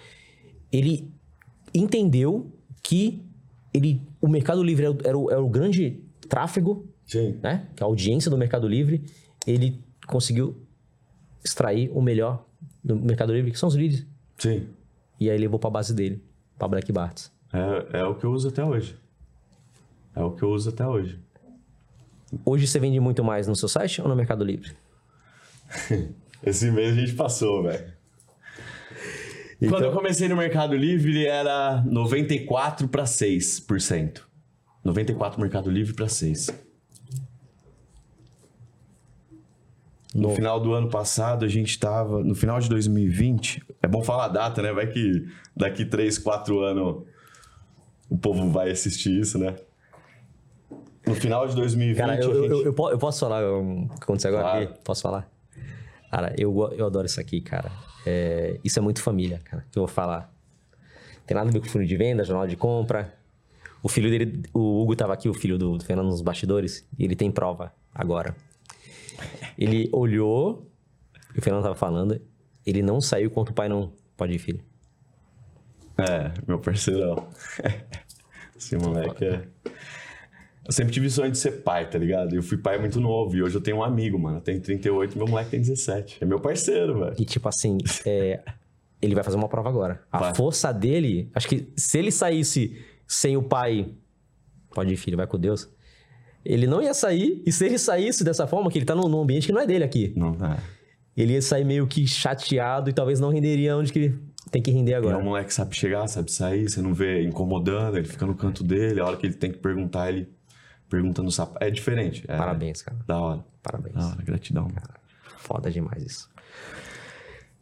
Ele 0.72 1.08
entendeu 1.72 2.52
que 2.82 3.24
ele, 3.72 4.02
o 4.20 4.28
Mercado 4.28 4.62
Livre 4.62 4.84
era, 4.86 4.92
o- 4.92 4.98
era 5.04 5.18
o, 5.18 5.30
era 5.30 5.42
o 5.42 5.48
grande 5.48 6.00
tráfego, 6.28 6.86
Sim. 7.06 7.38
né? 7.42 7.66
Que 7.76 7.82
a 7.82 7.86
audiência 7.86 8.30
do 8.30 8.38
Mercado 8.38 8.66
Livre, 8.66 9.04
ele 9.46 9.80
conseguiu 10.06 10.56
extrair 11.44 11.90
o 11.92 12.00
melhor 12.00 12.46
do 12.82 12.96
Mercado 12.96 13.32
Livre, 13.32 13.50
que 13.50 13.58
são 13.58 13.68
os 13.68 13.74
leads. 13.74 14.06
Sim. 14.38 14.68
E 15.20 15.30
aí 15.30 15.38
levou 15.38 15.58
pra 15.58 15.70
base 15.70 15.94
dele, 15.94 16.22
pra 16.58 16.66
Black 16.68 16.90
Barts. 16.92 17.32
É, 17.52 18.00
é 18.00 18.04
o 18.04 18.14
que 18.14 18.24
eu 18.24 18.32
uso 18.32 18.48
até 18.48 18.64
hoje. 18.64 18.96
É 20.14 20.22
o 20.22 20.32
que 20.32 20.42
eu 20.42 20.50
uso 20.50 20.70
até 20.70 20.86
hoje. 20.86 21.18
Hoje 22.44 22.66
você 22.66 22.78
vende 22.78 22.98
muito 23.00 23.22
mais 23.22 23.46
no 23.46 23.54
seu 23.54 23.68
site 23.68 24.00
ou 24.00 24.08
no 24.08 24.16
Mercado 24.16 24.44
Livre? 24.44 24.72
Esse 26.42 26.70
mês 26.70 26.96
a 26.96 27.00
gente 27.00 27.14
passou, 27.14 27.62
velho. 27.62 27.92
Quando 29.68 29.84
eu 29.84 29.92
comecei 29.92 30.28
no 30.28 30.36
Mercado 30.36 30.76
Livre 30.76 31.26
era 31.26 31.82
94 31.86 32.88
para 32.88 33.04
6%. 33.04 34.20
94 34.84 35.40
Mercado 35.40 35.70
Livre 35.70 35.94
para 35.94 36.08
6. 36.08 36.50
No 40.14 40.28
No- 40.28 40.34
final 40.34 40.60
do 40.60 40.72
ano 40.72 40.88
passado, 40.88 41.44
a 41.44 41.48
gente 41.48 41.78
tava. 41.78 42.22
No 42.22 42.34
final 42.36 42.60
de 42.60 42.68
2020. 42.68 43.62
É 43.82 43.88
bom 43.88 44.02
falar 44.02 44.26
a 44.26 44.28
data, 44.28 44.62
né? 44.62 44.72
Vai 44.72 44.86
que 44.86 45.26
daqui 45.56 45.84
3, 45.84 46.18
4 46.18 46.60
anos 46.60 47.02
o 48.08 48.16
povo 48.16 48.48
vai 48.50 48.70
assistir 48.70 49.18
isso, 49.18 49.38
né? 49.38 49.56
No 51.06 51.14
final 51.14 51.46
de 51.46 51.54
2020. 51.56 51.96
Cara, 51.98 52.16
eu, 52.16 52.22
gente... 52.34 52.50
eu, 52.50 52.62
eu 52.72 52.90
eu 52.90 52.98
posso 52.98 53.20
falar 53.20 53.44
o 53.44 53.88
que 53.88 54.02
aconteceu 54.04 54.30
agora 54.30 54.44
Claro. 54.50 54.64
aqui? 54.64 54.80
Posso 54.84 55.02
falar? 55.02 55.28
Cara, 56.10 56.32
eu, 56.38 56.72
eu 56.76 56.86
adoro 56.86 57.06
isso 57.06 57.20
aqui, 57.20 57.40
cara. 57.40 57.70
É, 58.06 58.58
isso 58.62 58.78
é 58.78 58.82
muito 58.82 59.02
família, 59.02 59.40
cara, 59.44 59.64
que 59.70 59.78
eu 59.78 59.82
vou 59.82 59.88
falar. 59.88 60.32
Tem 61.26 61.34
nada 61.34 61.48
a 61.48 61.52
ver 61.52 61.58
com 61.60 61.66
funil 61.66 61.86
de 61.88 61.96
venda, 61.96 62.22
jornal 62.22 62.46
de 62.46 62.56
compra. 62.56 63.12
O 63.82 63.88
filho 63.88 64.08
dele, 64.08 64.42
o 64.54 64.80
Hugo 64.80 64.94
tava 64.94 65.12
aqui, 65.12 65.28
o 65.28 65.34
filho 65.34 65.58
do, 65.58 65.76
do 65.76 65.84
Fernando 65.84 66.06
nos 66.06 66.22
bastidores, 66.22 66.86
e 66.98 67.04
ele 67.04 67.16
tem 67.16 67.30
prova 67.30 67.72
agora. 67.94 68.34
Ele 69.58 69.88
olhou, 69.92 70.70
o 71.36 71.40
Fernando 71.40 71.62
tava 71.62 71.74
falando, 71.74 72.20
ele 72.66 72.82
não 72.82 73.00
saiu 73.00 73.26
enquanto 73.26 73.50
o 73.50 73.54
pai 73.54 73.68
não 73.68 73.92
pode 74.16 74.34
ir, 74.34 74.38
filho. 74.38 74.60
É, 75.98 76.32
meu 76.46 76.58
parceirão. 76.58 77.28
Esse 78.56 78.76
moleque 78.76 79.24
é. 79.24 79.46
Eu 80.66 80.72
sempre 80.72 80.92
tive 80.92 81.10
sonho 81.10 81.30
de 81.30 81.36
ser 81.36 81.62
pai, 81.62 81.88
tá 81.88 81.98
ligado? 81.98 82.34
Eu 82.34 82.42
fui 82.42 82.56
pai 82.56 82.78
muito 82.78 82.98
novo 82.98 83.36
e 83.36 83.42
hoje 83.42 83.54
eu 83.54 83.60
tenho 83.60 83.78
um 83.78 83.84
amigo, 83.84 84.18
mano. 84.18 84.38
Eu 84.38 84.40
tenho 84.40 84.60
38 84.60 85.16
meu 85.16 85.26
moleque 85.26 85.50
tem 85.50 85.60
17. 85.60 86.18
É 86.22 86.24
meu 86.24 86.40
parceiro, 86.40 87.00
velho. 87.00 87.14
E 87.18 87.24
tipo 87.24 87.46
assim, 87.48 87.76
é, 88.06 88.42
ele 89.02 89.14
vai 89.14 89.22
fazer 89.22 89.36
uma 89.36 89.48
prova 89.48 89.68
agora. 89.68 90.02
A 90.10 90.18
Vai. 90.18 90.34
força 90.34 90.72
dele, 90.72 91.30
acho 91.34 91.46
que 91.48 91.70
se 91.76 91.98
ele 91.98 92.10
saísse 92.10 92.82
sem 93.06 93.36
o 93.36 93.42
pai, 93.42 93.92
pode 94.70 94.94
ir, 94.94 94.96
filho, 94.96 95.18
vai 95.18 95.26
com 95.26 95.38
Deus. 95.38 95.68
Ele 96.44 96.66
não 96.66 96.82
ia 96.82 96.92
sair, 96.92 97.42
e 97.46 97.50
se 97.52 97.64
ele 97.64 97.78
saísse 97.78 98.22
dessa 98.22 98.46
forma, 98.46 98.70
que 98.70 98.78
ele 98.78 98.84
tá 98.84 98.94
num, 98.94 99.20
ambiente 99.20 99.46
que 99.46 99.52
não 99.52 99.60
é 99.60 99.66
dele 99.66 99.82
aqui, 99.84 100.12
Não, 100.16 100.32
é. 100.44 100.58
ele 101.16 101.32
ia 101.32 101.42
sair 101.42 101.64
meio 101.64 101.86
que 101.86 102.06
chateado 102.06 102.90
e 102.90 102.92
talvez 102.92 103.18
não 103.20 103.30
renderia 103.30 103.76
onde 103.76 103.92
que 103.92 104.14
tem 104.50 104.60
que 104.60 104.70
render 104.70 104.92
E 104.92 104.94
é 104.94 104.96
agora. 104.98 105.16
um 105.18 105.22
moleque 105.24 105.48
que 105.48 105.54
sabe 105.54 105.74
chegar, 105.74 106.06
sabe 106.06 106.30
sair, 106.30 106.68
você 106.68 106.82
não 106.82 106.92
vê 106.92 107.22
incomodando, 107.24 107.96
ele 107.96 108.06
fica 108.06 108.26
no 108.26 108.34
canto 108.34 108.62
dele, 108.62 109.00
a 109.00 109.06
hora 109.06 109.16
que 109.16 109.26
ele 109.26 109.34
tem 109.34 109.50
que 109.50 109.58
perguntar, 109.58 110.10
ele 110.10 110.28
pergunta 110.88 111.22
no 111.22 111.30
sapato. 111.32 111.64
É 111.64 111.70
diferente. 111.70 112.24
É 112.28 112.36
Parabéns, 112.36 112.82
cara. 112.82 112.98
Da 113.06 113.18
hora. 113.18 113.44
Parabéns. 113.62 113.94
Da 113.96 114.06
hora, 114.06 114.22
gratidão. 114.22 114.68
Foda 115.38 115.70
demais 115.70 116.02
isso. 116.04 116.28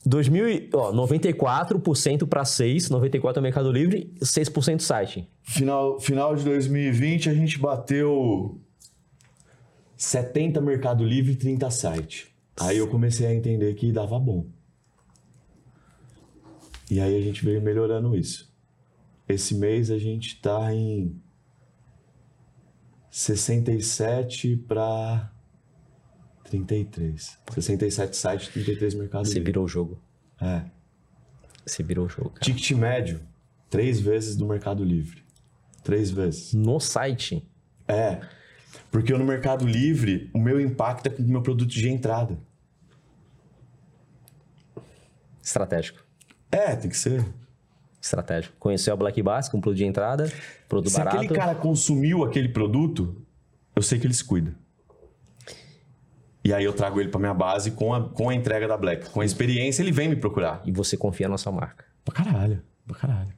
2000, 0.05 0.49
e- 0.49 0.70
ó, 0.74 0.93
94% 0.93 2.26
para 2.26 2.45
6, 2.45 2.91
94 2.91 3.39
é 3.39 3.43
Mercado 3.43 3.70
Livre, 3.70 4.12
6% 4.20 4.80
site. 4.83 5.28
Final, 5.43 6.01
final 6.01 6.35
de 6.35 6.43
2020 6.45 7.30
a 7.30 7.35
gente 7.35 7.59
bateu 7.59 8.61
70 10.03 10.61
Mercado 10.61 11.05
Livre 11.05 11.30
e 11.30 11.36
30 11.36 11.70
site. 11.70 12.34
Aí 12.59 12.76
eu 12.76 12.88
comecei 12.88 13.24
a 13.24 13.32
entender 13.32 13.72
que 13.74 13.92
dava 13.92 14.18
bom. 14.18 14.46
E 16.90 17.00
aí 17.00 17.16
a 17.16 17.20
gente 17.20 17.44
veio 17.44 17.62
melhorando 17.62 18.16
isso. 18.16 18.53
Esse 19.28 19.55
mês 19.55 19.92
a 19.92 19.98
gente 19.98 20.42
tá 20.42 20.74
em 20.74 21.16
67 23.12 24.57
para 24.57 25.32
33. 26.46 27.38
67 27.55 28.16
sites, 28.16 28.48
33 28.48 28.94
Mercado 28.94 29.28
Você 29.28 29.38
virou 29.38 29.64
o 29.64 29.68
jogo. 29.68 30.03
É. 30.40 30.64
Você 31.64 31.84
virou 31.84 32.07
o 32.07 32.09
jogo, 32.09 32.30
cara. 32.30 32.44
Ticket 32.44 32.72
médio, 32.72 33.20
três 33.70 34.00
vezes 34.00 34.36
do 34.36 34.46
Mercado 34.46 34.82
Livre. 34.82 35.22
Três 35.84 36.11
vezes. 36.11 36.53
No 36.53 36.80
site, 36.80 37.48
É. 37.86 38.41
Porque 38.93 39.12
eu 39.12 39.18
no 39.18 39.24
Mercado 39.24 39.66
Livre, 39.66 40.30
o 40.32 40.38
meu 40.38 40.61
impacto 40.61 41.07
é 41.07 41.11
com 41.11 41.22
o 41.22 41.26
meu 41.26 41.43
produto 41.43 41.70
de 41.70 41.88
entrada. 41.88 42.38
estratégico. 45.43 45.99
É, 46.51 46.76
tem 46.76 46.88
que 46.88 46.97
ser. 46.97 47.24
Estratégico. 48.01 48.55
Conheceu 48.59 48.93
a 48.95 48.97
Black 48.97 49.20
Bass 49.22 49.49
com 49.49 49.61
produto 49.61 49.78
de 49.78 49.84
entrada, 49.84 50.30
produto 50.68 50.90
Se 50.90 50.99
barato. 50.99 51.16
aquele 51.16 51.34
cara 51.34 51.55
consumiu 51.55 52.22
aquele 52.22 52.49
produto, 52.49 53.20
eu 53.74 53.82
sei 53.82 53.99
que 53.99 54.07
ele 54.07 54.14
se 54.14 54.24
cuida. 54.24 54.55
E 56.45 56.53
aí 56.53 56.64
eu 56.64 56.72
trago 56.72 57.01
ele 57.01 57.09
pra 57.09 57.18
minha 57.18 57.34
base 57.34 57.70
com 57.72 57.95
a, 57.95 58.09
com 58.09 58.28
a 58.28 58.34
entrega 58.34 58.68
da 58.68 58.76
Black. 58.76 59.11
Com 59.11 59.20
a 59.20 59.24
experiência, 59.24 59.82
ele 59.82 59.93
vem 59.93 60.09
me 60.09 60.16
procurar. 60.16 60.61
E 60.64 60.70
você 60.70 60.97
confia 60.97 61.28
na 61.28 61.38
sua 61.38 61.51
marca. 61.53 61.84
Pra 62.05 62.14
caralho, 62.14 62.62
pra 62.86 62.97
caralho. 62.97 63.32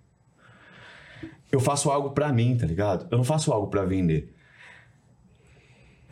Eu 1.53 1.61
faço 1.61 1.91
algo 1.91 2.11
pra 2.11 2.33
mim, 2.33 2.57
tá 2.57 2.67
ligado? 2.67 3.07
Eu 3.11 3.19
não 3.19 3.25
faço 3.25 3.53
algo 3.53 3.69
pra 3.69 3.85
vender. 3.85 4.34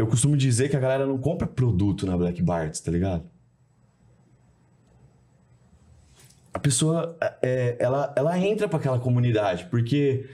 Eu 0.03 0.07
costumo 0.09 0.37
dizer 0.37 0.69
que 0.69 0.75
a 0.77 0.81
galera 0.81 1.07
não 1.07 1.17
compra 1.17 1.47
produto 1.47 2.05
na 2.07 2.17
Black 2.17 2.43
Barts, 2.43 2.81
tá 2.81 2.91
ligado? 2.91 3.23
A 6.53 6.59
pessoa, 6.59 7.17
é, 7.41 7.77
ela, 7.79 8.13
ela 8.17 8.37
entra 8.37 8.67
pra 8.69 8.81
aquela 8.81 8.99
comunidade, 8.99 9.67
porque 9.71 10.29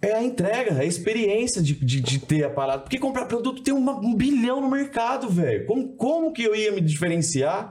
é 0.00 0.12
a 0.12 0.22
entrega, 0.22 0.70
é 0.70 0.80
a 0.80 0.84
experiência 0.84 1.60
de, 1.60 1.74
de, 1.74 2.00
de 2.00 2.18
ter 2.20 2.44
a 2.44 2.50
parada. 2.50 2.82
Porque 2.82 3.00
comprar 3.00 3.26
produto 3.26 3.62
tem 3.64 3.74
uma- 3.74 3.98
um 3.98 4.14
bilhão 4.14 4.60
no 4.60 4.70
mercado, 4.70 5.28
velho. 5.28 5.66
Como, 5.66 5.88
como 5.96 6.32
que 6.32 6.44
eu 6.44 6.54
ia 6.54 6.70
me 6.70 6.80
diferenciar 6.80 7.70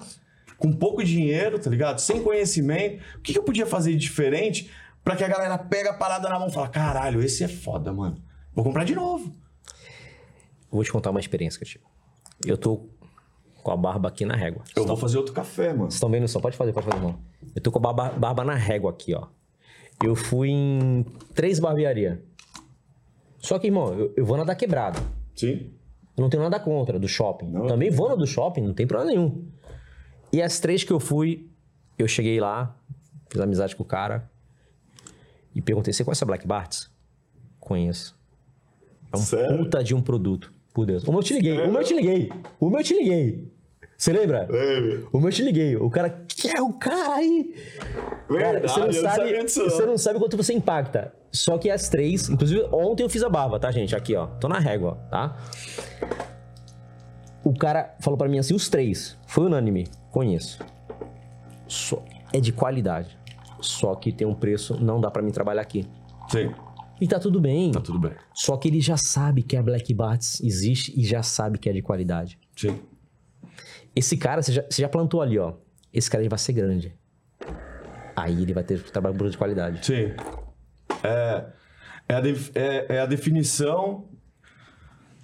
com 0.58 0.74
pouco 0.74 1.02
dinheiro, 1.06 1.58
tá 1.58 1.70
ligado? 1.70 2.00
Sem 2.00 2.22
conhecimento? 2.22 3.02
O 3.18 3.22
que, 3.22 3.32
que 3.32 3.40
eu 3.40 3.44
podia 3.44 3.66
fazer 3.66 3.94
de 3.94 3.98
diferente 3.98 4.70
pra 5.06 5.16
que 5.16 5.24
a 5.24 5.28
galera 5.30 5.58
pega 5.58 5.92
a 5.92 5.94
parada 5.98 6.28
na 6.28 6.38
mão 6.38 6.50
e 6.50 6.54
fala: 6.54 6.68
caralho, 6.68 7.24
esse 7.24 7.46
é 7.46 7.48
foda, 7.48 7.94
mano. 7.94 8.22
Vou 8.54 8.66
comprar 8.66 8.84
de 8.84 8.94
novo. 8.94 9.34
Vou 10.72 10.84
te 10.84 10.92
contar 10.92 11.10
uma 11.12 11.20
experiência 11.20 11.58
que 11.58 11.64
eu 11.64 11.70
tive. 11.70 11.84
Eu 12.46 12.58
tô 12.58 12.88
com 13.64 13.72
a 13.72 13.78
barba 13.78 14.08
aqui 14.08 14.26
na 14.26 14.36
régua. 14.36 14.64
Eu 14.76 14.86
vou 14.86 14.96
fazer 14.96 15.18
outro 15.18 15.34
café, 15.34 15.70
mano. 15.70 15.86
Vocês 15.86 15.96
estão 15.96 16.10
vendo 16.10 16.28
só? 16.28 16.40
Pode 16.40 16.56
fazer, 16.56 16.74
pode 16.74 16.86
fazer, 16.86 16.98
irmão. 16.98 17.20
Eu 17.56 17.62
tô 17.62 17.72
com 17.72 17.80
a 17.80 17.82
barba, 17.82 18.10
barba 18.18 18.44
na 18.44 18.56
régua 18.56 18.92
aqui, 18.92 19.14
ó. 19.14 19.28
Eu 20.04 20.16
fui 20.16 20.50
em 20.50 21.06
três 21.34 21.60
barbearias. 21.60 22.20
Só 23.40 23.60
que, 23.60 23.68
irmão, 23.68 23.94
eu, 23.94 24.14
eu 24.16 24.26
vou 24.26 24.38
na 24.38 24.44
da 24.44 24.56
quebrada. 24.56 25.00
Sim. 25.36 25.72
Eu 26.16 26.22
não 26.22 26.30
tenho 26.30 26.44
nada 26.44 26.60
contra 26.60 27.00
do 27.00 27.08
shopping. 27.08 27.50
Não. 27.50 27.68
Também 27.68 27.90
vou 27.90 28.10
na 28.10 28.16
do 28.16 28.28
shopping, 28.28 28.62
não 28.62 28.74
tem 28.74 28.86
problema 28.88 29.12
nenhum. 29.12 29.46
E 30.32 30.42
as 30.42 30.60
três 30.60 30.84
que 30.84 30.92
eu 30.92 31.00
fui, 31.00 31.50
eu 31.98 32.08
cheguei 32.08 32.40
lá, 32.40 32.76
fiz 33.30 33.42
amizade 33.42 33.76
com 33.76 33.84
o 33.84 33.86
cara 33.86 34.30
e 35.56 35.62
perguntei: 35.62 35.94
Você 35.94 36.04
conhece 36.04 36.24
a 36.24 36.28
Black 36.28 36.46
Barts? 36.46 36.92
Conheço. 37.60 38.18
É 39.12 39.18
um 39.18 39.22
Sério? 39.22 39.58
puta 39.58 39.84
de 39.84 39.96
um 39.96 40.02
produto. 40.02 40.54
Por 40.80 40.86
Deus. 40.86 41.04
O 41.04 41.12
meu 41.12 41.20
eu 41.20 41.24
te 41.24 41.34
liguei, 41.34 41.60
o 41.60 41.68
meu 41.70 41.82
eu 41.82 41.84
te 41.84 41.94
liguei. 41.94 42.32
O 42.58 42.70
meu 42.70 42.80
eu 42.80 42.84
te 42.86 42.94
liguei. 42.94 43.52
Você 43.98 44.14
lembra? 44.14 44.48
Lembra? 44.50 45.08
O 45.12 45.18
meu 45.20 45.28
eu 45.28 45.34
te 45.34 45.44
liguei. 45.44 45.76
O 45.76 45.90
cara, 45.90 46.10
que 46.26 46.48
é 46.48 46.62
o 46.62 46.72
cara 46.72 47.16
aí? 47.16 47.54
Cara, 48.30 48.62
você 48.62 48.80
não, 48.80 48.94
sabe, 48.94 49.44
disso, 49.44 49.64
você 49.66 49.86
não 49.86 49.98
sabe 49.98 50.20
quanto 50.20 50.38
você 50.38 50.54
impacta. 50.54 51.14
Só 51.34 51.58
que 51.58 51.70
as 51.70 51.90
três, 51.90 52.30
inclusive 52.30 52.64
ontem 52.72 53.04
eu 53.04 53.10
fiz 53.10 53.22
a 53.24 53.30
barba, 53.30 53.60
tá, 53.60 53.70
gente? 53.72 53.94
Aqui, 53.94 54.16
ó. 54.16 54.28
Tô 54.28 54.48
na 54.48 54.58
régua, 54.58 54.98
tá? 55.12 55.36
O 57.44 57.54
cara 57.54 57.94
falou 58.00 58.18
pra 58.18 58.30
mim 58.30 58.40
assim, 58.40 58.56
os 58.56 58.70
três. 58.70 59.18
Foi 59.28 59.48
unânime. 59.48 59.86
Conheço. 60.12 60.60
Só, 61.68 62.02
é 62.32 62.40
de 62.40 62.54
qualidade. 62.54 63.20
Só 63.60 63.96
que 63.96 64.14
tem 64.14 64.26
um 64.26 64.34
preço, 64.34 64.82
não 64.82 65.02
dá 65.02 65.12
pra 65.12 65.22
mim 65.22 65.32
trabalhar 65.32 65.62
aqui. 65.62 65.86
Sim, 66.30 66.54
E 67.02 67.08
tá 67.08 67.20
tudo 67.20 67.40
bem. 67.40 67.72
tá 67.72 67.80
tudo 67.82 68.00
bem. 68.00 68.12
Só 68.34 68.58
que 68.58 68.68
ele 68.68 68.82
já 68.82 68.98
sabe 68.98 69.44
que 69.44 69.56
a 69.56 69.64
Black 69.64 69.94
Bats 69.94 70.42
existe 70.42 70.94
e 71.00 71.04
já 71.06 71.24
sabe 71.24 71.58
que 71.58 71.70
é 71.70 71.74
de 71.74 71.82
qualidade. 71.82 72.38
Sim. 72.56 72.80
Esse 73.96 74.18
cara, 74.18 74.42
você 74.42 74.52
já, 74.54 74.64
você 74.70 74.82
já 74.82 74.90
plantou 74.90 75.22
ali, 75.22 75.38
ó. 75.40 75.54
Esse 75.94 76.10
cara 76.10 76.22
ele 76.22 76.30
vai 76.30 76.38
ser 76.40 76.54
grande. 76.54 76.94
Aí 78.16 78.42
ele 78.42 78.54
vai 78.54 78.64
ter 78.64 78.82
trabalho 78.92 79.30
de 79.30 79.38
qualidade. 79.38 79.86
Sim. 79.86 80.12
É, 81.04 81.46
é, 82.10 82.14
a, 82.16 82.22
é- 82.56 82.96
é 82.96 83.00
a 83.00 83.06
definição 83.06 84.10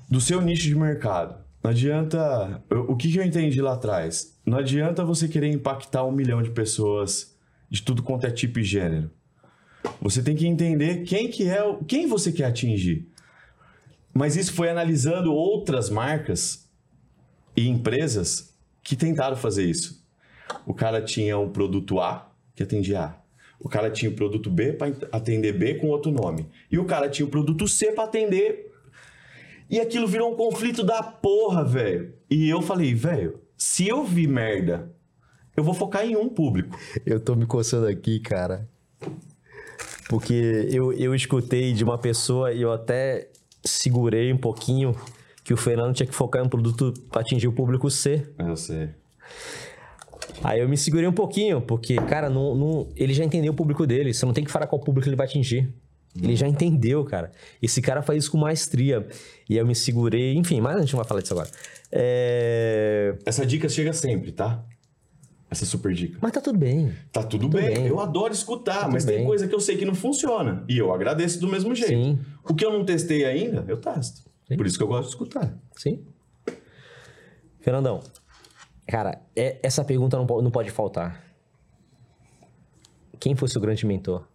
do 0.09 0.21
seu 0.21 0.41
nicho 0.41 0.63
de 0.63 0.76
mercado. 0.76 1.43
Não 1.63 1.71
adianta. 1.71 2.63
eu- 2.69 2.89
O 2.91 2.95
que, 2.95 3.11
que 3.11 3.17
eu 3.19 3.23
entendi 3.23 3.61
lá 3.61 3.73
atrás? 3.73 4.39
Não 4.45 4.57
adianta 4.57 5.03
você 5.03 5.28
querer 5.28 5.49
impactar 5.51 6.03
um 6.05 6.11
milhão 6.11 6.41
de 6.41 6.51
pessoas 6.51 7.36
de 7.69 7.82
tudo 7.82 8.01
quanto 8.03 8.26
é 8.26 8.32
tipo 8.32 8.59
e 8.59 8.63
gênero. 8.63 9.11
Você 10.02 10.22
tem 10.22 10.36
que 10.36 10.48
entender 10.48 11.04
quem 11.04 11.30
que 11.30 11.50
é, 11.50 11.62
quem 11.88 12.08
você 12.08 12.32
quer 12.32 12.46
atingir. 12.46 13.08
Mas 14.14 14.36
isso 14.36 14.54
foi 14.54 14.70
analisando 14.70 15.34
outras 15.34 15.90
marcas 15.90 16.70
e 17.56 17.68
empresas 17.68 18.56
que 18.82 18.96
tentaram 18.96 19.36
fazer 19.36 19.66
isso. 19.66 20.06
O 20.66 20.74
cara 20.74 21.02
tinha 21.02 21.38
um 21.38 21.50
produto 21.50 22.00
A 22.00 22.32
que 22.56 22.64
atendia 22.64 23.02
A. 23.02 23.26
O 23.60 23.68
cara 23.68 23.90
tinha 23.90 24.12
o 24.12 24.16
produto 24.16 24.50
B 24.50 24.74
para 24.74 24.94
atender 25.12 25.54
B 25.54 25.76
com 25.76 25.88
outro 25.88 26.12
nome. 26.12 26.48
E 26.72 26.78
o 26.78 26.86
cara 26.86 27.10
tinha 27.10 27.26
o 27.26 27.30
produto 27.30 27.68
C 27.68 27.92
para 27.92 28.04
atender. 28.04 28.72
E 29.70 29.80
aquilo 29.80 30.08
virou 30.08 30.32
um 30.32 30.36
conflito 30.36 30.84
da 30.84 31.02
porra, 31.02 31.64
velho. 31.64 32.14
E 32.30 32.48
eu 32.48 32.62
falei, 32.62 32.94
velho, 32.94 33.40
se 33.58 33.88
eu 33.88 34.04
vi 34.04 34.28
merda, 34.28 34.94
eu 35.58 35.64
vou 35.64 35.74
focar 35.74 36.06
em 36.06 36.16
um 36.16 36.30
público. 36.30 36.78
Eu 37.06 37.20
tô 37.20 37.36
me 37.36 37.46
coçando 37.46 37.88
aqui, 37.88 38.20
cara. 38.20 38.70
Porque 40.10 40.68
eu, 40.72 40.93
eu 40.93 41.16
escutei 41.16 41.74
de 41.74 41.84
uma 41.84 41.97
pessoa 41.97 42.51
e 42.53 42.62
eu 42.62 42.72
até 42.72 43.28
segurei 43.64 44.32
um 44.32 44.38
pouquinho 44.38 44.95
que 45.43 45.53
o 45.53 45.58
Fernando 45.58 45.93
tinha 45.95 46.06
que 46.08 46.14
focar 46.14 46.41
em 46.41 46.45
um 46.45 46.49
produto 46.49 46.93
pra 47.12 47.22
atingir 47.22 47.47
o 47.47 47.51
público 47.51 47.89
C. 47.89 48.28
Eu 48.38 48.56
sei. 48.56 48.89
Aí 50.43 50.60
eu 50.60 50.68
me 50.70 50.78
segurei 50.78 51.08
um 51.08 51.14
pouquinho, 51.14 51.62
porque, 51.62 51.95
cara, 51.95 52.30
não, 52.30 52.56
não- 52.56 52.88
ele 52.95 53.14
já 53.14 53.24
entendeu 53.24 53.53
o 53.53 53.56
público 53.56 53.86
dele. 53.88 54.14
Você 54.14 54.26
não 54.26 54.34
tem 54.34 54.43
que 54.43 54.51
falar 54.51 54.68
qual 54.68 54.80
público 54.82 55.08
ele 55.08 55.16
vai 55.16 55.26
atingir. 55.26 55.72
Ele 56.22 56.36
já 56.36 56.47
entendeu, 56.47 57.03
cara. 57.03 57.32
Esse 57.62 57.82
cara 57.82 58.01
faz 58.01 58.20
isso 58.24 58.32
com 58.32 58.38
maestria. 58.38 59.06
E 59.49 59.58
eu 59.58 59.66
me 59.66 59.76
segurei, 59.76 60.34
enfim, 60.36 60.62
mas 60.62 60.78
a 60.78 60.80
gente 60.80 60.93
não 60.93 60.99
vai 60.99 61.08
falar 61.08 61.22
disso 61.22 61.34
agora. 61.34 61.49
É... 61.91 63.16
Essa 63.26 63.45
dica 63.45 63.68
chega 63.68 63.91
sempre, 63.91 64.32
tá? 64.32 64.64
Essa 65.50 65.66
super 65.66 65.93
dica. 65.93 66.18
Mas 66.22 66.32
tá 66.32 66.41
tudo 66.41 66.58
bem. 66.58 66.93
Tá 67.12 67.24
tudo, 67.24 67.48
bem. 67.48 67.74
bem. 67.76 67.88
Eu 67.88 68.00
adoro 68.00 68.34
escutar, 68.34 68.82
Tá 68.82 68.88
mas 68.88 69.04
tudo 69.04 69.10
tem 69.12 69.20
bem. 69.20 69.28
coisa 69.28 69.48
que 69.48 69.54
eu 69.56 69.60
sei 69.60 69.78
que 69.78 69.86
não 69.86 69.93
funciona. 69.96 70.64
E 70.68 70.78
eu 70.78 70.91
agradeço 70.91 71.39
do 71.39 71.48
mesmo 71.48 71.74
jeito. 71.76 71.91
Sim. 71.93 72.20
O 72.43 72.54
que 72.54 72.66
eu 72.66 72.74
não 72.74 72.84
testei 72.84 73.24
ainda, 73.26 73.64
eu 73.68 73.78
testo. 73.78 74.22
Sim. 74.48 74.58
Por 74.58 74.66
isso 74.66 74.78
que 74.78 74.84
eu 74.84 74.88
gosto 74.88 75.04
de 75.04 75.10
escutar. 75.10 75.54
Sim. 75.76 76.04
Fernandão, 77.60 78.02
cara, 78.88 79.22
é- 79.36 79.60
essa 79.64 79.84
pergunta 79.84 80.18
não, 80.18 80.26
não 80.41 80.52
pode 80.52 80.70
faltar. 80.72 81.24
Quem 83.20 83.36
foi 83.36 83.48
seu 83.48 83.62
grande 83.62 83.86
mentor 83.86 84.28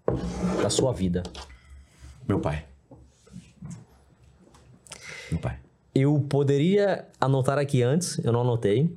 da 0.62 0.70
sua 0.70 0.92
vida? 0.92 1.22
Meu 2.26 2.40
pai. 2.40 2.64
Meu 5.30 5.40
pai. 5.40 5.58
Eu 5.94 6.18
poderia 6.28 7.06
anotar 7.20 7.58
aqui 7.58 7.82
antes, 7.82 8.18
eu 8.24 8.32
não 8.32 8.40
anotei. 8.40 8.96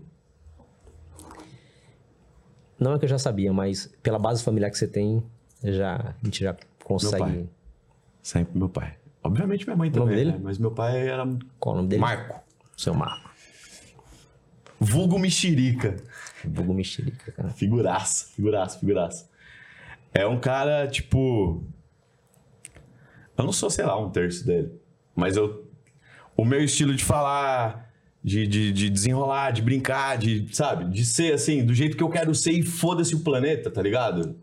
Não 2.83 2.93
é 2.93 2.99
que 2.99 3.05
eu 3.05 3.09
já 3.09 3.17
sabia, 3.17 3.53
mas 3.53 3.89
pela 4.03 4.19
base 4.19 4.43
familiar 4.43 4.69
que 4.69 4.77
você 4.77 4.87
tem, 4.87 5.23
já, 5.63 5.95
a 5.95 6.25
gente 6.25 6.43
já 6.43 6.55
consegue. 6.83 7.17
pai. 7.17 7.49
Sempre 8.21 8.57
meu 8.57 8.69
pai. 8.69 8.97
Obviamente 9.23 9.65
minha 9.65 9.77
mãe 9.77 9.89
nome 9.89 10.01
também, 10.01 10.17
dele? 10.17 10.31
né? 10.33 10.39
Mas 10.43 10.57
meu 10.57 10.71
pai 10.71 11.07
era 11.07 11.25
Qual 11.59 11.75
o 11.75 11.77
nome 11.77 11.89
dele? 11.89 12.01
Marco. 12.01 12.41
Seu 12.75 12.93
Marco. 12.93 13.31
Vulgo 14.79 15.17
mexerica. 15.17 15.95
Vulgo 16.45 16.73
Mexerica, 16.73 17.31
cara. 17.31 17.49
Figuraça, 17.49 18.27
figuraça, 18.35 18.79
figuraça. 18.79 19.29
É 20.13 20.27
um 20.27 20.39
cara, 20.39 20.87
tipo. 20.87 21.63
Eu 23.37 23.45
não 23.45 23.53
sou, 23.53 23.69
sei 23.69 23.85
lá, 23.85 23.97
um 23.97 24.09
terço 24.09 24.45
dele. 24.45 24.71
Mas 25.15 25.37
eu. 25.37 25.71
O 26.35 26.43
meu 26.43 26.63
estilo 26.63 26.93
de 26.95 27.03
falar, 27.03 27.92
de, 28.23 28.47
de, 28.47 28.71
de 28.71 28.89
desenrolar, 28.89 29.51
de 29.51 29.61
brincar, 29.61 30.17
de, 30.17 30.47
sabe? 30.55 30.85
De 30.85 31.05
ser 31.05 31.33
assim, 31.33 31.63
do 31.65 31.73
jeito 31.73 31.97
que 31.97 32.03
eu 32.03 32.09
quero 32.09 32.33
ser 32.33 32.51
e 32.51 32.63
foda-se 32.63 33.13
o 33.13 33.19
planeta, 33.19 33.69
tá 33.69 33.81
ligado? 33.81 34.35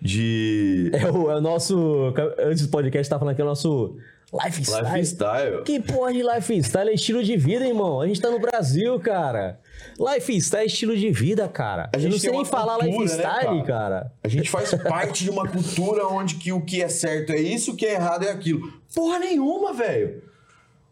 De. 0.00 0.90
É 0.94 1.10
o, 1.10 1.30
é 1.30 1.36
o 1.36 1.40
nosso. 1.40 2.12
Antes 2.38 2.66
do 2.66 2.70
podcast, 2.70 3.08
tá 3.08 3.18
falando 3.18 3.36
que 3.36 3.40
é 3.40 3.44
o 3.44 3.48
nosso 3.48 3.96
lifestyle. 4.32 4.88
Lifestyle. 4.88 5.62
Que 5.64 5.78
porra 5.78 6.12
de 6.12 6.22
lifestyle 6.22 6.88
é 6.88 6.94
estilo 6.94 7.22
de 7.22 7.36
vida, 7.36 7.64
irmão. 7.66 8.00
A 8.00 8.06
gente 8.08 8.20
tá 8.20 8.30
no 8.30 8.40
Brasil, 8.40 8.98
cara. 8.98 9.60
Lifestyle 9.98 10.62
é 10.62 10.66
estilo 10.66 10.96
de 10.96 11.10
vida, 11.10 11.46
cara. 11.46 11.90
A 11.92 11.96
Eu 11.96 12.00
gente 12.00 12.12
não 12.12 12.18
sei 12.18 12.30
nem 12.30 12.40
uma 12.40 12.46
falar 12.46 12.78
cultura, 12.78 12.98
né, 12.98 13.02
lifestyle, 13.04 13.62
cara? 13.62 13.64
cara. 13.64 14.12
A 14.24 14.28
gente 14.28 14.50
faz 14.50 14.74
parte 14.74 15.22
de 15.22 15.30
uma 15.30 15.46
cultura 15.46 16.06
onde 16.08 16.36
que 16.36 16.50
o 16.50 16.62
que 16.62 16.82
é 16.82 16.88
certo 16.88 17.30
é 17.30 17.40
isso, 17.40 17.72
o 17.72 17.76
que 17.76 17.86
é 17.86 17.92
errado 17.94 18.24
é 18.24 18.30
aquilo. 18.30 18.72
Porra 18.94 19.18
nenhuma, 19.18 19.72
velho. 19.72 20.31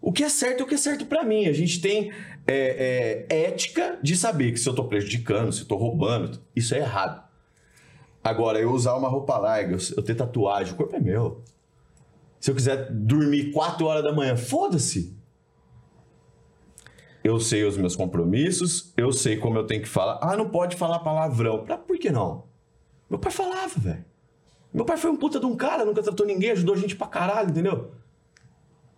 O 0.01 0.13
que 0.13 0.25
é 0.25 0.29
certo 0.29 0.61
é 0.61 0.63
o 0.65 0.67
que 0.67 0.75
é 0.75 0.79
certo 0.79 1.05
pra 1.05 1.23
mim. 1.23 1.47
A 1.47 1.53
gente 1.53 1.81
tem 1.81 2.11
é, 2.47 3.27
é, 3.29 3.45
ética 3.47 3.99
de 4.03 4.17
saber 4.17 4.53
que 4.53 4.59
se 4.59 4.69
eu 4.69 4.75
tô 4.75 4.85
prejudicando, 4.85 5.53
se 5.53 5.63
eu 5.63 5.69
tô 5.69 5.77
roubando, 5.77 6.41
isso 6.57 6.75
é 6.75 6.79
errado. 6.79 7.23
Agora, 8.23 8.59
eu 8.59 8.73
usar 8.73 8.95
uma 8.95 9.09
roupa 9.09 9.37
larga, 9.39 9.75
eu, 9.75 9.79
eu 9.97 10.03
ter 10.03 10.15
tatuagem, 10.15 10.73
o 10.73 10.77
corpo 10.77 10.97
é 10.97 11.01
meu. 11.01 11.43
Se 12.39 12.51
eu 12.51 12.55
quiser 12.55 12.91
dormir 12.91 13.53
4 13.53 13.85
horas 13.87 14.03
da 14.03 14.13
manhã, 14.13 14.37
foda-se. 14.37 15.17
Eu 17.23 17.39
sei 17.39 17.65
os 17.65 17.77
meus 17.77 17.95
compromissos, 17.95 18.95
eu 18.97 19.13
sei 19.13 19.37
como 19.37 19.59
eu 19.59 19.67
tenho 19.67 19.83
que 19.83 19.89
falar. 19.89 20.19
Ah, 20.23 20.37
não 20.37 20.49
pode 20.49 20.77
falar 20.77 21.01
palavrão. 21.01 21.65
Pra, 21.65 21.77
por 21.77 21.99
que 21.99 22.11
não? 22.11 22.45
Meu 23.11 23.19
pai 23.19 23.31
falava, 23.31 23.79
velho. 23.79 24.05
Meu 24.73 24.85
pai 24.87 24.97
foi 24.97 25.11
um 25.11 25.17
puta 25.17 25.39
de 25.39 25.45
um 25.45 25.57
cara, 25.57 25.85
nunca 25.85 26.03
tratou 26.03 26.25
ninguém, 26.25 26.53
ajudou 26.53 26.75
a 26.75 26.79
gente 26.79 26.97
pra 26.97 27.09
caralho, 27.09 27.51
entendeu? 27.51 27.91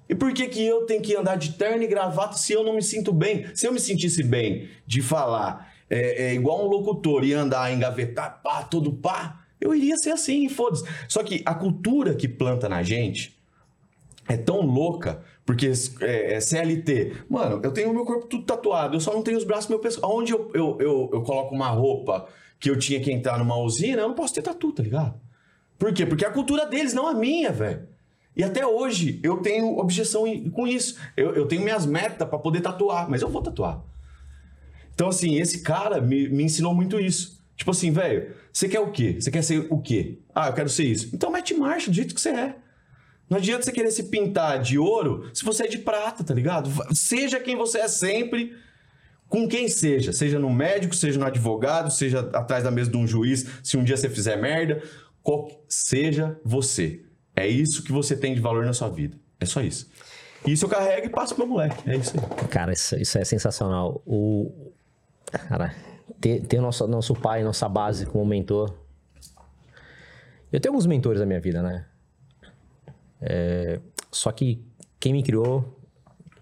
E 0.09 0.15
por 0.15 0.33
que 0.33 0.47
que 0.49 0.67
eu 0.67 0.85
tenho 0.85 1.03
que 1.03 1.15
andar 1.17 1.37
de 1.37 1.53
terno 1.53 1.83
e 1.83 1.87
gravata 1.87 2.37
se 2.37 2.53
eu 2.53 2.63
não 2.63 2.75
me 2.75 2.83
sinto 2.83 3.13
bem? 3.13 3.47
Se 3.55 3.67
eu 3.67 3.73
me 3.73 3.81
sentisse 3.81 4.23
bem 4.23 4.69
de 4.87 5.01
falar 5.01 5.73
é, 5.89 6.25
é, 6.25 6.35
igual 6.35 6.65
um 6.65 6.69
locutor 6.69 7.25
e 7.25 7.35
andar, 7.35 7.73
engavetar, 7.73 8.41
pá, 8.43 8.63
todo 8.63 8.93
pá, 8.93 9.45
eu 9.61 9.75
iria 9.75 9.97
ser 9.97 10.11
assim, 10.11 10.49
foda-se. 10.49 10.85
Só 11.09 11.23
que 11.23 11.43
a 11.45 11.55
cultura 11.55 12.15
que 12.15 12.27
planta 12.27 12.69
na 12.69 12.83
gente 12.83 13.39
é 14.29 14.37
tão 14.37 14.63
louca, 14.63 15.23
porque 15.45 15.71
é, 16.01 16.35
é 16.35 16.41
CLT. 16.41 17.25
Mano, 17.29 17.61
eu 17.63 17.73
tenho 17.73 17.91
o 17.91 17.95
meu 17.95 18.05
corpo 18.05 18.27
tudo 18.27 18.45
tatuado, 18.45 18.97
eu 18.97 19.01
só 19.01 19.13
não 19.13 19.23
tenho 19.23 19.37
os 19.37 19.45
braços 19.45 19.69
meu 19.69 19.79
pescoço. 19.79 20.15
Onde 20.15 20.33
eu, 20.33 20.51
eu, 20.55 20.79
eu, 20.81 21.11
eu 21.13 21.23
coloco 21.23 21.55
uma 21.55 21.69
roupa 21.69 22.27
que 22.59 22.71
eu 22.71 22.79
tinha 22.79 23.01
que 23.01 23.13
entrar 23.13 23.39
numa 23.39 23.59
usina, 23.59 24.03
eu 24.03 24.09
não 24.09 24.15
posso 24.15 24.35
ter 24.35 24.43
tatu, 24.43 24.73
tá 24.73 24.83
ligado? 24.83 25.21
Por 25.79 25.93
quê? 25.93 26.07
Porque 26.07 26.25
é 26.25 26.29
a 26.29 26.33
cultura 26.33 26.65
deles, 26.65 26.95
não 26.95 27.07
a 27.07 27.15
minha, 27.15 27.51
velho. 27.51 27.89
E 28.37 28.43
até 28.43 28.67
hoje 28.67 29.21
eu 29.23 29.39
tenho 29.39 29.77
objeção 29.79 30.25
com 30.51 30.67
isso. 30.67 30.99
Eu, 31.17 31.35
eu 31.35 31.47
tenho 31.47 31.63
minhas 31.63 31.85
metas 31.85 32.29
pra 32.29 32.39
poder 32.39 32.61
tatuar, 32.61 33.09
mas 33.11 33.21
eu 33.23 33.29
vou 33.29 33.43
tatuar. 33.43 33.83
Então, 34.95 35.09
assim, 35.09 35.39
esse 35.39 35.61
cara 35.63 36.01
me, 36.01 36.29
me 36.29 36.43
ensinou 36.45 36.75
muito 36.75 36.99
isso. 37.01 37.41
Tipo 37.57 37.71
assim, 37.71 37.91
velho, 37.91 38.35
você 38.53 38.69
quer 38.69 38.81
o 38.81 38.91
quê? 38.91 39.17
Você 39.21 39.31
quer 39.31 39.43
ser 39.43 39.67
o 39.71 39.79
quê? 39.81 40.19
Ah, 40.35 40.49
eu 40.49 40.53
quero 40.55 40.69
ser 40.69 40.85
isso. 40.85 41.11
Então 41.15 41.31
mete 41.31 41.55
marcha 41.55 41.91
do 41.91 41.95
jeito 41.95 42.15
que 42.15 42.21
você 42.21 42.31
é. 42.31 42.57
Não 43.29 43.39
adianta 43.39 43.63
você 43.63 43.73
querer 43.73 43.91
se 43.91 44.05
pintar 44.05 44.61
de 44.61 44.79
ouro 44.79 45.31
se 45.33 45.45
você 45.45 45.65
é 45.65 45.69
de 45.69 45.79
prata, 45.79 46.23
tá 46.25 46.35
ligado? 46.35 46.71
Seja 46.95 47.41
quem 47.41 47.57
você 47.57 47.79
é 47.79 47.89
sempre, 47.89 48.53
com 49.29 49.49
quem 49.49 49.69
seja. 49.69 50.13
Seja 50.13 50.39
no 50.39 50.51
médico, 50.51 50.95
seja 50.95 51.19
no 51.19 51.25
advogado, 51.27 51.91
seja 51.91 52.21
atrás 52.35 52.65
da 52.65 52.71
mesa 52.71 52.91
de 52.91 52.97
um 52.97 53.07
juiz, 53.07 53.47
se 53.63 53.77
um 53.77 53.85
dia 53.85 53.97
você 53.97 54.09
fizer 54.09 54.37
merda. 54.37 54.83
qual- 55.23 55.49
Seja 55.69 56.39
você. 56.45 57.03
É 57.43 57.49
isso 57.49 57.83
que 57.83 57.91
você 57.91 58.17
tem 58.17 58.35
de 58.35 58.41
valor 58.41 58.65
na 58.65 58.73
sua 58.73 58.89
vida. 58.89 59.17
É 59.41 59.45
só 59.45 59.61
isso. 59.61 59.91
Isso 60.47 60.65
eu 60.65 60.69
carrego 60.69 61.07
e 61.07 61.11
passo 61.11 61.35
pro 61.35 61.45
meu 61.45 61.55
moleque. 61.55 61.91
É 61.91 61.97
isso 61.97 62.15
aí. 62.17 62.49
Cara, 62.49 62.73
isso, 62.73 62.97
isso 62.97 63.19
é 63.19 63.25
sensacional. 63.25 64.01
O. 64.07 64.71
Cara, 65.49 65.75
ter, 66.21 66.41
ter 66.47 66.61
nosso, 66.61 66.87
nosso 66.87 67.15
pai, 67.15 67.43
nossa 67.43 67.69
base 67.69 68.07
como 68.07 68.25
mentor. 68.25 68.73
Eu 70.53 70.61
tenho 70.61 70.73
alguns 70.73 70.87
mentores 70.87 71.19
na 71.19 71.27
minha 71.27 71.41
vida, 71.41 71.63
né? 71.63 71.85
É, 73.21 73.81
só 74.11 74.31
que 74.31 74.65
quem 75.01 75.13
me 75.13 75.23
criou, 75.25 75.81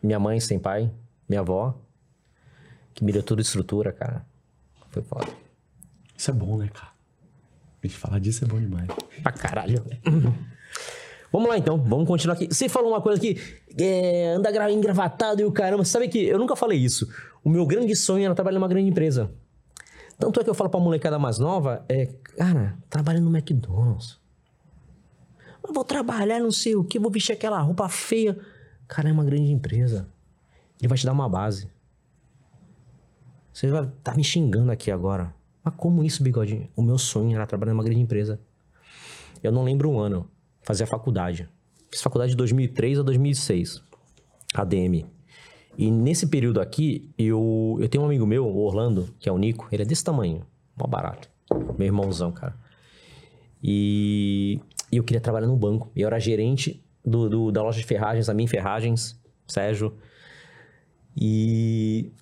minha 0.02 0.18
mãe 0.18 0.38
sem 0.38 0.58
pai, 0.58 0.90
minha 1.26 1.40
avó, 1.40 1.78
que 2.92 3.02
me 3.02 3.12
deu 3.12 3.22
toda 3.22 3.40
a 3.40 3.44
estrutura, 3.44 3.90
cara. 3.90 4.26
Foi 4.90 5.02
foda. 5.02 5.28
Isso 6.14 6.30
é 6.30 6.34
bom, 6.34 6.58
né, 6.58 6.68
cara? 6.68 6.92
A 7.82 7.86
gente 7.86 7.96
falar 7.96 8.18
disso 8.18 8.44
é 8.44 8.48
bom 8.48 8.58
demais. 8.58 8.88
Pra 9.22 9.32
caralho. 9.32 9.82
Vamos 11.32 11.48
lá 11.48 11.56
então, 11.56 11.78
vamos 11.78 12.06
continuar 12.08 12.34
aqui. 12.34 12.48
Você 12.52 12.68
falou 12.68 12.90
uma 12.90 13.00
coisa 13.00 13.20
que 13.20 13.36
é, 13.78 14.32
anda 14.34 14.50
gra- 14.50 14.70
engravatado 14.72 15.40
e 15.40 15.44
o 15.44 15.52
caramba. 15.52 15.84
Sabe 15.84 16.08
que 16.08 16.18
eu 16.26 16.38
nunca 16.38 16.56
falei 16.56 16.78
isso. 16.78 17.08
O 17.44 17.48
meu 17.48 17.64
grande 17.66 17.94
sonho 17.94 18.24
era 18.24 18.34
trabalhar 18.34 18.58
numa 18.58 18.68
grande 18.68 18.88
empresa. 18.88 19.30
Tanto 20.18 20.40
é 20.40 20.44
que 20.44 20.50
eu 20.50 20.54
falo 20.54 20.68
pra 20.68 20.80
molecada 20.80 21.18
mais 21.18 21.38
nova, 21.38 21.84
é, 21.88 22.06
cara, 22.36 22.76
trabalha 22.90 23.20
no 23.20 23.30
McDonald's. 23.34 24.18
Eu 25.66 25.72
vou 25.72 25.84
trabalhar, 25.84 26.40
não 26.40 26.50
sei 26.50 26.74
o 26.74 26.82
que, 26.84 26.98
vou 26.98 27.10
vestir 27.10 27.32
aquela 27.32 27.60
roupa 27.60 27.88
feia. 27.88 28.36
Cara, 28.88 29.08
é 29.08 29.12
uma 29.12 29.24
grande 29.24 29.50
empresa. 29.52 30.08
Ele 30.80 30.88
vai 30.88 30.98
te 30.98 31.06
dar 31.06 31.12
uma 31.12 31.28
base. 31.28 31.70
Você 33.52 33.68
vai 33.70 33.88
tá 34.02 34.14
me 34.14 34.24
xingando 34.24 34.70
aqui 34.72 34.90
agora. 34.90 35.32
Mas 35.62 35.74
como 35.76 36.02
isso, 36.02 36.22
bigodinho? 36.22 36.68
O 36.74 36.82
meu 36.82 36.98
sonho 36.98 37.34
era 37.36 37.46
trabalhar 37.46 37.72
numa 37.72 37.84
grande 37.84 38.00
empresa. 38.00 38.40
Eu 39.42 39.52
não 39.52 39.62
lembro 39.62 39.90
um 39.90 39.98
ano. 39.98 40.28
Fazia 40.70 40.86
faculdade. 40.86 41.48
Fiz 41.90 42.00
faculdade 42.00 42.30
de 42.30 42.36
2003 42.36 43.00
a 43.00 43.02
2006. 43.02 43.82
ADM. 44.54 45.04
E 45.76 45.90
nesse 45.90 46.28
período 46.28 46.60
aqui, 46.60 47.10
eu, 47.18 47.76
eu 47.80 47.88
tenho 47.88 48.04
um 48.04 48.06
amigo 48.06 48.24
meu, 48.24 48.46
o 48.46 48.56
Orlando, 48.64 49.08
que 49.18 49.28
é 49.28 49.32
o 49.32 49.36
Nico. 49.38 49.66
Ele 49.72 49.82
é 49.82 49.84
desse 49.84 50.04
tamanho. 50.04 50.46
Mó 50.78 50.86
barato. 50.86 51.28
Meu 51.76 51.86
irmãozão, 51.86 52.30
cara. 52.30 52.54
E, 53.60 54.60
e 54.92 54.96
eu 54.96 55.02
queria 55.02 55.20
trabalhar 55.20 55.48
no 55.48 55.56
banco. 55.56 55.90
Eu 55.96 56.06
era 56.06 56.20
gerente 56.20 56.80
do, 57.04 57.28
do- 57.28 57.50
da 57.50 57.62
loja 57.64 57.80
de 57.80 57.84
ferragens, 57.86 58.28
a 58.28 58.34
minha 58.34 58.48
Ferragens, 58.48 59.20
Sérgio. 59.48 59.92
E, 61.16 62.12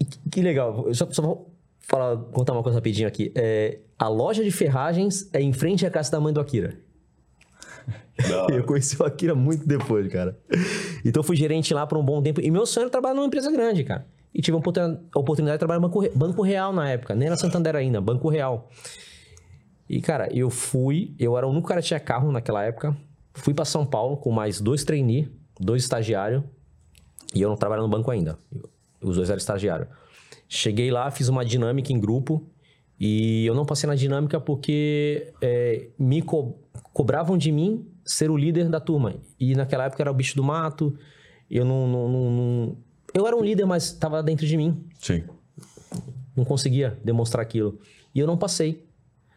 e 0.00 0.04
que, 0.06 0.18
que 0.30 0.40
legal. 0.42 0.84
Eu 0.86 0.94
Só, 0.94 1.06
só 1.10 1.20
vou 1.20 1.54
falar, 1.78 2.16
contar 2.32 2.54
uma 2.54 2.62
coisa 2.62 2.78
rapidinho 2.78 3.06
aqui. 3.06 3.32
É, 3.34 3.80
a 3.98 4.08
loja 4.08 4.42
de 4.42 4.50
ferragens 4.50 5.28
é 5.34 5.42
em 5.42 5.52
frente 5.52 5.84
à 5.84 5.90
casa 5.90 6.10
da 6.10 6.18
mãe 6.20 6.32
do 6.32 6.40
Akira. 6.40 6.78
Eu 8.50 8.64
conheci 8.64 9.00
o 9.00 9.04
Akira 9.04 9.34
muito 9.34 9.66
depois, 9.66 10.06
cara. 10.12 10.38
Então 11.04 11.20
eu 11.20 11.24
fui 11.24 11.36
gerente 11.36 11.72
lá 11.72 11.86
por 11.86 11.96
um 11.98 12.02
bom 12.04 12.20
tempo. 12.22 12.40
E 12.40 12.50
meu 12.50 12.66
sonho 12.66 12.84
era 12.84 12.90
trabalhar 12.90 13.14
numa 13.14 13.26
empresa 13.26 13.50
grande, 13.50 13.84
cara. 13.84 14.06
E 14.34 14.42
tive 14.42 14.56
a 14.56 14.58
oportun- 14.58 14.98
a 15.14 15.18
oportunidade 15.18 15.56
de 15.56 15.58
trabalhar 15.60 15.80
no 15.80 15.88
Banco, 15.88 16.18
Banco 16.18 16.42
Real 16.42 16.72
na 16.72 16.90
época. 16.90 17.14
Nem 17.14 17.28
era 17.28 17.36
Santander 17.36 17.74
ainda, 17.76 18.00
Banco 18.00 18.28
Real. 18.28 18.68
E, 19.88 20.00
cara, 20.00 20.28
eu 20.36 20.50
fui... 20.50 21.14
Eu 21.18 21.36
era 21.38 21.46
o 21.46 21.50
único 21.50 21.66
cara 21.68 21.80
que 21.80 21.86
tinha 21.88 22.00
carro 22.00 22.30
naquela 22.32 22.62
época. 22.64 22.96
Fui 23.34 23.54
pra 23.54 23.64
São 23.64 23.86
Paulo 23.86 24.16
com 24.16 24.30
mais 24.30 24.60
dois 24.60 24.84
trainee, 24.84 25.32
dois 25.58 25.82
estagiários. 25.82 26.42
E 27.34 27.40
eu 27.40 27.48
não 27.48 27.56
trabalhava 27.56 27.86
no 27.86 27.90
banco 27.90 28.10
ainda. 28.10 28.38
Os 29.00 29.16
dois 29.16 29.30
eram 29.30 29.38
estagiários. 29.38 29.88
Cheguei 30.48 30.90
lá, 30.90 31.10
fiz 31.10 31.28
uma 31.28 31.44
dinâmica 31.44 31.92
em 31.92 32.00
grupo. 32.00 32.46
E 33.00 33.46
eu 33.46 33.54
não 33.54 33.64
passei 33.64 33.86
na 33.86 33.94
dinâmica 33.94 34.40
porque 34.40 35.32
é, 35.40 35.88
me 35.98 36.20
co- 36.20 36.58
cobravam 36.92 37.38
de 37.38 37.52
mim 37.52 37.86
ser 38.04 38.30
o 38.30 38.36
líder 38.36 38.68
da 38.68 38.80
turma. 38.80 39.14
E 39.38 39.54
naquela 39.54 39.84
época 39.84 40.00
eu 40.02 40.04
era 40.04 40.10
o 40.10 40.14
bicho 40.14 40.34
do 40.34 40.42
mato. 40.42 40.96
Eu 41.50 41.64
não. 41.64 41.86
não- 41.86 42.08
não- 42.08 42.30
não- 42.30 42.76
Eu 43.14 43.26
era 43.26 43.36
um 43.36 43.42
líder, 43.42 43.64
mas 43.66 43.84
estava 43.84 44.22
dentro 44.22 44.46
de 44.46 44.56
mim. 44.56 44.84
Sim. 45.00 45.22
Não 46.36 46.44
conseguia 46.44 46.98
demonstrar 47.04 47.42
aquilo. 47.42 47.78
E 48.14 48.18
eu 48.18 48.26
não 48.26 48.36
passei. 48.36 48.84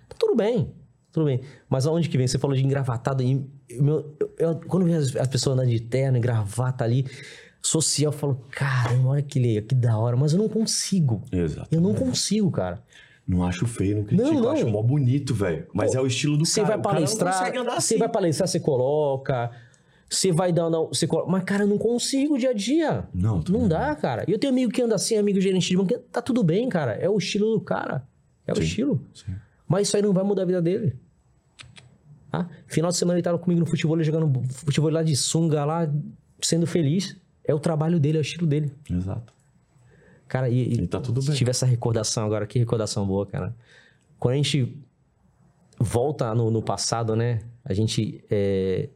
Tá 0.10 0.16
Tudo 0.20 0.36
bem. 0.36 0.72
Tudo 1.12 1.26
bem. 1.26 1.42
Mas 1.70 1.86
aonde 1.86 2.08
que 2.10 2.18
vem? 2.18 2.28
Você 2.28 2.40
falou 2.40 2.56
de 2.56 2.64
engravatado. 2.64 3.22
E 3.24 3.46
meu- 3.72 4.16
eu- 4.20 4.34
eu- 4.40 4.56
quando 4.68 4.86
vem 4.86 4.96
as, 4.96 5.16
as 5.16 5.28
pessoas 5.28 5.58
andando 5.58 5.70
de 5.70 5.80
terno, 5.82 6.20
gravata 6.20 6.84
ali, 6.84 7.06
social, 7.62 8.12
eu 8.12 8.18
falo, 8.18 8.42
caramba, 8.52 9.10
olha 9.10 9.22
que 9.22 9.40
legal, 9.40 9.64
que 9.68 9.76
da 9.76 9.98
hora. 9.98 10.16
Mas 10.18 10.34
eu 10.34 10.40
não 10.40 10.50
consigo. 10.50 11.24
Exato. 11.32 11.68
Eu 11.72 11.82
não 11.82 11.94
consigo, 11.94 12.50
cara. 12.52 12.82
Não 13.28 13.44
acho 13.46 13.66
feio, 13.66 13.98
não 13.98 14.04
critico. 14.04 14.28
Não, 14.30 14.36
não. 14.40 14.44
Eu 14.46 14.52
acho 14.52 14.68
mó 14.68 14.82
bonito, 14.82 15.34
velho. 15.34 15.68
Mas 15.74 15.92
Pô, 15.92 15.98
é 16.00 16.02
o 16.02 16.08
estilo 16.08 16.38
do 16.38 16.46
Você 16.46 16.62
cara. 16.62 16.74
vai 16.76 16.80
O 16.80 16.82
cara 16.84 16.94
não 17.00 17.06
palestrar, 17.06 17.34
você 17.54 17.72
assim. 17.78 17.98
vai 17.98 18.10
palestrar, 18.10 18.48
você 18.48 18.60
coloca. 18.60 19.52
Você 20.10 20.32
vai 20.32 20.52
dar, 20.52 20.70
não, 20.70 20.88
você 20.88 21.08
coloca. 21.08 21.32
Mas, 21.32 21.44
cara, 21.46 21.64
eu 21.64 21.68
não 21.68 21.78
consigo 21.78 22.38
dia 22.38 22.50
a 22.50 22.54
dia. 22.54 23.08
Não, 23.14 23.36
Não 23.36 23.42
também 23.42 23.68
dá, 23.70 23.96
cara. 23.96 24.26
E 24.28 24.32
eu 24.34 24.38
tenho 24.40 24.52
amigo 24.52 24.72
que 24.72 24.82
anda 24.82 24.96
assim, 24.96 25.16
amigo 25.18 25.40
gerente 25.40 25.70
de 25.70 25.78
banco, 25.78 25.98
tá 26.12 26.22
tudo 26.22 26.44
bem, 26.44 26.68
cara. 26.68 26.94
É 26.94 27.10
o 27.10 27.18
estilo 27.18 27.54
do 27.54 27.62
cara. 27.62 28.06
É 28.46 28.52
o 28.52 28.56
Sim, 28.58 28.62
estilo. 28.64 29.02
sim. 29.14 29.32
Mas 29.68 29.88
isso 29.88 29.96
aí 29.96 30.04
não 30.04 30.12
vai 30.12 30.24
mudar 30.26 30.42
a 30.42 30.46
vida 30.46 30.62
dele. 30.62 30.94
Tá? 32.30 32.50
Final 32.68 32.92
de 32.92 32.98
semana 32.98 33.18
ele 33.18 33.24
tava 33.24 33.38
comigo 33.38 33.60
no 33.62 33.66
futebol, 33.66 33.96
ele 33.96 34.04
jogando 34.04 34.42
futebol 34.50 34.90
lá 34.90 35.04
de 35.04 35.16
sunga 35.16 35.64
lá, 35.64 35.90
sendo 36.42 36.66
feliz. 36.68 37.16
É 37.46 37.54
o 37.54 37.60
trabalho 37.60 38.00
dele, 38.00 38.18
é 38.18 38.20
o 38.20 38.22
estilo 38.22 38.46
dele. 38.48 38.72
Exato. 38.90 39.34
Cara, 40.32 40.48
e, 40.48 40.76
E 40.76 40.88
tá 40.88 41.02
tudo 41.02 41.22
se 41.22 41.28
bem. 41.28 41.36
tiver 41.36 41.52
essa 41.52 41.66
recordação 41.66 42.26
agora, 42.26 42.48
que 42.48 42.58
recordação 42.58 43.06
boa, 43.06 43.26
cara. 43.26 43.54
Quando 44.18 44.36
a 44.36 44.38
gente 44.38 44.82
volta 45.78 46.34
no, 46.34 46.50
no 46.50 46.62
passado, 46.62 47.18
né? 47.18 47.42
A 47.66 47.74
gente 47.74 48.24
é, 48.32 48.88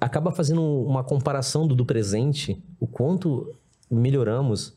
acaba 0.00 0.32
fazendo 0.32 0.60
uma 0.60 1.04
comparação 1.04 1.64
do, 1.64 1.76
do 1.76 1.86
presente, 1.86 2.60
o 2.80 2.88
quanto 2.88 3.54
melhoramos, 3.88 4.76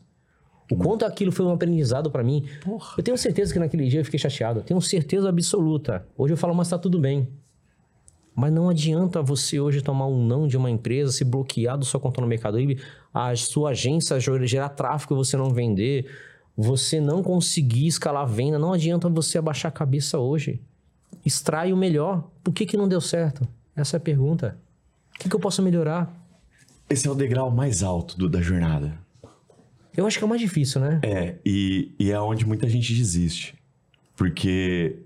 o 0.70 0.76
quanto 0.76 1.04
aquilo 1.04 1.32
foi 1.32 1.44
um 1.46 1.50
aprendizado 1.50 2.08
pra 2.08 2.22
mim. 2.22 2.46
Porra. 2.62 2.94
Eu 2.96 3.02
tenho 3.02 3.18
certeza 3.18 3.52
que 3.52 3.58
naquele 3.58 3.88
dia 3.88 3.98
eu 3.98 4.04
fiquei 4.04 4.20
chateado. 4.20 4.62
Tenho 4.62 4.80
certeza 4.80 5.28
absoluta. 5.28 6.06
Hoje 6.16 6.34
eu 6.34 6.38
falo, 6.38 6.54
mas 6.54 6.68
tá 6.68 6.78
tudo 6.78 7.00
bem. 7.00 7.28
Mas 8.36 8.52
não 8.52 8.70
adianta 8.70 9.20
você 9.20 9.58
hoje 9.58 9.82
tomar 9.82 10.06
um 10.06 10.24
não 10.24 10.46
de 10.46 10.56
uma 10.56 10.70
empresa, 10.70 11.10
se 11.10 11.24
bloquear 11.24 11.76
do 11.76 11.84
sua 11.84 11.98
conta 11.98 12.20
no 12.20 12.26
Mercado 12.28 12.56
Livre, 12.56 12.80
a 13.12 13.34
sua 13.36 13.70
agência 13.70 14.18
ger- 14.20 14.46
gerar 14.46 14.68
tráfego 14.70 15.14
e 15.14 15.18
você 15.18 15.36
não 15.36 15.50
vender, 15.50 16.10
você 16.56 17.00
não 17.00 17.22
conseguir 17.22 17.86
escalar 17.86 18.22
a 18.22 18.26
venda. 18.26 18.58
Não 18.58 18.72
adianta 18.72 19.08
você 19.08 19.38
abaixar 19.38 19.70
a 19.70 19.72
cabeça 19.74 20.18
hoje. 20.18 20.60
Extrai 21.24 21.72
o 21.72 21.76
melhor. 21.76 22.30
Por 22.42 22.52
que, 22.52 22.64
que 22.66 22.76
não 22.76 22.88
deu 22.88 23.00
certo? 23.00 23.46
Essa 23.74 23.96
é 23.96 23.98
a 23.98 24.00
pergunta. 24.00 24.58
O 25.14 25.18
que, 25.18 25.28
que 25.28 25.34
eu 25.36 25.40
posso 25.40 25.62
melhorar? 25.62 26.14
Esse 26.88 27.06
é 27.06 27.10
o 27.10 27.14
degrau 27.14 27.50
mais 27.50 27.82
alto 27.82 28.16
do- 28.18 28.28
da 28.28 28.40
jornada. 28.40 28.98
Eu 29.96 30.06
acho 30.06 30.16
que 30.18 30.24
é 30.24 30.26
o 30.26 30.28
mais 30.28 30.40
difícil, 30.40 30.80
né? 30.80 31.00
É, 31.02 31.36
e, 31.44 31.92
e 31.98 32.10
é 32.10 32.20
onde 32.20 32.46
muita 32.46 32.68
gente 32.68 32.94
desiste. 32.94 33.54
Porque 34.16 34.98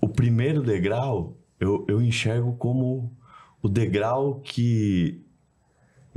o 0.00 0.08
primeiro 0.08 0.62
degrau 0.62 1.36
eu, 1.60 1.84
eu 1.88 2.00
enxergo 2.02 2.54
como 2.56 3.12
o 3.62 3.68
degrau 3.68 4.40
que 4.40 5.20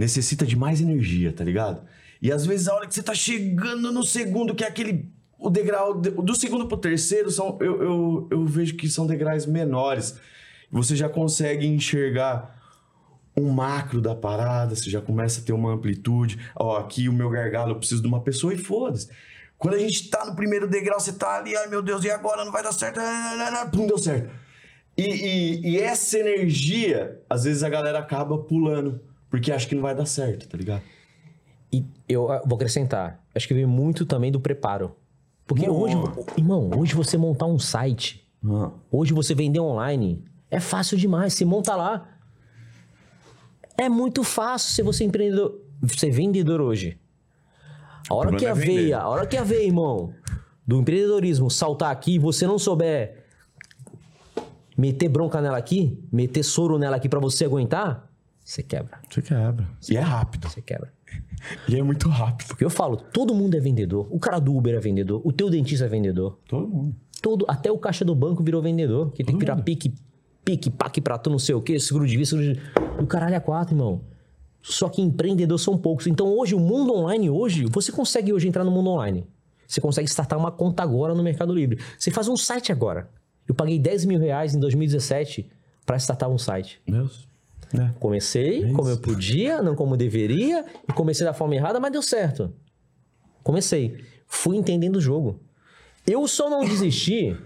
necessita 0.02 0.46
de 0.46 0.56
mais 0.56 0.82
energia, 0.82 1.32
tá 1.32 1.44
ligado? 1.44 1.82
E 2.22 2.32
às 2.32 2.46
vezes 2.46 2.68
a 2.68 2.74
hora 2.76 2.88
que 2.88 2.94
você 2.94 3.04
tá 3.04 3.14
chegando 3.14 3.92
no 3.92 4.04
segundo, 4.04 4.54
que 4.56 4.64
é 4.64 4.68
aquele. 4.68 5.10
O 5.38 5.50
degrau 5.50 6.00
de- 6.00 6.12
do 6.12 6.36
segundo 6.36 6.68
pro 6.68 6.78
terceiro, 6.78 7.32
são, 7.32 7.58
eu, 7.62 7.82
eu, 7.82 8.28
eu 8.32 8.46
vejo 8.46 8.76
que 8.76 8.88
são 8.90 9.08
degraus 9.08 9.46
menores. 9.46 10.16
Você 10.72 10.96
já 10.96 11.10
consegue 11.10 11.66
enxergar 11.66 12.60
um 13.36 13.50
macro 13.50 14.00
da 14.02 14.14
parada, 14.14 14.76
você 14.76 14.90
já 14.90 15.02
começa 15.02 15.42
a 15.42 15.44
ter 15.44 15.54
uma 15.54 15.74
amplitude. 15.74 16.38
Ó, 16.56 16.78
aqui 16.78 17.08
o 17.10 17.14
meu 17.14 17.30
gargalo, 17.30 17.72
eu 17.72 17.76
preciso 17.80 18.02
de 18.02 18.08
uma 18.08 18.22
pessoa 18.22 18.54
e 18.54 18.58
foda-se. 18.58 19.08
Quando 19.58 19.76
a 19.76 19.80
gente 19.80 20.10
tá 20.10 20.26
no 20.26 20.36
primeiro 20.36 20.68
degrau, 20.68 21.00
você 21.00 21.14
tá 21.14 21.38
ali, 21.38 21.56
ai 21.56 21.68
meu 21.68 21.82
Deus, 21.82 22.04
e 22.04 22.10
agora 22.12 22.44
não 22.46 22.52
vai 22.52 22.62
dar 22.64 22.72
certo? 22.72 23.00
Pum, 23.72 23.88
deu 23.88 23.98
certo. 23.98 24.30
E, 24.98 25.04
e- 25.04 25.70
e 25.72 25.80
essa 25.80 26.18
energia, 26.20 27.20
às 27.30 27.44
vezes 27.46 27.64
a 27.64 27.70
galera 27.70 28.00
acaba 28.00 28.38
pulando, 28.40 29.00
porque 29.32 29.52
acha 29.52 29.66
que 29.68 29.74
não 29.74 29.82
vai 29.82 29.96
dar 29.96 30.06
certo, 30.06 30.48
tá 30.48 30.58
ligado? 30.58 30.84
E 31.72 31.86
eu 32.08 32.30
ah, 32.30 32.44
vou 32.46 32.58
acrescentar. 32.58 33.24
Acho 33.34 33.48
que 33.48 33.54
vem 33.54 33.66
muito 33.66 34.06
também 34.06 34.30
do 34.30 34.42
preparo. 34.42 34.94
Porque 35.48 35.66
Não. 35.66 35.74
hoje, 35.74 35.96
irmão, 36.38 36.70
hoje 36.78 36.94
você 36.94 37.18
montar 37.18 37.46
um 37.46 37.58
site, 37.58 38.28
Ah, 38.46 38.72
hoje 38.92 39.14
você 39.14 39.34
vender 39.34 39.62
online, 39.62 40.24
é 40.50 40.60
fácil 40.60 40.98
demais. 40.98 41.34
Você 41.34 41.46
monta 41.46 41.76
lá. 41.76 42.10
É 43.78 43.88
muito 43.88 44.22
fácil 44.24 44.76
ser 44.76 44.84
você 44.84 45.06
empreendedor, 45.06 45.62
ser 45.88 46.12
vendedor 46.12 46.60
hoje. 46.60 47.00
A 48.10 48.14
hora 48.14 48.36
que 48.36 48.46
a 48.46 48.50
é 48.50 48.54
veia, 48.54 49.00
a 49.00 49.08
hora 49.08 49.26
que 49.26 49.38
a 49.38 49.44
veia, 49.44 49.66
irmão, 49.66 50.14
do 50.68 50.78
empreendedorismo 50.78 51.50
saltar 51.50 51.92
aqui 51.92 52.16
e 52.16 52.20
você 52.20 52.46
não 52.46 52.60
souber 52.60 53.26
meter 54.78 55.08
bronca 55.08 55.40
nela 55.40 55.58
aqui, 55.58 55.98
meter 56.12 56.44
soro 56.44 56.78
nela 56.78 56.98
aqui 56.98 57.08
pra 57.08 57.20
você 57.20 57.46
aguentar, 57.46 58.11
você 58.52 58.62
quebra. 58.62 59.00
Você 59.10 59.22
quebra. 59.22 59.70
E 59.90 59.96
é 59.96 60.02
rápido. 60.02 60.50
Você 60.50 60.62
quebra. 60.62 60.92
E 61.70 61.80
é 61.80 61.82
muito 61.82 62.10
rápido. 62.10 62.50
Porque 62.50 62.66
eu 62.66 62.70
falo, 62.70 62.98
todo 62.98 63.34
mundo 63.34 63.56
é 63.56 63.62
vendedor. 63.62 64.10
O 64.12 64.20
cara 64.20 64.40
do 64.40 64.54
Uber 64.54 64.76
é 64.76 64.80
vendedor. 64.80 65.22
O 65.24 65.32
teu 65.32 65.50
dentista 65.50 65.86
é 65.86 65.88
vendedor. 65.88 66.38
Todo 66.50 66.68
mundo. 66.68 66.96
Todo, 67.22 67.46
até 67.48 67.72
o 67.72 67.78
caixa 67.78 68.04
do 68.04 68.14
banco 68.14 68.44
virou 68.44 68.62
vendedor. 68.62 69.14
Que 69.14 69.24
tem 69.24 69.36
que 69.36 69.40
virar 69.40 69.56
pique, 69.56 69.96
pique, 70.44 70.70
paque 70.70 71.00
pra 71.00 71.18
tu 71.18 71.30
não 71.30 71.40
sei 71.40 71.56
o 71.56 71.62
quê, 71.62 71.80
seguro 71.80 72.06
de 72.06 72.18
vida, 72.18 72.26
seguro 72.26 72.54
de... 72.54 72.60
O 73.02 73.08
caralho 73.08 73.36
é 73.36 73.40
quatro, 73.40 73.74
irmão. 73.74 74.02
Só 74.62 74.90
que 74.90 75.02
empreendedor 75.02 75.58
são 75.58 75.78
poucos. 75.78 76.06
Então 76.08 76.28
hoje, 76.38 76.54
o 76.54 76.60
mundo 76.60 76.94
online 76.94 77.30
hoje, 77.30 77.66
você 77.72 77.90
consegue 77.90 78.34
hoje 78.34 78.50
entrar 78.50 78.66
no 78.66 78.72
mundo 78.72 78.90
online. 78.90 79.26
Você 79.66 79.80
consegue 79.80 80.10
startar 80.10 80.38
uma 80.38 80.52
conta 80.52 80.84
agora 80.84 81.16
no 81.16 81.24
Mercado 81.24 81.54
Livre. 81.54 81.80
Você 81.98 82.12
faz 82.12 82.28
um 82.28 82.36
site 82.36 82.70
agora. 82.70 83.10
Eu 83.48 83.56
paguei 83.56 83.80
10 83.80 84.04
mil 84.04 84.20
reais 84.20 84.54
em 84.54 84.60
2017 84.60 85.50
pra 85.86 85.96
startar 85.96 86.30
um 86.30 86.38
site. 86.38 86.82
Deus. 86.86 87.31
É. 87.74 87.92
Comecei 88.00 88.64
É 88.64 88.74
como 88.74 88.90
eu 88.90 88.98
podia, 88.98 89.62
não 89.62 89.76
como 89.76 89.96
deveria, 89.96 90.66
e 90.88 90.94
comecei 90.94 91.26
da 91.26 91.34
forma 91.34 91.56
errada, 91.56 91.80
mas 91.80 91.92
deu 91.92 92.02
certo. 92.02 92.54
Comecei. 93.44 94.04
Fui 94.28 94.58
entendendo 94.58 94.98
o 94.98 95.02
jogo. 95.02 95.40
Eu 96.06 96.28
só 96.28 96.50
não 96.50 96.66
desisti 96.66 97.38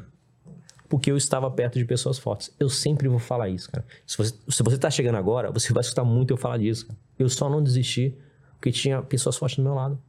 porque 0.87 1.11
eu 1.11 1.17
estava 1.17 1.49
perto 1.49 1.77
de 1.77 1.85
pessoas 1.85 2.17
fortes. 2.17 2.53
Eu 2.59 2.69
sempre 2.69 3.07
vou 3.07 3.19
falar 3.19 3.49
isso, 3.49 3.71
cara. 3.71 3.85
Se 4.05 4.17
você, 4.17 4.33
se 4.47 4.63
você 4.63 4.77
tá 4.77 4.89
chegando 4.89 5.15
agora, 5.15 5.51
você 5.51 5.73
vai 5.73 5.81
escutar 5.81 6.03
muito 6.03 6.31
eu 6.31 6.37
falar 6.37 6.57
disso. 6.57 6.87
cara. 6.87 6.99
Eu 7.17 7.29
só 7.29 7.49
não 7.49 7.61
desisti 7.61 8.15
porque 8.53 8.71
tinha 8.71 9.01
pessoas 9.01 9.35
fortes 9.37 9.57
do 9.57 9.63
meu 9.63 9.73
lado. 9.73 9.99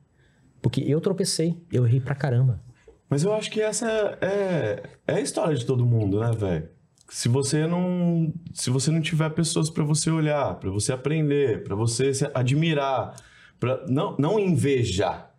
Porque 0.62 0.81
eu 0.81 1.01
tropecei, 1.01 1.57
eu 1.71 1.87
errei 1.87 2.01
pra 2.01 2.14
caramba. 2.14 2.61
Mas 3.09 3.23
eu 3.23 3.33
acho 3.33 3.51
que 3.51 3.61
essa 3.61 3.89
é, 4.21 4.83
é 5.07 5.14
a 5.14 5.21
história 5.21 5.55
de 5.55 5.64
todo 5.64 5.87
mundo, 5.87 6.21
né, 6.21 6.33
velho? 6.33 6.69
Se 7.09 7.29
você 7.29 7.67
não, 7.67 8.33
se 8.53 8.69
você 8.71 8.91
não 8.91 9.01
tiver 9.01 9.31
pessoas 9.31 9.71
pra 9.71 9.85
você 9.85 10.11
olhar, 10.11 10.55
pra 10.57 10.71
você 10.71 10.93
aprender, 10.93 11.63
pra 11.63 11.77
você 11.77 12.13
se 12.13 12.29
admirar, 12.35 13.15
para 13.61 13.87
não 13.87 14.17
não 14.19 14.39
invejar, 14.39 15.33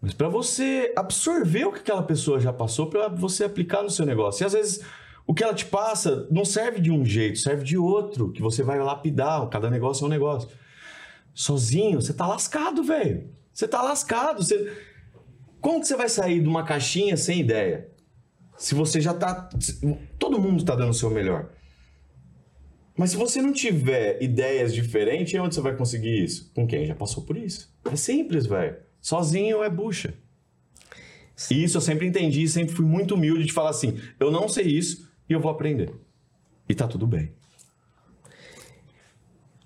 mas 0.00 0.12
pra 0.12 0.28
você 0.28 0.92
absorver 0.96 1.64
o 1.64 1.72
que 1.72 1.80
aquela 1.80 2.02
pessoa 2.02 2.40
já 2.40 2.52
passou 2.52 2.88
pra 2.88 3.08
você 3.08 3.44
aplicar 3.44 3.82
no 3.82 3.90
seu 3.90 4.04
negócio. 4.04 4.42
E 4.42 4.46
às 4.46 4.52
vezes 4.52 4.84
o 5.26 5.32
que 5.32 5.44
ela 5.44 5.54
te 5.54 5.66
passa 5.66 6.26
não 6.30 6.44
serve 6.44 6.80
de 6.80 6.90
um 6.90 7.04
jeito, 7.04 7.38
serve 7.38 7.64
de 7.64 7.78
outro, 7.78 8.32
que 8.32 8.42
você 8.42 8.62
vai 8.62 8.78
lapidar, 8.78 9.48
cada 9.48 9.70
negócio 9.70 10.04
é 10.04 10.06
um 10.06 10.10
negócio. 10.10 10.48
Sozinho, 11.32 12.00
você 12.00 12.12
tá 12.12 12.26
lascado, 12.26 12.82
velho. 12.82 13.30
Você 13.52 13.68
tá 13.68 13.80
lascado, 13.82 14.42
você 14.42 14.72
como 15.60 15.80
que 15.80 15.88
você 15.88 15.96
vai 15.96 16.08
sair 16.08 16.40
de 16.40 16.48
uma 16.48 16.62
caixinha 16.62 17.16
sem 17.16 17.40
ideia? 17.40 17.88
Se 18.56 18.72
você 18.72 19.00
já 19.00 19.12
tá. 19.12 19.48
Todo 20.26 20.40
mundo 20.40 20.64
tá 20.64 20.74
dando 20.74 20.90
o 20.90 20.94
seu 20.94 21.08
melhor. 21.08 21.50
Mas 22.96 23.10
se 23.10 23.16
você 23.16 23.40
não 23.40 23.52
tiver 23.52 24.20
ideias 24.20 24.74
diferentes, 24.74 25.38
onde 25.40 25.54
você 25.54 25.60
vai 25.60 25.76
conseguir 25.76 26.24
isso? 26.24 26.50
Com 26.52 26.66
quem 26.66 26.84
já 26.84 26.96
passou 26.96 27.22
por 27.22 27.36
isso. 27.36 27.72
É 27.84 27.94
simples, 27.94 28.44
velho. 28.44 28.76
Sozinho 29.00 29.62
é 29.62 29.70
bucha. 29.70 30.14
E 31.48 31.62
isso 31.62 31.76
eu 31.76 31.80
sempre 31.80 32.08
entendi, 32.08 32.48
sempre 32.48 32.74
fui 32.74 32.84
muito 32.84 33.14
humilde 33.14 33.44
de 33.44 33.52
falar 33.52 33.70
assim: 33.70 34.00
eu 34.18 34.32
não 34.32 34.48
sei 34.48 34.64
isso 34.64 35.08
e 35.28 35.32
eu 35.32 35.38
vou 35.38 35.48
aprender. 35.48 35.94
E 36.68 36.74
tá 36.74 36.88
tudo 36.88 37.06
bem. 37.06 37.30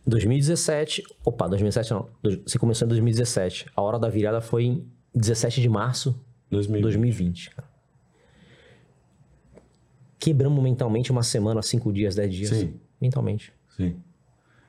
2017. 0.06 1.04
Opa, 1.24 1.48
2017 1.48 1.90
não. 1.90 2.10
Você 2.46 2.58
começou 2.58 2.84
em 2.84 2.90
2017. 2.90 3.64
A 3.74 3.80
hora 3.80 3.98
da 3.98 4.10
virada 4.10 4.42
foi 4.42 4.64
em 4.64 4.86
17 5.14 5.62
de 5.62 5.70
março 5.70 6.10
de 6.50 6.56
2020. 6.56 6.82
2020. 6.82 7.50
cara. 7.50 7.69
Quebramos 10.20 10.62
mentalmente 10.62 11.10
uma 11.10 11.22
semana, 11.22 11.62
cinco 11.62 11.92
dias, 11.92 12.14
dez 12.14 12.32
dias. 12.32 12.50
Sim. 12.50 12.78
Mentalmente. 13.00 13.52
Sim. 13.76 13.96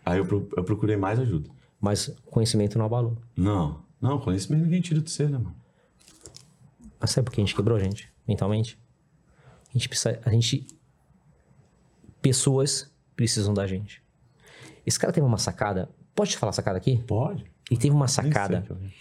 Aí 0.06 0.18
eu, 0.18 0.26
eu 0.58 0.64
procurei 0.64 0.96
mais 0.96 1.20
ajuda. 1.20 1.50
Mas 1.80 2.16
conhecimento 2.26 2.78
não 2.78 2.86
abalou. 2.86 3.18
Não, 3.36 3.84
não, 4.00 4.18
conhecimento 4.20 4.64
ninguém 4.64 4.82
tira 4.82 5.02
de 5.02 5.12
você, 5.12 5.26
né, 5.26 5.38
mano? 5.38 5.56
Mas 7.00 7.12
sabe 7.12 7.26
por 7.26 7.34
que 7.34 7.42
a 7.42 7.44
gente 7.44 7.56
quebrou, 7.56 7.78
gente? 7.80 8.12
Mentalmente? 8.28 8.80
A 9.70 9.74
gente 9.78 9.90
precisa. 9.90 10.20
A 10.24 10.30
gente. 10.30 10.66
Pessoas 12.22 12.90
precisam 13.16 13.54
da 13.54 13.66
gente. 13.68 14.02
Esse 14.86 15.00
cara 15.00 15.12
teve 15.12 15.26
uma 15.26 15.38
sacada. 15.38 15.90
Pode 16.16 16.32
te 16.32 16.38
falar 16.38 16.52
sacada 16.52 16.78
aqui? 16.78 17.04
Pode. 17.08 17.46
Ele 17.70 17.80
teve 17.80 17.94
uma 17.96 18.06
Nem 18.06 18.08
sacada 18.08 18.66
vi. 18.70 18.94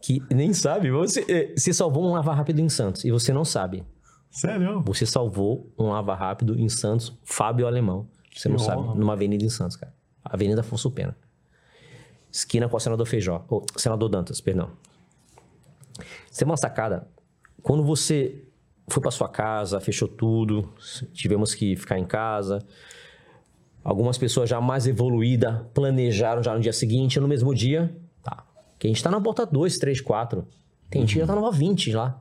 que 0.00 0.22
nem 0.34 0.52
sabe. 0.52 0.90
Você, 0.90 1.24
eh, 1.28 1.54
você 1.56 1.72
salvou 1.72 2.04
um 2.08 2.12
lava 2.12 2.32
rápido 2.34 2.60
em 2.60 2.68
Santos 2.68 3.04
e 3.04 3.10
você 3.10 3.32
não 3.32 3.44
sabe. 3.44 3.84
Sério? 4.32 4.82
Você 4.86 5.04
salvou 5.04 5.70
um 5.78 5.90
lava 5.90 6.14
rápido 6.14 6.58
em 6.58 6.68
Santos, 6.68 7.12
Fábio 7.22 7.66
Alemão. 7.66 8.08
Você 8.34 8.48
não 8.48 8.56
Que 8.56 8.62
sabe, 8.62 8.80
honra. 8.80 8.94
numa 8.94 9.12
avenida 9.12 9.44
em 9.44 9.50
Santos, 9.50 9.76
cara. 9.76 9.94
Avenida 10.24 10.62
Afonso 10.62 10.90
Pena. 10.90 11.14
Esquina 12.30 12.66
com 12.66 12.76
o 12.76 12.80
senador 12.80 13.06
Feijó. 13.06 13.44
Ou, 13.46 13.64
senador 13.76 14.08
Dantas, 14.08 14.40
perdão. 14.40 14.70
Você 16.30 16.38
tem 16.38 16.46
uma 16.46 16.56
sacada. 16.56 17.06
Quando 17.62 17.84
você 17.84 18.42
foi 18.88 19.02
pra 19.02 19.10
sua 19.10 19.28
casa, 19.28 19.78
fechou 19.80 20.08
tudo, 20.08 20.72
tivemos 21.12 21.54
que 21.54 21.76
ficar 21.76 21.98
em 21.98 22.04
casa. 22.06 22.60
Algumas 23.84 24.16
pessoas 24.16 24.48
já 24.48 24.62
mais 24.62 24.86
evoluídas 24.86 25.60
planejaram 25.74 26.42
já 26.42 26.54
no 26.54 26.60
dia 26.60 26.72
seguinte, 26.72 27.20
no 27.20 27.28
mesmo 27.28 27.54
dia. 27.54 27.94
Tá. 28.22 28.44
Que 28.78 28.86
a 28.86 28.90
gente 28.90 29.02
tá 29.02 29.10
na 29.10 29.18
volta 29.18 29.44
2, 29.44 29.76
3, 29.76 30.00
4. 30.00 30.46
Tem 30.88 31.02
gente 31.02 31.12
que 31.14 31.20
já 31.20 31.26
tá 31.26 31.34
na 31.38 31.50
20 31.50 31.92
lá. 31.92 32.18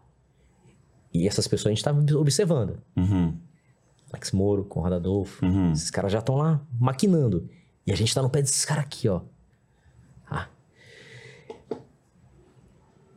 E 1.14 1.28
essas 1.28 1.47
pessoas 1.47 1.72
a 1.72 1.76
gente 1.76 1.84
tá 1.84 2.18
observando. 2.18 2.80
Uhum. 2.95 3.38
Alex 4.12 4.32
Moro, 4.32 4.66
Conrado 4.66 4.95
Adolfo. 4.95 5.45
Uhum. 5.45 5.72
Esses 5.72 5.89
caras 5.89 6.12
já 6.12 6.20
estão 6.20 6.36
lá 6.36 6.62
maquinando. 6.80 7.49
E 7.86 7.91
a 7.91 7.95
gente 7.95 8.14
tá 8.14 8.22
no 8.22 8.30
pé 8.30 8.41
desses 8.41 8.66
caras 8.66 8.86
aqui, 8.86 9.07
ó. 9.07 9.22
Ah. 10.30 10.47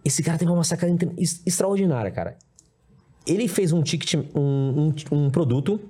Esse 0.04 0.22
cara 0.22 0.38
teve 0.38 0.50
uma 0.50 0.64
sacada 0.64 0.92
extraordinária, 1.46 2.10
cara. 2.10 2.38
Ele 3.26 3.48
fez 3.48 3.72
um 3.72 3.82
ticket, 3.82 4.14
um, 4.34 4.40
um, 4.40 4.94
um 5.12 5.30
produto 5.30 5.80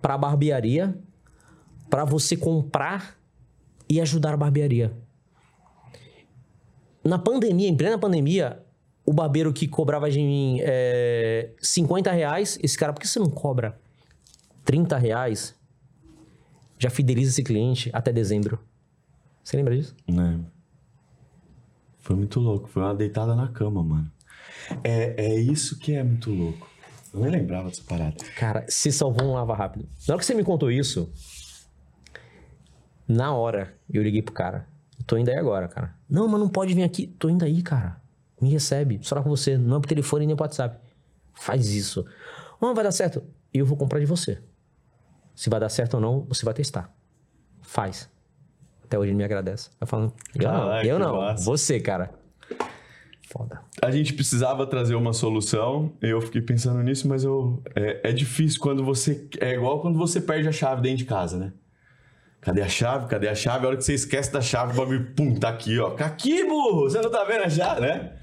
pra 0.00 0.16
barbearia 0.16 0.96
pra 1.90 2.04
você 2.04 2.36
comprar 2.36 3.16
e 3.88 4.00
ajudar 4.00 4.34
a 4.34 4.36
barbearia. 4.36 4.96
Na 7.04 7.18
pandemia, 7.18 7.68
em 7.68 7.76
plena 7.76 7.98
pandemia, 7.98 8.63
o 9.04 9.12
barbeiro 9.12 9.52
que 9.52 9.68
cobrava 9.68 10.10
de 10.10 10.18
mim 10.18 10.58
é, 10.62 11.50
50 11.60 12.10
reais, 12.10 12.58
esse 12.62 12.76
cara, 12.76 12.92
por 12.92 13.00
que 13.00 13.08
você 13.08 13.18
não 13.18 13.30
cobra 13.30 13.78
30 14.64 14.96
reais? 14.96 15.54
Já 16.78 16.90
fideliza 16.90 17.30
esse 17.30 17.42
cliente 17.42 17.90
até 17.92 18.12
dezembro. 18.12 18.58
Você 19.42 19.56
lembra 19.56 19.76
disso? 19.76 19.94
Né? 20.08 20.40
Foi 21.98 22.16
muito 22.16 22.40
louco. 22.40 22.68
Foi 22.68 22.82
uma 22.82 22.94
deitada 22.94 23.34
na 23.34 23.48
cama, 23.48 23.82
mano. 23.82 24.10
É, 24.82 25.26
é 25.26 25.34
isso 25.36 25.78
que 25.78 25.94
é 25.94 26.02
muito 26.02 26.30
louco. 26.30 26.68
Eu 27.12 27.20
nem 27.20 27.30
lembrava 27.30 27.68
dessa 27.68 27.82
parada. 27.84 28.16
Cara, 28.36 28.64
se 28.68 28.90
salvou 28.90 29.28
um 29.28 29.34
lava 29.34 29.54
rápido. 29.54 29.88
Na 30.08 30.14
hora 30.14 30.18
que 30.18 30.26
você 30.26 30.34
me 30.34 30.42
contou 30.42 30.70
isso, 30.70 31.12
na 33.06 33.32
hora 33.32 33.74
eu 33.88 34.02
liguei 34.02 34.22
pro 34.22 34.34
cara. 34.34 34.66
Tô 35.06 35.16
indo 35.16 35.30
aí 35.30 35.36
agora, 35.36 35.68
cara. 35.68 35.94
Não, 36.08 36.26
mas 36.26 36.40
não 36.40 36.48
pode 36.48 36.74
vir 36.74 36.82
aqui. 36.82 37.06
Tô 37.06 37.28
indo 37.28 37.44
aí, 37.44 37.62
cara. 37.62 38.02
Me 38.44 38.50
recebe. 38.50 38.98
Só 39.00 39.22
com 39.22 39.30
você. 39.30 39.56
Não 39.56 39.78
é 39.78 39.80
por 39.80 39.86
telefone 39.86 40.26
nem 40.26 40.36
por 40.36 40.42
WhatsApp. 40.42 40.78
Faz 41.32 41.70
isso. 41.70 42.04
Não 42.60 42.74
vai 42.74 42.84
dar 42.84 42.92
certo. 42.92 43.24
Eu 43.54 43.64
vou 43.64 43.74
comprar 43.74 43.98
de 44.00 44.04
você. 44.04 44.38
Se 45.34 45.48
vai 45.48 45.58
dar 45.58 45.70
certo 45.70 45.94
ou 45.94 46.00
não, 46.00 46.26
você 46.28 46.44
vai 46.44 46.52
testar. 46.52 46.94
Faz. 47.62 48.10
Até 48.84 48.98
hoje 48.98 49.12
ele 49.12 49.16
me 49.16 49.24
agradece. 49.24 49.70
Vai 49.80 49.88
falando, 49.88 50.12
eu 50.34 50.42
Caraca, 50.42 50.66
não, 50.66 50.82
eu 50.82 50.98
não. 50.98 51.16
massa. 51.16 51.42
Você, 51.42 51.80
cara. 51.80 52.10
Foda. 53.32 53.62
A 53.80 53.90
gente 53.90 54.12
precisava 54.12 54.66
trazer 54.66 54.94
uma 54.94 55.14
solução. 55.14 55.94
Eu 56.02 56.20
fiquei 56.20 56.42
pensando 56.42 56.82
nisso, 56.82 57.08
mas 57.08 57.24
eu 57.24 57.62
é, 57.74 58.10
é 58.10 58.12
difícil 58.12 58.60
quando 58.60 58.84
você 58.84 59.26
é 59.40 59.54
igual 59.54 59.80
quando 59.80 59.98
você 59.98 60.20
perde 60.20 60.46
a 60.48 60.52
chave 60.52 60.82
dentro 60.82 60.98
de 60.98 61.04
casa, 61.06 61.38
né? 61.38 61.52
Cadê 62.42 62.60
a 62.60 62.68
chave? 62.68 63.06
Cadê 63.06 63.26
a 63.26 63.34
chave? 63.34 63.64
A 63.64 63.68
hora 63.68 63.76
que 63.78 63.84
você 63.84 63.94
esquece 63.94 64.30
da 64.30 64.42
chave, 64.42 64.74
o 64.74 64.76
bagulho, 64.76 65.14
pum, 65.14 65.34
tá 65.34 65.48
aqui, 65.48 65.78
ó. 65.78 65.92
Tá 65.92 66.04
aqui, 66.04 66.44
burro! 66.44 66.82
Você 66.82 67.00
não 67.00 67.10
tá 67.10 67.24
vendo 67.24 67.44
a 67.44 67.48
chave, 67.48 67.80
né? 67.80 68.18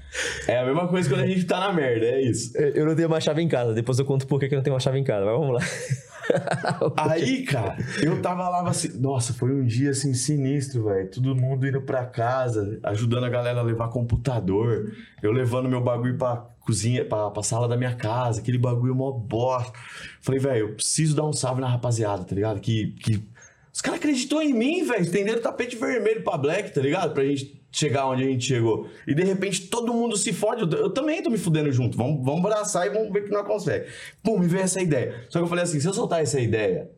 É 0.46 0.58
a 0.58 0.64
mesma 0.64 0.88
coisa 0.88 1.08
quando 1.08 1.22
a 1.22 1.26
gente 1.26 1.44
tá 1.44 1.58
na 1.60 1.72
merda, 1.72 2.06
é 2.06 2.20
isso. 2.20 2.56
Eu 2.56 2.84
não 2.84 2.94
tenho 2.94 3.08
uma 3.08 3.20
chave 3.20 3.40
em 3.40 3.48
casa. 3.48 3.72
Depois 3.72 3.98
eu 3.98 4.04
conto 4.04 4.26
por 4.26 4.38
que 4.38 4.46
eu 4.46 4.56
não 4.56 4.62
tenho 4.62 4.74
uma 4.74 4.80
chave 4.80 4.98
em 4.98 5.04
casa. 5.04 5.24
Mas 5.24 5.38
vamos 5.38 5.54
lá. 5.54 5.60
Aí, 6.96 7.44
cara, 7.44 7.76
eu 8.02 8.20
tava 8.20 8.48
lá 8.48 8.68
assim. 8.68 8.98
Nossa, 8.98 9.32
foi 9.32 9.52
um 9.52 9.64
dia 9.64 9.90
assim 9.90 10.14
sinistro, 10.14 10.84
velho. 10.84 11.10
Todo 11.10 11.34
mundo 11.34 11.66
indo 11.66 11.80
pra 11.82 12.04
casa, 12.04 12.78
ajudando 12.84 13.24
a 13.24 13.28
galera 13.28 13.60
a 13.60 13.62
levar 13.62 13.88
computador. 13.88 14.92
Eu 15.22 15.32
levando 15.32 15.68
meu 15.68 15.80
bagulho 15.80 16.16
pra 16.16 16.46
cozinha, 16.60 17.04
pra, 17.04 17.30
pra 17.30 17.42
sala 17.42 17.66
da 17.66 17.76
minha 17.76 17.94
casa, 17.94 18.40
aquele 18.40 18.58
bagulho 18.58 18.94
mó 18.94 19.10
bosta. 19.10 19.72
Falei, 20.20 20.40
velho, 20.40 20.68
eu 20.68 20.74
preciso 20.74 21.16
dar 21.16 21.24
um 21.24 21.32
salve 21.32 21.60
na 21.60 21.68
rapaziada, 21.68 22.24
tá 22.24 22.34
ligado? 22.34 22.60
Que. 22.60 22.92
que... 23.02 23.32
Os 23.72 23.80
caras 23.80 23.98
acreditou 23.98 24.42
em 24.42 24.52
mim, 24.52 24.84
velho. 24.84 25.00
Estenderam 25.00 25.38
o 25.38 25.42
tapete 25.42 25.76
vermelho 25.76 26.22
pra 26.22 26.36
Black, 26.36 26.74
tá 26.74 26.80
ligado? 26.82 27.14
Pra 27.14 27.24
gente 27.24 27.61
chegar 27.72 28.06
onde 28.06 28.22
a 28.22 28.26
gente 28.26 28.44
chegou. 28.44 28.88
E 29.06 29.14
de 29.14 29.24
repente 29.24 29.66
todo 29.68 29.94
mundo 29.94 30.16
se 30.16 30.32
fode. 30.32 30.62
Eu, 30.62 30.90
também 30.90 31.22
tô 31.22 31.30
me 31.30 31.38
fudendo 31.38 31.72
junto. 31.72 31.96
Vamos, 31.96 32.22
vamos 32.22 32.44
abraçar 32.44 32.86
e 32.86 32.90
vamos 32.90 33.10
ver 33.10 33.24
que 33.24 33.30
nós 33.30 33.46
consegue. 33.46 33.86
Pum, 34.22 34.38
me 34.38 34.46
veio 34.46 34.62
essa 34.62 34.80
ideia. 34.80 35.24
Só 35.30 35.38
que 35.38 35.44
eu 35.44 35.48
falei 35.48 35.64
assim: 35.64 35.80
se 35.80 35.86
eu 35.86 35.94
soltar 35.94 36.22
essa 36.22 36.38
ideia, 36.38 36.90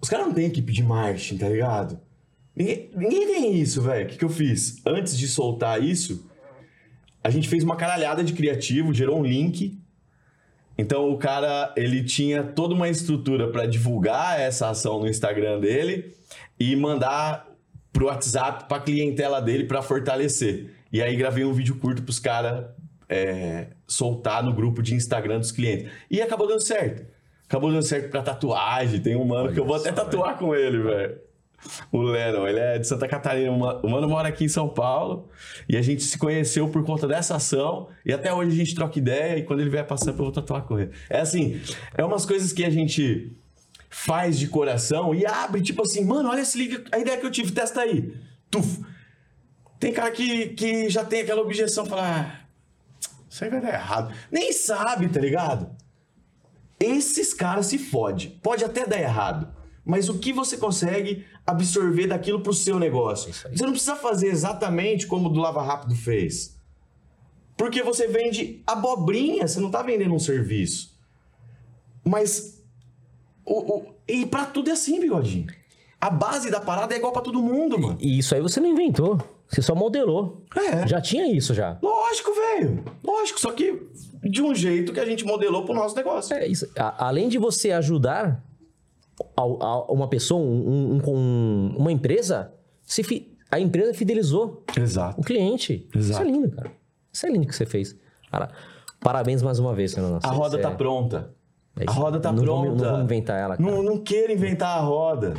os 0.00 0.08
caras 0.08 0.26
não 0.26 0.34
têm 0.34 0.46
equipe 0.46 0.70
de 0.70 0.82
marketing, 0.82 1.38
tá 1.38 1.48
ligado? 1.48 1.98
Ninguém, 2.54 2.90
ninguém 2.94 3.26
tem 3.26 3.54
isso, 3.56 3.80
velho. 3.80 4.04
O 4.04 4.08
que, 4.10 4.18
que 4.18 4.24
eu 4.24 4.28
fiz? 4.28 4.80
Antes 4.86 5.16
de 5.16 5.26
soltar 5.26 5.82
isso, 5.82 6.30
a 7.22 7.30
gente 7.30 7.48
fez 7.48 7.64
uma 7.64 7.74
caralhada 7.74 8.22
de 8.22 8.34
criativo, 8.34 8.92
gerou 8.92 9.18
um 9.18 9.24
link. 9.24 9.80
Então 10.76 11.10
o 11.10 11.16
cara, 11.16 11.72
ele 11.76 12.04
tinha 12.04 12.42
toda 12.42 12.74
uma 12.74 12.88
estrutura 12.88 13.50
pra 13.50 13.64
divulgar 13.64 14.38
essa 14.38 14.68
ação 14.68 15.00
no 15.00 15.08
Instagram 15.08 15.60
dele 15.60 16.14
e 16.58 16.76
mandar 16.76 17.53
pro 17.94 18.06
WhatsApp 18.06 18.64
pra 18.68 18.80
clientela 18.80 19.40
dele 19.40 19.64
pra 19.64 19.80
fortalecer. 19.80 20.66
E 20.92 21.00
aí 21.00 21.16
gravei 21.16 21.44
um 21.44 21.52
vídeo 21.52 21.76
curto 21.76 22.02
pros 22.02 22.18
caras 22.18 22.66
é, 23.08 23.68
soltar 23.86 24.42
no 24.42 24.52
grupo 24.52 24.82
de 24.82 24.94
Instagram 24.94 25.38
dos 25.38 25.52
clientes. 25.52 25.90
E 26.10 26.20
acabou 26.20 26.46
dando 26.46 26.60
certo. 26.60 27.06
Acabou 27.48 27.70
dando 27.70 27.84
certo 27.84 28.10
pra 28.10 28.20
tatuagem. 28.20 29.00
Tem 29.00 29.16
um 29.16 29.24
mano 29.24 29.52
que 29.52 29.60
eu 29.60 29.64
vou 29.64 29.76
até 29.76 29.92
tatuar 29.92 30.36
com 30.36 30.54
ele, 30.54 30.82
velho. 30.82 31.18
O 31.90 32.02
Lennon, 32.02 32.46
ele 32.46 32.58
é 32.58 32.78
de 32.78 32.86
Santa 32.86 33.06
Catarina. 33.06 33.50
O 33.52 33.88
mano 33.88 34.08
mora 34.08 34.28
aqui 34.28 34.44
em 34.44 34.48
São 34.48 34.68
Paulo. 34.68 35.28
E 35.68 35.76
a 35.76 35.82
gente 35.82 36.02
se 36.02 36.18
conheceu 36.18 36.68
por 36.68 36.84
conta 36.84 37.06
dessa 37.06 37.36
ação. 37.36 37.88
E 38.04 38.12
até 38.12 38.32
hoje 38.32 38.50
a 38.50 38.56
gente 38.56 38.74
troca 38.74 38.98
ideia. 38.98 39.38
E 39.38 39.44
quando 39.44 39.60
ele 39.60 39.70
vier 39.70 39.86
passando, 39.86 40.18
eu 40.18 40.24
vou 40.24 40.32
tatuar 40.32 40.62
com 40.62 40.78
ele. 40.78 40.90
É 41.08 41.20
assim, 41.20 41.60
é 41.96 42.04
umas 42.04 42.26
coisas 42.26 42.52
que 42.52 42.64
a 42.64 42.70
gente 42.70 43.36
faz 43.94 44.36
de 44.36 44.48
coração 44.48 45.14
e 45.14 45.24
abre, 45.24 45.62
tipo 45.62 45.80
assim, 45.82 46.04
mano, 46.04 46.28
olha 46.28 46.44
se 46.44 46.58
liga 46.58 46.84
a 46.90 46.98
ideia 46.98 47.16
que 47.16 47.24
eu 47.24 47.30
tive, 47.30 47.52
testa 47.52 47.80
aí. 47.80 48.12
Tuf. 48.50 48.84
Tem 49.78 49.92
cara 49.92 50.10
que, 50.10 50.48
que 50.48 50.90
já 50.90 51.04
tem 51.04 51.20
aquela 51.20 51.40
objeção, 51.40 51.86
falar, 51.86 52.20
ah, 52.20 53.08
isso 53.30 53.44
aí 53.44 53.50
vai 53.50 53.60
dar 53.60 53.72
errado. 53.72 54.12
Nem 54.32 54.52
sabe, 54.52 55.08
tá 55.08 55.20
ligado? 55.20 55.70
Esses 56.78 57.32
caras 57.32 57.66
se 57.66 57.78
fode. 57.78 58.28
Pode 58.42 58.64
até 58.64 58.84
dar 58.84 59.00
errado. 59.00 59.54
Mas 59.84 60.08
o 60.08 60.18
que 60.18 60.32
você 60.32 60.56
consegue 60.56 61.24
absorver 61.46 62.08
daquilo 62.08 62.40
pro 62.40 62.52
seu 62.52 62.80
negócio? 62.80 63.32
Você 63.32 63.64
não 63.64 63.72
precisa 63.72 63.94
fazer 63.94 64.26
exatamente 64.26 65.06
como 65.06 65.28
o 65.28 65.32
do 65.32 65.40
Lava 65.40 65.62
Rápido 65.62 65.94
fez. 65.94 66.58
Porque 67.56 67.82
você 67.82 68.08
vende 68.08 68.62
abobrinha, 68.66 69.46
você 69.46 69.60
não 69.60 69.70
tá 69.70 69.82
vendendo 69.82 70.14
um 70.14 70.18
serviço. 70.18 70.98
Mas. 72.04 72.53
O, 73.46 73.76
o- 73.78 73.86
e 74.08 74.24
pra 74.26 74.44
tudo 74.46 74.70
é 74.70 74.72
assim, 74.72 75.00
bigodinho. 75.00 75.46
A 76.00 76.10
base 76.10 76.50
da 76.50 76.60
parada 76.60 76.94
é 76.94 76.98
igual 76.98 77.12
pra 77.12 77.22
todo 77.22 77.42
mundo, 77.42 77.78
mano. 77.78 77.96
E 78.00 78.18
isso 78.18 78.34
aí 78.34 78.40
você 78.40 78.60
não 78.60 78.68
inventou. 78.68 79.18
Você 79.48 79.62
só 79.62 79.74
modelou. 79.74 80.42
É. 80.56 80.86
Já 80.86 81.00
tinha 81.00 81.26
isso 81.34 81.54
já. 81.54 81.78
Lógico, 81.82 82.30
velho. 82.34 82.84
Lógico, 83.02 83.40
só 83.40 83.52
que 83.52 83.82
de 84.22 84.42
um 84.42 84.54
jeito 84.54 84.92
que 84.92 85.00
a 85.00 85.04
gente 85.06 85.24
modelou 85.24 85.64
pro 85.64 85.74
nosso 85.74 85.94
negócio. 85.94 86.34
É 86.34 86.46
isso. 86.46 86.68
A- 86.78 87.06
além 87.06 87.28
de 87.28 87.38
você 87.38 87.70
ajudar 87.72 88.42
ao- 89.36 89.62
a 89.62 89.92
uma 89.92 90.08
pessoa, 90.08 90.40
um, 90.42 90.96
um- 90.96 91.10
um- 91.10 91.74
uma 91.78 91.92
empresa, 91.92 92.52
se 92.82 93.02
fi- 93.02 93.32
a 93.50 93.60
empresa 93.60 93.94
fidelizou 93.94 94.62
Exato. 94.76 95.20
o 95.20 95.24
cliente. 95.24 95.86
Isso 95.94 96.10
Exato. 96.10 96.22
é 96.22 96.24
lindo, 96.30 96.50
cara. 96.50 96.70
Isso 97.12 97.26
é 97.26 97.30
lindo 97.30 97.46
que 97.46 97.54
você 97.54 97.64
fez. 97.66 97.94
Cara, 98.30 98.50
parabéns 99.00 99.42
mais 99.42 99.58
uma 99.58 99.74
vez, 99.74 99.94
Fernando. 99.94 100.18
A 100.22 100.28
roda 100.30 100.58
tá 100.58 100.70
pronta. 100.70 101.30
A 101.86 101.90
roda 101.92 102.20
tá 102.20 102.30
não 102.32 102.42
pronta. 102.44 102.66
Vamos, 102.68 102.82
não 102.82 102.90
vamos 102.90 103.04
inventar 103.04 103.38
ela, 103.40 103.56
cara. 103.56 103.70
Não, 103.70 103.82
não 103.82 103.98
queira 103.98 104.32
inventar 104.32 104.78
a 104.78 104.80
roda. 104.80 105.34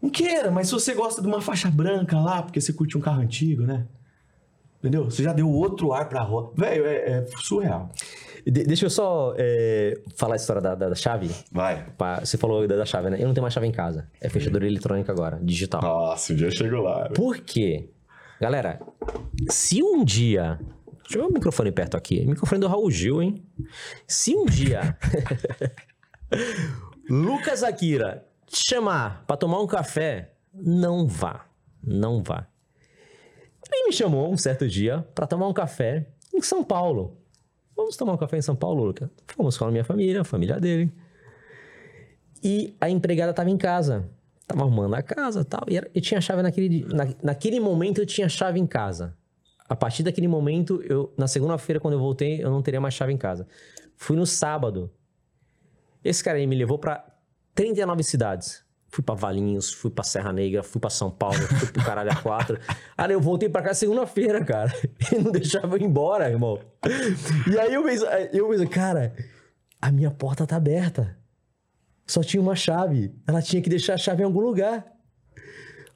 Não 0.00 0.10
queira, 0.10 0.50
mas 0.50 0.68
se 0.68 0.72
você 0.72 0.94
gosta 0.94 1.20
de 1.22 1.26
uma 1.28 1.40
faixa 1.40 1.70
branca 1.70 2.18
lá, 2.18 2.42
porque 2.42 2.60
você 2.60 2.72
curte 2.72 2.96
um 2.96 3.00
carro 3.00 3.20
antigo, 3.22 3.62
né? 3.62 3.86
Entendeu? 4.78 5.04
Você 5.04 5.22
já 5.22 5.32
deu 5.32 5.48
outro 5.48 5.92
ar 5.92 6.08
pra 6.08 6.22
roda. 6.22 6.50
Velho, 6.56 6.84
é, 6.86 6.94
é 7.10 7.26
surreal. 7.38 7.90
De- 8.44 8.64
deixa 8.64 8.86
eu 8.86 8.90
só 8.90 9.32
é, 9.36 9.94
falar 10.16 10.34
a 10.34 10.36
história 10.36 10.60
da, 10.60 10.74
da- 10.74 10.88
da 10.88 10.94
chave. 10.96 11.30
Vai. 11.52 11.86
Pra- 11.96 12.18
Você 12.24 12.36
falou 12.36 12.66
da, 12.66 12.76
da 12.76 12.84
chave, 12.84 13.08
né? 13.10 13.16
Eu 13.20 13.26
não 13.28 13.34
tenho 13.34 13.42
mais 13.42 13.54
chave 13.54 13.66
em 13.68 13.72
casa. 13.72 14.08
É 14.20 14.28
fechadura 14.28 14.66
eletrônica 14.66 15.12
agora, 15.12 15.38
digital. 15.40 15.80
Nossa, 15.80 16.32
o 16.32 16.36
dia 16.36 16.50
chegou 16.50 16.80
lá. 16.82 17.08
Por 17.10 17.38
quê? 17.38 17.88
Galera, 18.40 18.80
se 19.48 19.80
um 19.84 20.04
dia. 20.04 20.58
Deixa 21.02 21.18
eu 21.18 21.22
ver 21.22 21.30
o 21.30 21.32
microfone 21.32 21.72
perto 21.72 21.96
aqui. 21.96 22.24
Microfone 22.26 22.60
do 22.60 22.68
Raul 22.68 22.90
Gil, 22.90 23.22
hein? 23.22 23.44
Se 24.06 24.34
um 24.34 24.46
dia. 24.46 24.96
Lucas 27.08 27.62
Akira 27.62 28.26
te 28.46 28.64
chamar 28.68 29.24
pra 29.26 29.36
tomar 29.36 29.60
um 29.60 29.66
café, 29.66 30.34
não 30.54 31.06
vá. 31.06 31.46
Não 31.82 32.22
vá. 32.22 32.46
Ele 33.72 33.86
me 33.86 33.92
chamou 33.92 34.30
um 34.30 34.36
certo 34.36 34.68
dia 34.68 35.06
pra 35.14 35.26
tomar 35.26 35.48
um 35.48 35.52
café 35.52 36.06
em 36.32 36.42
São 36.42 36.62
Paulo. 36.62 37.16
Vamos 37.74 37.96
tomar 37.96 38.12
um 38.12 38.18
café 38.18 38.36
em 38.36 38.42
São 38.42 38.54
Paulo, 38.54 38.84
Lucas? 38.84 39.08
Fomos 39.26 39.56
com 39.56 39.64
a 39.64 39.70
minha 39.70 39.84
família, 39.84 40.20
a 40.20 40.24
família 40.24 40.60
dele. 40.60 40.92
E 42.42 42.76
a 42.80 42.90
empregada 42.90 43.32
tava 43.32 43.50
em 43.50 43.56
casa. 43.56 44.08
Tava 44.46 44.62
arrumando 44.62 44.94
a 44.94 45.02
casa 45.02 45.44
tal. 45.44 45.62
E 45.68 45.76
eu 45.76 46.00
tinha 46.00 46.18
a 46.18 46.20
chave 46.20 46.42
naquele, 46.42 46.84
na, 46.84 47.08
naquele 47.22 47.58
momento 47.58 47.98
eu 48.00 48.06
tinha 48.06 48.26
a 48.26 48.30
chave 48.30 48.60
em 48.60 48.66
casa. 48.66 49.16
A 49.72 49.74
partir 49.74 50.02
daquele 50.02 50.28
momento, 50.28 50.82
eu, 50.82 51.14
na 51.16 51.26
segunda-feira, 51.26 51.80
quando 51.80 51.94
eu 51.94 51.98
voltei, 51.98 52.44
eu 52.44 52.50
não 52.50 52.60
teria 52.60 52.78
mais 52.78 52.92
chave 52.92 53.10
em 53.10 53.16
casa. 53.16 53.48
Fui 53.96 54.14
no 54.14 54.26
sábado. 54.26 54.92
Esse 56.04 56.22
cara 56.22 56.36
aí 56.36 56.46
me 56.46 56.54
levou 56.54 56.78
pra 56.78 57.02
39 57.54 58.02
cidades. 58.02 58.62
Fui 58.88 59.02
pra 59.02 59.14
Valinhos, 59.14 59.72
fui 59.72 59.90
pra 59.90 60.04
Serra 60.04 60.30
Negra, 60.30 60.62
fui 60.62 60.78
pra 60.78 60.90
São 60.90 61.10
Paulo, 61.10 61.38
fui 61.38 61.68
pro 61.68 61.82
Caralho 61.82 62.10
A4. 62.10 62.60
Aí 62.98 63.12
eu 63.16 63.20
voltei 63.22 63.48
pra 63.48 63.62
cá 63.62 63.72
segunda-feira, 63.72 64.44
cara. 64.44 64.70
Ele 65.10 65.22
não 65.22 65.32
deixava 65.32 65.74
eu 65.74 65.80
ir 65.80 65.84
embora, 65.84 66.28
irmão. 66.28 66.60
E 67.50 67.58
aí 67.58 67.72
eu 67.72 67.82
pensei, 67.82 68.08
eu 68.34 68.50
pensei, 68.50 68.66
cara, 68.66 69.14
a 69.80 69.90
minha 69.90 70.10
porta 70.10 70.46
tá 70.46 70.56
aberta. 70.56 71.16
Só 72.06 72.20
tinha 72.20 72.42
uma 72.42 72.54
chave. 72.54 73.10
Ela 73.26 73.40
tinha 73.40 73.62
que 73.62 73.70
deixar 73.70 73.94
a 73.94 73.96
chave 73.96 74.20
em 74.20 74.26
algum 74.26 74.40
lugar. 74.40 74.84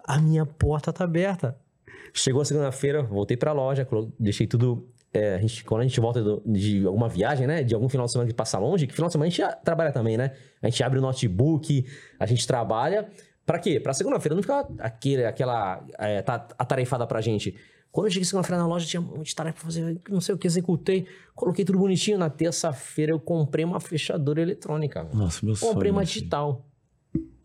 A 0.03 0.19
minha 0.19 0.47
porta 0.47 0.95
tá 0.95 1.05
aberta. 1.05 1.59
Chegou 2.19 2.41
a 2.41 2.45
segunda-feira, 2.45 3.03
voltei 3.03 3.37
pra 3.37 3.53
loja, 3.53 3.87
deixei 4.19 4.47
tudo. 4.47 4.89
é, 5.13 5.35
a 5.37 5.39
gente, 5.39 5.65
quando 5.65 5.81
a 5.81 5.85
gente 5.85 5.99
volta 5.99 6.23
do- 6.23 6.43
de 6.45 6.85
alguma 6.85 7.09
viagem, 7.09 7.47
né? 7.47 7.63
De 7.63 7.75
algum 7.75 7.89
final 7.89 8.05
de 8.05 8.13
semana 8.13 8.29
que 8.29 8.35
passa 8.35 8.59
longe, 8.59 8.87
que 8.87 8.93
final 8.93 9.09
de 9.09 9.13
semana 9.13 9.29
a 9.29 9.31
gente 9.31 9.43
trabalha 9.65 9.91
também, 9.91 10.17
né? 10.19 10.33
A 10.61 10.69
gente 10.69 10.83
abre 10.83 10.99
o 10.99 11.03
notebook, 11.03 11.87
a 12.19 12.27
gente 12.27 12.47
trabalha. 12.47 13.09
Pra 13.47 13.59
quê? 13.59 13.81
Pra 13.81 13.95
segunda-feira 13.95 14.35
não 14.35 14.43
ficar 14.43 14.67
aquele, 14.79 15.25
aquela 15.25 15.83
é, 15.99 16.21
tá, 16.21 16.47
atarefada 16.59 17.07
pra 17.07 17.21
gente. 17.23 17.55
Quando 17.91 18.09
eu 18.09 18.11
cheguei 18.11 18.27
segunda-feira 18.27 18.61
na 18.61 18.67
loja, 18.69 18.85
tinha 18.87 19.01
um 19.01 19.05
monte 19.05 19.29
de 19.29 19.35
tarefa 19.35 19.57
pra 19.57 19.65
fazer, 19.65 19.99
não 20.11 20.21
sei 20.21 20.35
o 20.35 20.39
que, 20.39 20.47
executei, 20.47 21.07
coloquei 21.35 21.65
tudo 21.65 21.79
bonitinho. 21.79 22.19
Na 22.19 22.29
terça-feira 22.29 23.13
eu 23.13 23.19
comprei 23.21 23.65
uma 23.65 23.81
fechadura 23.81 24.43
eletrônica. 24.43 25.03
Nossa, 25.15 25.47
meu 25.47 25.55
sonho. 25.57 25.73
Comprei 25.73 25.91
uma 25.91 26.03
assim. 26.03 26.13
digital. 26.15 26.67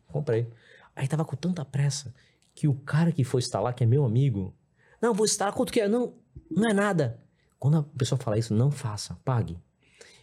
Comprei. 0.08 0.48
Aí 0.94 1.08
tava 1.08 1.24
com 1.24 1.38
tanta 1.38 1.64
pressa 1.64 2.14
que 2.54 2.68
o 2.68 2.74
cara 2.74 3.12
que 3.14 3.24
foi 3.24 3.40
instalar, 3.40 3.74
que 3.74 3.84
é 3.84 3.88
meu 3.88 4.04
amigo, 4.04 4.54
não, 5.02 5.14
vou 5.14 5.26
instalar 5.26 5.54
quanto 5.54 5.72
que 5.74 5.80
é? 5.82 5.88
Não, 5.88 6.14
não 6.50 6.70
é 6.70 6.74
nada. 6.74 7.20
Quando 7.60 7.78
a 7.78 7.84
pessoa 7.98 8.20
fala 8.20 8.38
isso, 8.38 8.54
não 8.54 8.72
faça, 8.72 9.18
pague. 9.24 9.58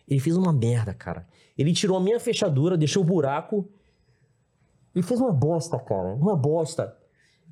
Ele 0.07 0.21
fez 0.21 0.37
uma 0.37 0.53
merda, 0.53 0.95
cara. 0.95 1.27
Ele 1.57 1.73
tirou 1.73 1.97
a 1.97 2.01
minha 2.01 2.19
fechadura, 2.19 2.77
deixou 2.77 3.03
o 3.03 3.07
buraco. 3.07 3.69
Ele 4.95 5.03
fez 5.03 5.21
uma 5.21 5.33
bosta, 5.33 5.79
cara. 5.79 6.15
Uma 6.15 6.37
bosta. 6.37 6.97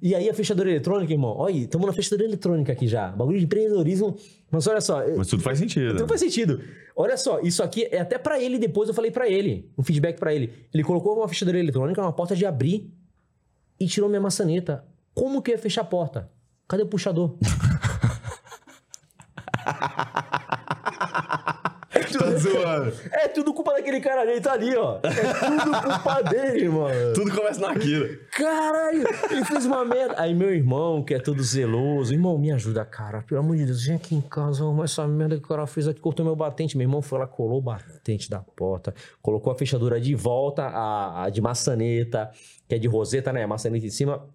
E 0.00 0.14
aí 0.14 0.28
a 0.28 0.34
fechadura 0.34 0.70
eletrônica, 0.70 1.12
irmão, 1.12 1.34
olha, 1.36 1.56
estamos 1.56 1.86
na 1.86 1.92
fechadura 1.92 2.24
eletrônica 2.24 2.70
aqui 2.72 2.86
já. 2.86 3.08
Bagulho 3.08 3.38
de 3.38 3.44
empreendedorismo. 3.44 4.16
Mas 4.50 4.66
olha 4.66 4.80
só, 4.80 5.02
Mas 5.16 5.26
tudo 5.28 5.42
faz 5.42 5.58
sentido. 5.58 5.94
então 5.94 6.06
faz 6.08 6.20
sentido. 6.20 6.60
Olha 6.94 7.16
só, 7.16 7.40
isso 7.40 7.62
aqui 7.62 7.84
é 7.90 8.00
até 8.00 8.18
pra 8.18 8.40
ele 8.40 8.58
depois, 8.58 8.88
eu 8.88 8.94
falei 8.94 9.10
pra 9.10 9.28
ele, 9.28 9.70
um 9.76 9.82
feedback 9.82 10.18
pra 10.18 10.34
ele. 10.34 10.52
Ele 10.72 10.82
colocou 10.84 11.16
uma 11.16 11.28
fechadura 11.28 11.58
eletrônica, 11.58 12.00
uma 12.00 12.12
porta 12.12 12.36
de 12.36 12.44
abrir 12.44 12.90
e 13.80 13.86
tirou 13.86 14.08
minha 14.08 14.20
maçaneta. 14.20 14.84
Como 15.14 15.40
que 15.40 15.50
eu 15.50 15.54
ia 15.56 15.58
fechar 15.58 15.80
a 15.82 15.84
porta? 15.84 16.30
Cadê 16.68 16.82
o 16.82 16.86
puxador? 16.86 17.36
Tá 22.18 22.30
zoando. 22.36 22.92
É 23.12 23.28
tudo 23.28 23.52
culpa 23.52 23.72
daquele 23.74 24.00
cara 24.00 24.22
ali, 24.22 24.40
tá 24.40 24.52
ali, 24.52 24.74
ó. 24.76 24.98
É 25.02 25.60
tudo 25.62 25.82
culpa 25.82 26.22
dele, 26.22 26.68
mano. 26.68 27.12
Tudo 27.14 27.34
começa 27.34 27.60
naquilo. 27.60 28.18
Caralho, 28.30 29.04
ele 29.30 29.44
fez 29.44 29.66
uma 29.66 29.84
merda. 29.84 30.14
Aí 30.18 30.34
meu 30.34 30.54
irmão, 30.54 31.02
que 31.02 31.14
é 31.14 31.18
todo 31.18 31.42
zeloso, 31.42 32.12
irmão, 32.12 32.38
me 32.38 32.50
ajuda, 32.52 32.84
cara. 32.84 33.22
Pelo 33.22 33.40
amor 33.40 33.56
de 33.56 33.66
Deus, 33.66 33.84
vem 33.84 33.96
aqui 33.96 34.14
em 34.14 34.20
casa, 34.20 34.62
arruma 34.62 34.84
essa 34.84 35.06
merda 35.06 35.36
que 35.36 35.44
o 35.44 35.48
cara 35.48 35.66
fez 35.66 35.88
aqui, 35.88 36.00
cortou 36.00 36.24
meu 36.24 36.36
batente. 36.36 36.76
Meu 36.76 36.84
irmão 36.84 37.02
foi 37.02 37.18
lá, 37.18 37.26
colou 37.26 37.58
o 37.58 37.62
batente 37.62 38.30
da 38.30 38.40
porta, 38.40 38.94
colocou 39.20 39.52
a 39.52 39.56
fechadura 39.56 40.00
de 40.00 40.14
volta, 40.14 40.62
a, 40.64 41.24
a 41.24 41.30
de 41.30 41.40
maçaneta, 41.40 42.30
que 42.68 42.74
é 42.74 42.78
de 42.78 42.88
roseta, 42.88 43.32
né? 43.32 43.42
A 43.42 43.48
maçaneta 43.48 43.86
em 43.86 43.90
cima 43.90 44.26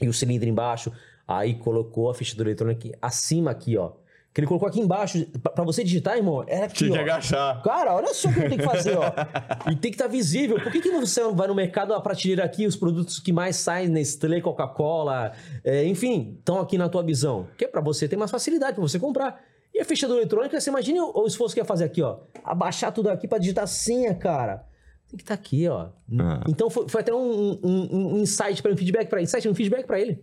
e 0.00 0.08
o 0.08 0.12
cilindro 0.12 0.48
embaixo. 0.48 0.92
Aí 1.26 1.54
colocou 1.54 2.08
a 2.10 2.14
fechadura 2.14 2.48
eletrônica 2.50 2.78
aqui, 2.88 2.92
acima 3.02 3.50
aqui, 3.50 3.76
ó. 3.76 3.92
Que 4.32 4.40
ele 4.40 4.46
colocou 4.46 4.68
aqui 4.68 4.78
embaixo. 4.80 5.24
Pra, 5.42 5.50
pra 5.50 5.64
você 5.64 5.82
digitar, 5.82 6.14
irmão, 6.16 6.44
era 6.46 6.66
aqui, 6.66 6.76
Tinha 6.76 6.90
que 6.92 6.98
ó. 6.98 7.02
agachar. 7.02 7.62
Cara, 7.62 7.94
olha 7.94 8.12
só 8.12 8.28
o 8.28 8.34
que 8.34 8.48
tem 8.48 8.58
que 8.58 8.64
fazer, 8.64 8.96
ó. 8.96 9.04
E 9.72 9.74
tem 9.74 9.90
que 9.90 9.96
estar 9.96 10.06
visível. 10.08 10.60
Por 10.62 10.70
que, 10.70 10.80
que 10.82 10.90
você 10.90 11.22
não 11.22 11.34
vai 11.34 11.48
no 11.48 11.54
mercado, 11.54 11.94
a 11.94 12.00
prateleira 12.00 12.44
aqui, 12.44 12.66
os 12.66 12.76
produtos 12.76 13.18
que 13.18 13.32
mais 13.32 13.56
saem, 13.56 13.88
Nestlé, 13.88 14.40
Coca-Cola, 14.42 15.32
é, 15.64 15.84
enfim, 15.86 16.36
estão 16.38 16.60
aqui 16.60 16.76
na 16.76 16.88
tua 16.88 17.02
visão? 17.02 17.48
Que 17.56 17.64
é 17.64 17.68
pra 17.68 17.80
você 17.80 18.06
ter 18.06 18.16
mais 18.16 18.30
facilidade, 18.30 18.74
pra 18.74 18.82
você 18.82 18.98
comprar. 18.98 19.42
E 19.74 19.80
a 19.80 19.84
fechadura 19.86 20.20
eletrônica, 20.20 20.60
você 20.60 20.68
imagina 20.70 21.02
o, 21.02 21.26
esforço 21.26 21.54
que 21.54 21.60
ia 21.60 21.64
fazer 21.64 21.84
aqui, 21.84 22.02
ó. 22.02 22.18
Abaixar 22.44 22.92
tudo 22.92 23.08
aqui 23.10 23.26
pra 23.26 23.38
digitar 23.38 23.66
senha, 23.66 24.14
cara. 24.14 24.64
Tem 25.08 25.16
que 25.16 25.22
estar 25.22 25.34
aqui, 25.34 25.66
ó. 25.66 25.88
Ah. 26.20 26.42
Então 26.48 26.68
foi, 26.68 26.88
foi 26.88 27.00
até 27.00 27.12
um, 27.14 27.58
um- 27.62 28.14
um 28.14 28.18
insight 28.18 28.62
para 28.62 28.72
um 28.72 28.76
feedback 28.76 29.08
para 29.08 29.22
insight, 29.22 29.48
um 29.48 29.54
feedback 29.54 29.86
pra 29.86 29.98
ele. 29.98 30.22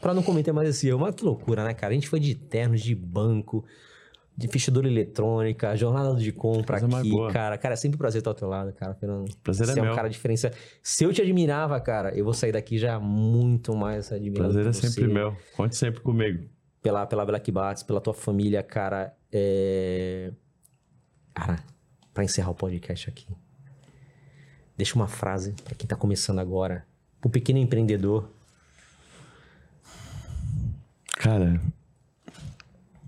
Pra 0.00 0.14
não 0.14 0.22
cometer 0.22 0.52
mais 0.52 0.68
esse 0.68 0.88
erro. 0.88 1.00
Mas 1.00 1.14
que 1.14 1.24
loucura, 1.24 1.64
né, 1.64 1.74
cara? 1.74 1.92
A 1.92 1.94
gente 1.94 2.08
foi 2.08 2.18
de 2.18 2.34
ternos, 2.34 2.80
de 2.80 2.94
banco, 2.94 3.64
de 4.36 4.48
fechadura 4.48 4.88
eletrônica, 4.88 5.76
jornada 5.76 6.14
de 6.14 6.32
compra 6.32 6.80
Coisa 6.80 6.98
aqui, 6.98 7.32
cara. 7.32 7.58
Cara, 7.58 7.74
é 7.74 7.76
sempre 7.76 7.96
um 7.96 7.98
prazer 7.98 8.20
estar 8.20 8.30
ao 8.30 8.34
teu 8.34 8.48
lado, 8.48 8.72
cara. 8.72 8.94
Fernando. 8.94 9.30
Prazer 9.42 9.68
é 9.68 9.72
Você 9.72 9.78
é 9.78 9.82
um 9.82 9.86
meu. 9.86 9.94
cara 9.94 10.08
diferenciado. 10.08 10.56
Se 10.82 11.04
eu 11.04 11.12
te 11.12 11.20
admirava, 11.20 11.78
cara, 11.80 12.16
eu 12.16 12.24
vou 12.24 12.32
sair 12.32 12.52
daqui 12.52 12.78
já 12.78 12.98
muito 12.98 13.76
mais 13.76 14.10
admirado. 14.10 14.52
Prazer 14.52 14.66
é 14.66 14.72
sempre 14.72 15.06
você, 15.06 15.12
meu. 15.12 15.36
Conte 15.54 15.76
sempre 15.76 16.00
comigo. 16.00 16.48
Pela, 16.82 17.06
pela 17.06 17.26
Black 17.26 17.52
Bats, 17.52 17.82
pela 17.82 18.00
tua 18.00 18.14
família, 18.14 18.62
cara. 18.62 19.14
É... 19.30 20.32
Cara, 21.34 21.62
pra 22.14 22.24
encerrar 22.24 22.50
o 22.50 22.54
podcast 22.54 23.10
aqui. 23.10 23.26
Deixa 24.74 24.94
uma 24.94 25.06
frase 25.06 25.52
pra 25.62 25.74
quem 25.74 25.86
tá 25.86 25.94
começando 25.94 26.38
agora. 26.38 26.86
Pro 27.20 27.28
pequeno 27.28 27.58
empreendedor. 27.58 28.30
Cara, 31.20 31.60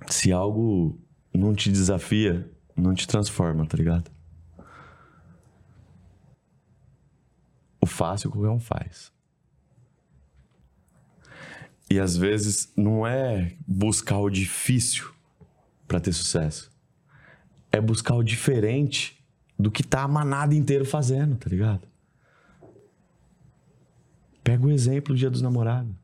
se 0.06 0.30
algo 0.30 1.00
não 1.32 1.54
te 1.54 1.72
desafia, 1.72 2.46
não 2.76 2.92
te 2.92 3.08
transforma, 3.08 3.64
tá 3.64 3.74
ligado? 3.74 4.10
O 7.80 7.86
fácil 7.86 8.30
qualquer 8.30 8.50
um 8.50 8.60
faz. 8.60 9.10
E 11.88 11.98
às 11.98 12.14
vezes 12.14 12.70
não 12.76 13.06
é 13.06 13.56
buscar 13.66 14.18
o 14.18 14.28
difícil 14.28 15.10
para 15.88 15.98
ter 15.98 16.12
sucesso. 16.12 16.70
É 17.72 17.80
buscar 17.80 18.14
o 18.14 18.22
diferente 18.22 19.24
do 19.58 19.70
que 19.70 19.82
tá 19.82 20.02
a 20.02 20.08
manada 20.08 20.54
inteiro 20.54 20.84
fazendo, 20.84 21.34
tá 21.36 21.48
ligado? 21.48 21.88
Pega 24.44 24.66
o 24.66 24.70
exemplo 24.70 25.14
do 25.14 25.18
Dia 25.18 25.30
dos 25.30 25.40
Namorados. 25.40 26.01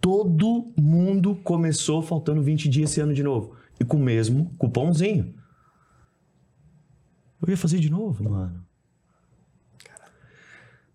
Todo 0.00 0.72
mundo 0.78 1.36
começou 1.36 2.00
faltando 2.02 2.42
20 2.42 2.68
dias 2.68 2.90
esse 2.90 3.00
ano 3.00 3.12
de 3.12 3.22
novo. 3.22 3.54
E 3.78 3.84
com 3.84 3.96
o 3.96 4.00
mesmo 4.00 4.54
cupomzinho. 4.58 5.34
Eu 7.42 7.50
ia 7.50 7.56
fazer 7.56 7.78
de 7.78 7.90
novo, 7.90 8.24
mano. 8.24 8.64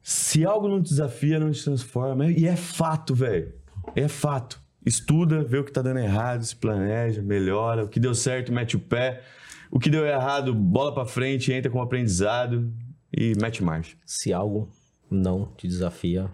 Se 0.02 0.46
algo 0.46 0.68
não 0.68 0.82
te 0.82 0.90
desafia, 0.90 1.40
não 1.40 1.52
te 1.52 1.64
transforma. 1.64 2.28
E 2.28 2.46
é 2.46 2.56
fato, 2.56 3.16
velho. 3.16 3.54
É 3.96 4.08
fato. 4.08 4.62
Estuda, 4.86 5.44
vê 5.44 5.58
o 5.58 5.64
que 5.64 5.72
tá 5.72 5.82
dando 5.82 6.00
errado, 6.00 6.44
se 6.44 6.56
planeja, 6.56 7.22
melhora. 7.24 7.86
O 7.86 7.88
que 7.88 8.00
deu 8.00 8.14
certo, 8.14 8.54
mete 8.54 8.76
o 8.76 8.80
pé. 8.80 9.24
O 9.72 9.80
que 9.80 9.90
deu 9.90 10.06
errado, 10.06 10.54
bola 10.54 10.94
pra 10.94 11.06
frente, 11.06 11.52
entra 11.52 11.72
com 11.72 11.82
aprendizado 11.82 12.72
e 13.12 13.34
mete 13.42 13.64
marcha. 13.64 13.98
Se 14.06 14.32
algo 14.32 14.70
não 15.10 15.52
te 15.58 15.68
desafia, 15.68 16.30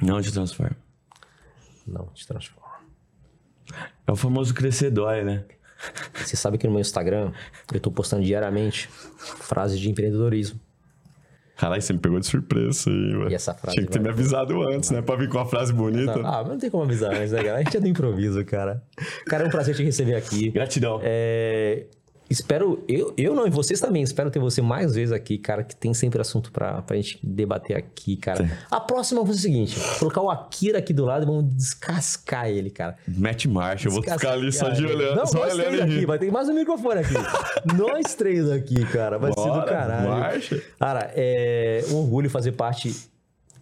Não 0.00 0.20
te 0.20 0.32
transforma. 0.32 0.81
Não 1.86 2.06
te 2.14 2.26
transforma. 2.26 2.72
É 4.06 4.12
o 4.12 4.16
famoso 4.16 4.52
crescer 4.54 4.90
dói, 4.90 5.22
né? 5.24 5.44
Você 6.14 6.36
sabe 6.36 6.58
que 6.58 6.66
no 6.66 6.72
meu 6.72 6.80
Instagram 6.80 7.32
eu 7.72 7.80
tô 7.80 7.90
postando 7.90 8.22
diariamente 8.22 8.88
frases 8.88 9.78
de 9.80 9.90
empreendedorismo. 9.90 10.60
Caralho, 11.56 11.80
você 11.82 11.92
me 11.92 11.98
pegou 11.98 12.18
de 12.18 12.26
surpresa 12.26 12.70
isso 12.70 12.88
aí, 12.88 13.12
mano. 13.14 13.30
E 13.30 13.34
essa 13.34 13.54
frase 13.54 13.76
Tinha 13.76 13.86
que 13.86 13.92
ter 13.92 13.98
vai- 13.98 14.08
me 14.08 14.12
avisado 14.12 14.62
antes, 14.62 14.90
né? 14.90 15.00
Pra 15.02 15.14
vir 15.16 15.28
com 15.28 15.38
uma 15.38 15.46
frase 15.46 15.72
bonita. 15.72 16.16
Não, 16.16 16.26
ah, 16.26 16.38
mas 16.42 16.48
não 16.48 16.58
tem 16.58 16.70
como 16.70 16.82
avisar 16.84 17.12
antes, 17.14 17.30
né, 17.32 17.42
cara? 17.44 17.58
A 17.58 17.62
gente 17.62 17.76
é 17.76 17.80
do 17.80 17.86
improviso, 17.86 18.44
cara. 18.44 18.82
Cara, 19.26 19.44
é 19.44 19.46
um 19.46 19.50
prazer 19.50 19.74
te 19.76 19.82
receber 19.82 20.14
aqui. 20.16 20.50
Gratidão. 20.50 20.98
É, 21.02 21.86
espero, 22.32 22.82
eu, 22.88 23.12
eu 23.16 23.34
não, 23.34 23.46
e 23.46 23.50
vocês 23.50 23.80
também, 23.80 24.02
espero 24.02 24.30
ter 24.30 24.38
você 24.38 24.60
mais 24.60 24.94
vezes 24.94 25.12
aqui, 25.12 25.38
cara, 25.38 25.62
que 25.62 25.76
tem 25.76 25.92
sempre 25.94 26.20
assunto 26.20 26.50
pra, 26.50 26.82
pra 26.82 26.96
gente 26.96 27.18
debater 27.22 27.76
aqui, 27.76 28.16
cara. 28.16 28.50
A 28.70 28.80
próxima 28.80 29.22
vai 29.22 29.32
ser 29.32 29.38
o 29.38 29.42
seguinte: 29.42 29.80
colocar 29.98 30.20
o 30.20 30.30
Akira 30.30 30.78
aqui 30.78 30.92
do 30.92 31.04
lado 31.04 31.24
e 31.24 31.26
vamos 31.26 31.54
descascar 31.54 32.48
ele, 32.48 32.70
cara. 32.70 32.96
Mete 33.06 33.48
marcha. 33.48 33.88
Eu 33.88 33.92
vou 33.92 34.02
ficar 34.02 34.32
ali 34.32 34.52
só 34.52 34.70
de 34.70 34.84
olhando, 34.84 35.16
Não, 35.16 35.26
só 35.26 35.38
nós 35.38 35.54
olhando 35.54 35.68
três 35.68 35.82
aqui, 35.82 36.06
vai 36.06 36.18
ter 36.18 36.30
mais 36.30 36.48
um 36.48 36.54
microfone 36.54 37.00
aqui. 37.00 37.14
nós 37.76 38.14
três 38.14 38.50
aqui, 38.50 38.84
cara, 38.86 39.18
vai 39.18 39.32
ser 39.32 39.40
do 39.40 39.48
Bora, 39.48 39.64
caralho. 39.66 40.08
marcha. 40.08 40.62
Cara, 40.78 41.12
é 41.14 41.84
um 41.90 41.96
orgulho 41.96 42.30
fazer 42.30 42.52
parte 42.52 43.11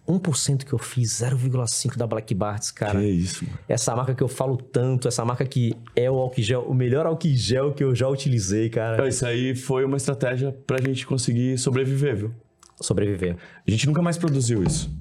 1% 0.07 0.63
que 0.63 0.73
eu 0.73 0.79
fiz, 0.79 1.21
0,5% 1.21 1.97
da 1.97 2.07
Black 2.07 2.33
Barts, 2.33 2.71
cara. 2.71 2.99
Que 2.99 3.05
isso, 3.05 3.45
mano. 3.45 3.59
Essa 3.67 3.95
marca 3.95 4.13
que 4.15 4.23
eu 4.23 4.27
falo 4.27 4.57
tanto, 4.57 5.07
essa 5.07 5.23
marca 5.23 5.45
que 5.45 5.75
é 5.95 6.09
o 6.09 6.15
álcool 6.15 6.41
gel, 6.41 6.61
o 6.63 6.73
melhor 6.73 7.05
álcool 7.05 7.35
gel 7.35 7.73
que 7.73 7.83
eu 7.83 7.95
já 7.95 8.07
utilizei, 8.07 8.69
cara. 8.69 9.07
Isso 9.07 9.25
aí 9.25 9.55
foi 9.55 9.85
uma 9.85 9.97
estratégia 9.97 10.51
pra 10.65 10.81
gente 10.81 11.05
conseguir 11.05 11.57
sobreviver, 11.57 12.15
viu? 12.15 12.35
Sobreviver. 12.79 13.37
A 13.67 13.71
gente 13.71 13.87
nunca 13.87 14.01
mais 14.01 14.17
produziu 14.17 14.63
isso. 14.63 14.91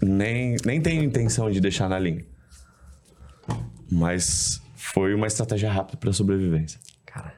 Nem, 0.00 0.56
nem 0.64 0.80
tenho 0.80 1.02
intenção 1.02 1.50
de 1.50 1.60
deixar 1.60 1.88
na 1.88 1.98
linha. 1.98 2.24
Mas 3.90 4.62
foi 4.74 5.14
uma 5.14 5.26
estratégia 5.26 5.70
rápida 5.70 5.98
pra 5.98 6.12
sobrevivência. 6.12 6.78
Cara, 7.04 7.34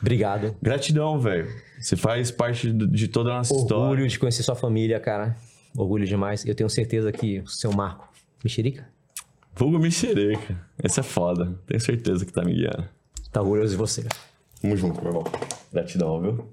obrigado. 0.00 0.56
Gratidão, 0.60 1.18
velho. 1.18 1.48
Você 1.80 1.96
faz 1.96 2.30
parte 2.30 2.72
de 2.72 3.08
toda 3.08 3.30
a 3.30 3.36
nossa 3.38 3.54
história. 3.54 3.90
Orgulho 3.90 4.08
de 4.08 4.18
conhecer 4.18 4.42
sua 4.42 4.54
família, 4.54 5.00
cara. 5.00 5.36
Orgulho 5.76 6.06
demais. 6.06 6.44
Eu 6.46 6.54
tenho 6.54 6.68
certeza 6.70 7.10
que 7.10 7.40
o 7.40 7.48
seu 7.48 7.72
Marco, 7.72 8.08
mexerica, 8.42 8.86
Vulgo 9.56 9.78
mexereca. 9.78 10.58
Esse 10.82 11.00
é 11.00 11.02
foda. 11.02 11.54
Tenho 11.66 11.80
certeza 11.80 12.26
que 12.26 12.32
tá 12.32 12.42
me 12.42 12.54
guiando. 12.54 12.88
tá 13.30 13.40
orgulhoso 13.40 13.70
de 13.70 13.76
você. 13.76 14.04
Tamo 14.60 14.76
junto, 14.76 15.00
meu 15.00 15.10
irmão. 15.10 15.24
Gratidão, 15.72 16.20
viu? 16.20 16.48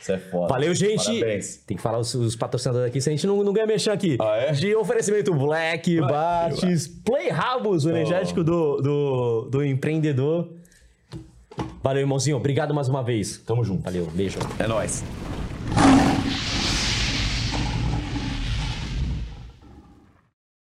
Isso 0.00 0.12
é 0.12 0.18
foda. 0.18 0.48
Valeu, 0.48 0.74
gente! 0.74 1.04
Parabéns. 1.04 1.56
Tem 1.66 1.76
que 1.76 1.82
falar 1.82 1.98
os, 1.98 2.14
os 2.14 2.34
patrocinadores 2.34 2.88
aqui, 2.88 3.00
se 3.00 3.10
a 3.10 3.12
gente 3.12 3.26
não, 3.26 3.44
não 3.44 3.52
ganha 3.52 3.66
mexer 3.66 3.90
aqui. 3.90 4.16
Ah, 4.18 4.36
é? 4.36 4.52
De 4.52 4.74
oferecimento 4.74 5.34
Black, 5.34 6.00
Bates, 6.00 6.88
Play 6.88 7.28
Rabos, 7.28 7.84
o 7.84 7.90
energético 7.90 8.42
do, 8.42 8.80
do, 8.80 9.48
do 9.50 9.64
empreendedor. 9.64 10.50
Valeu, 11.82 12.00
irmãozinho. 12.00 12.38
Obrigado 12.38 12.72
mais 12.72 12.88
uma 12.88 13.02
vez. 13.02 13.36
Tamo 13.38 13.62
junto. 13.62 13.82
Valeu, 13.82 14.06
beijo. 14.06 14.38
É 14.58 14.66
nóis. 14.66 15.04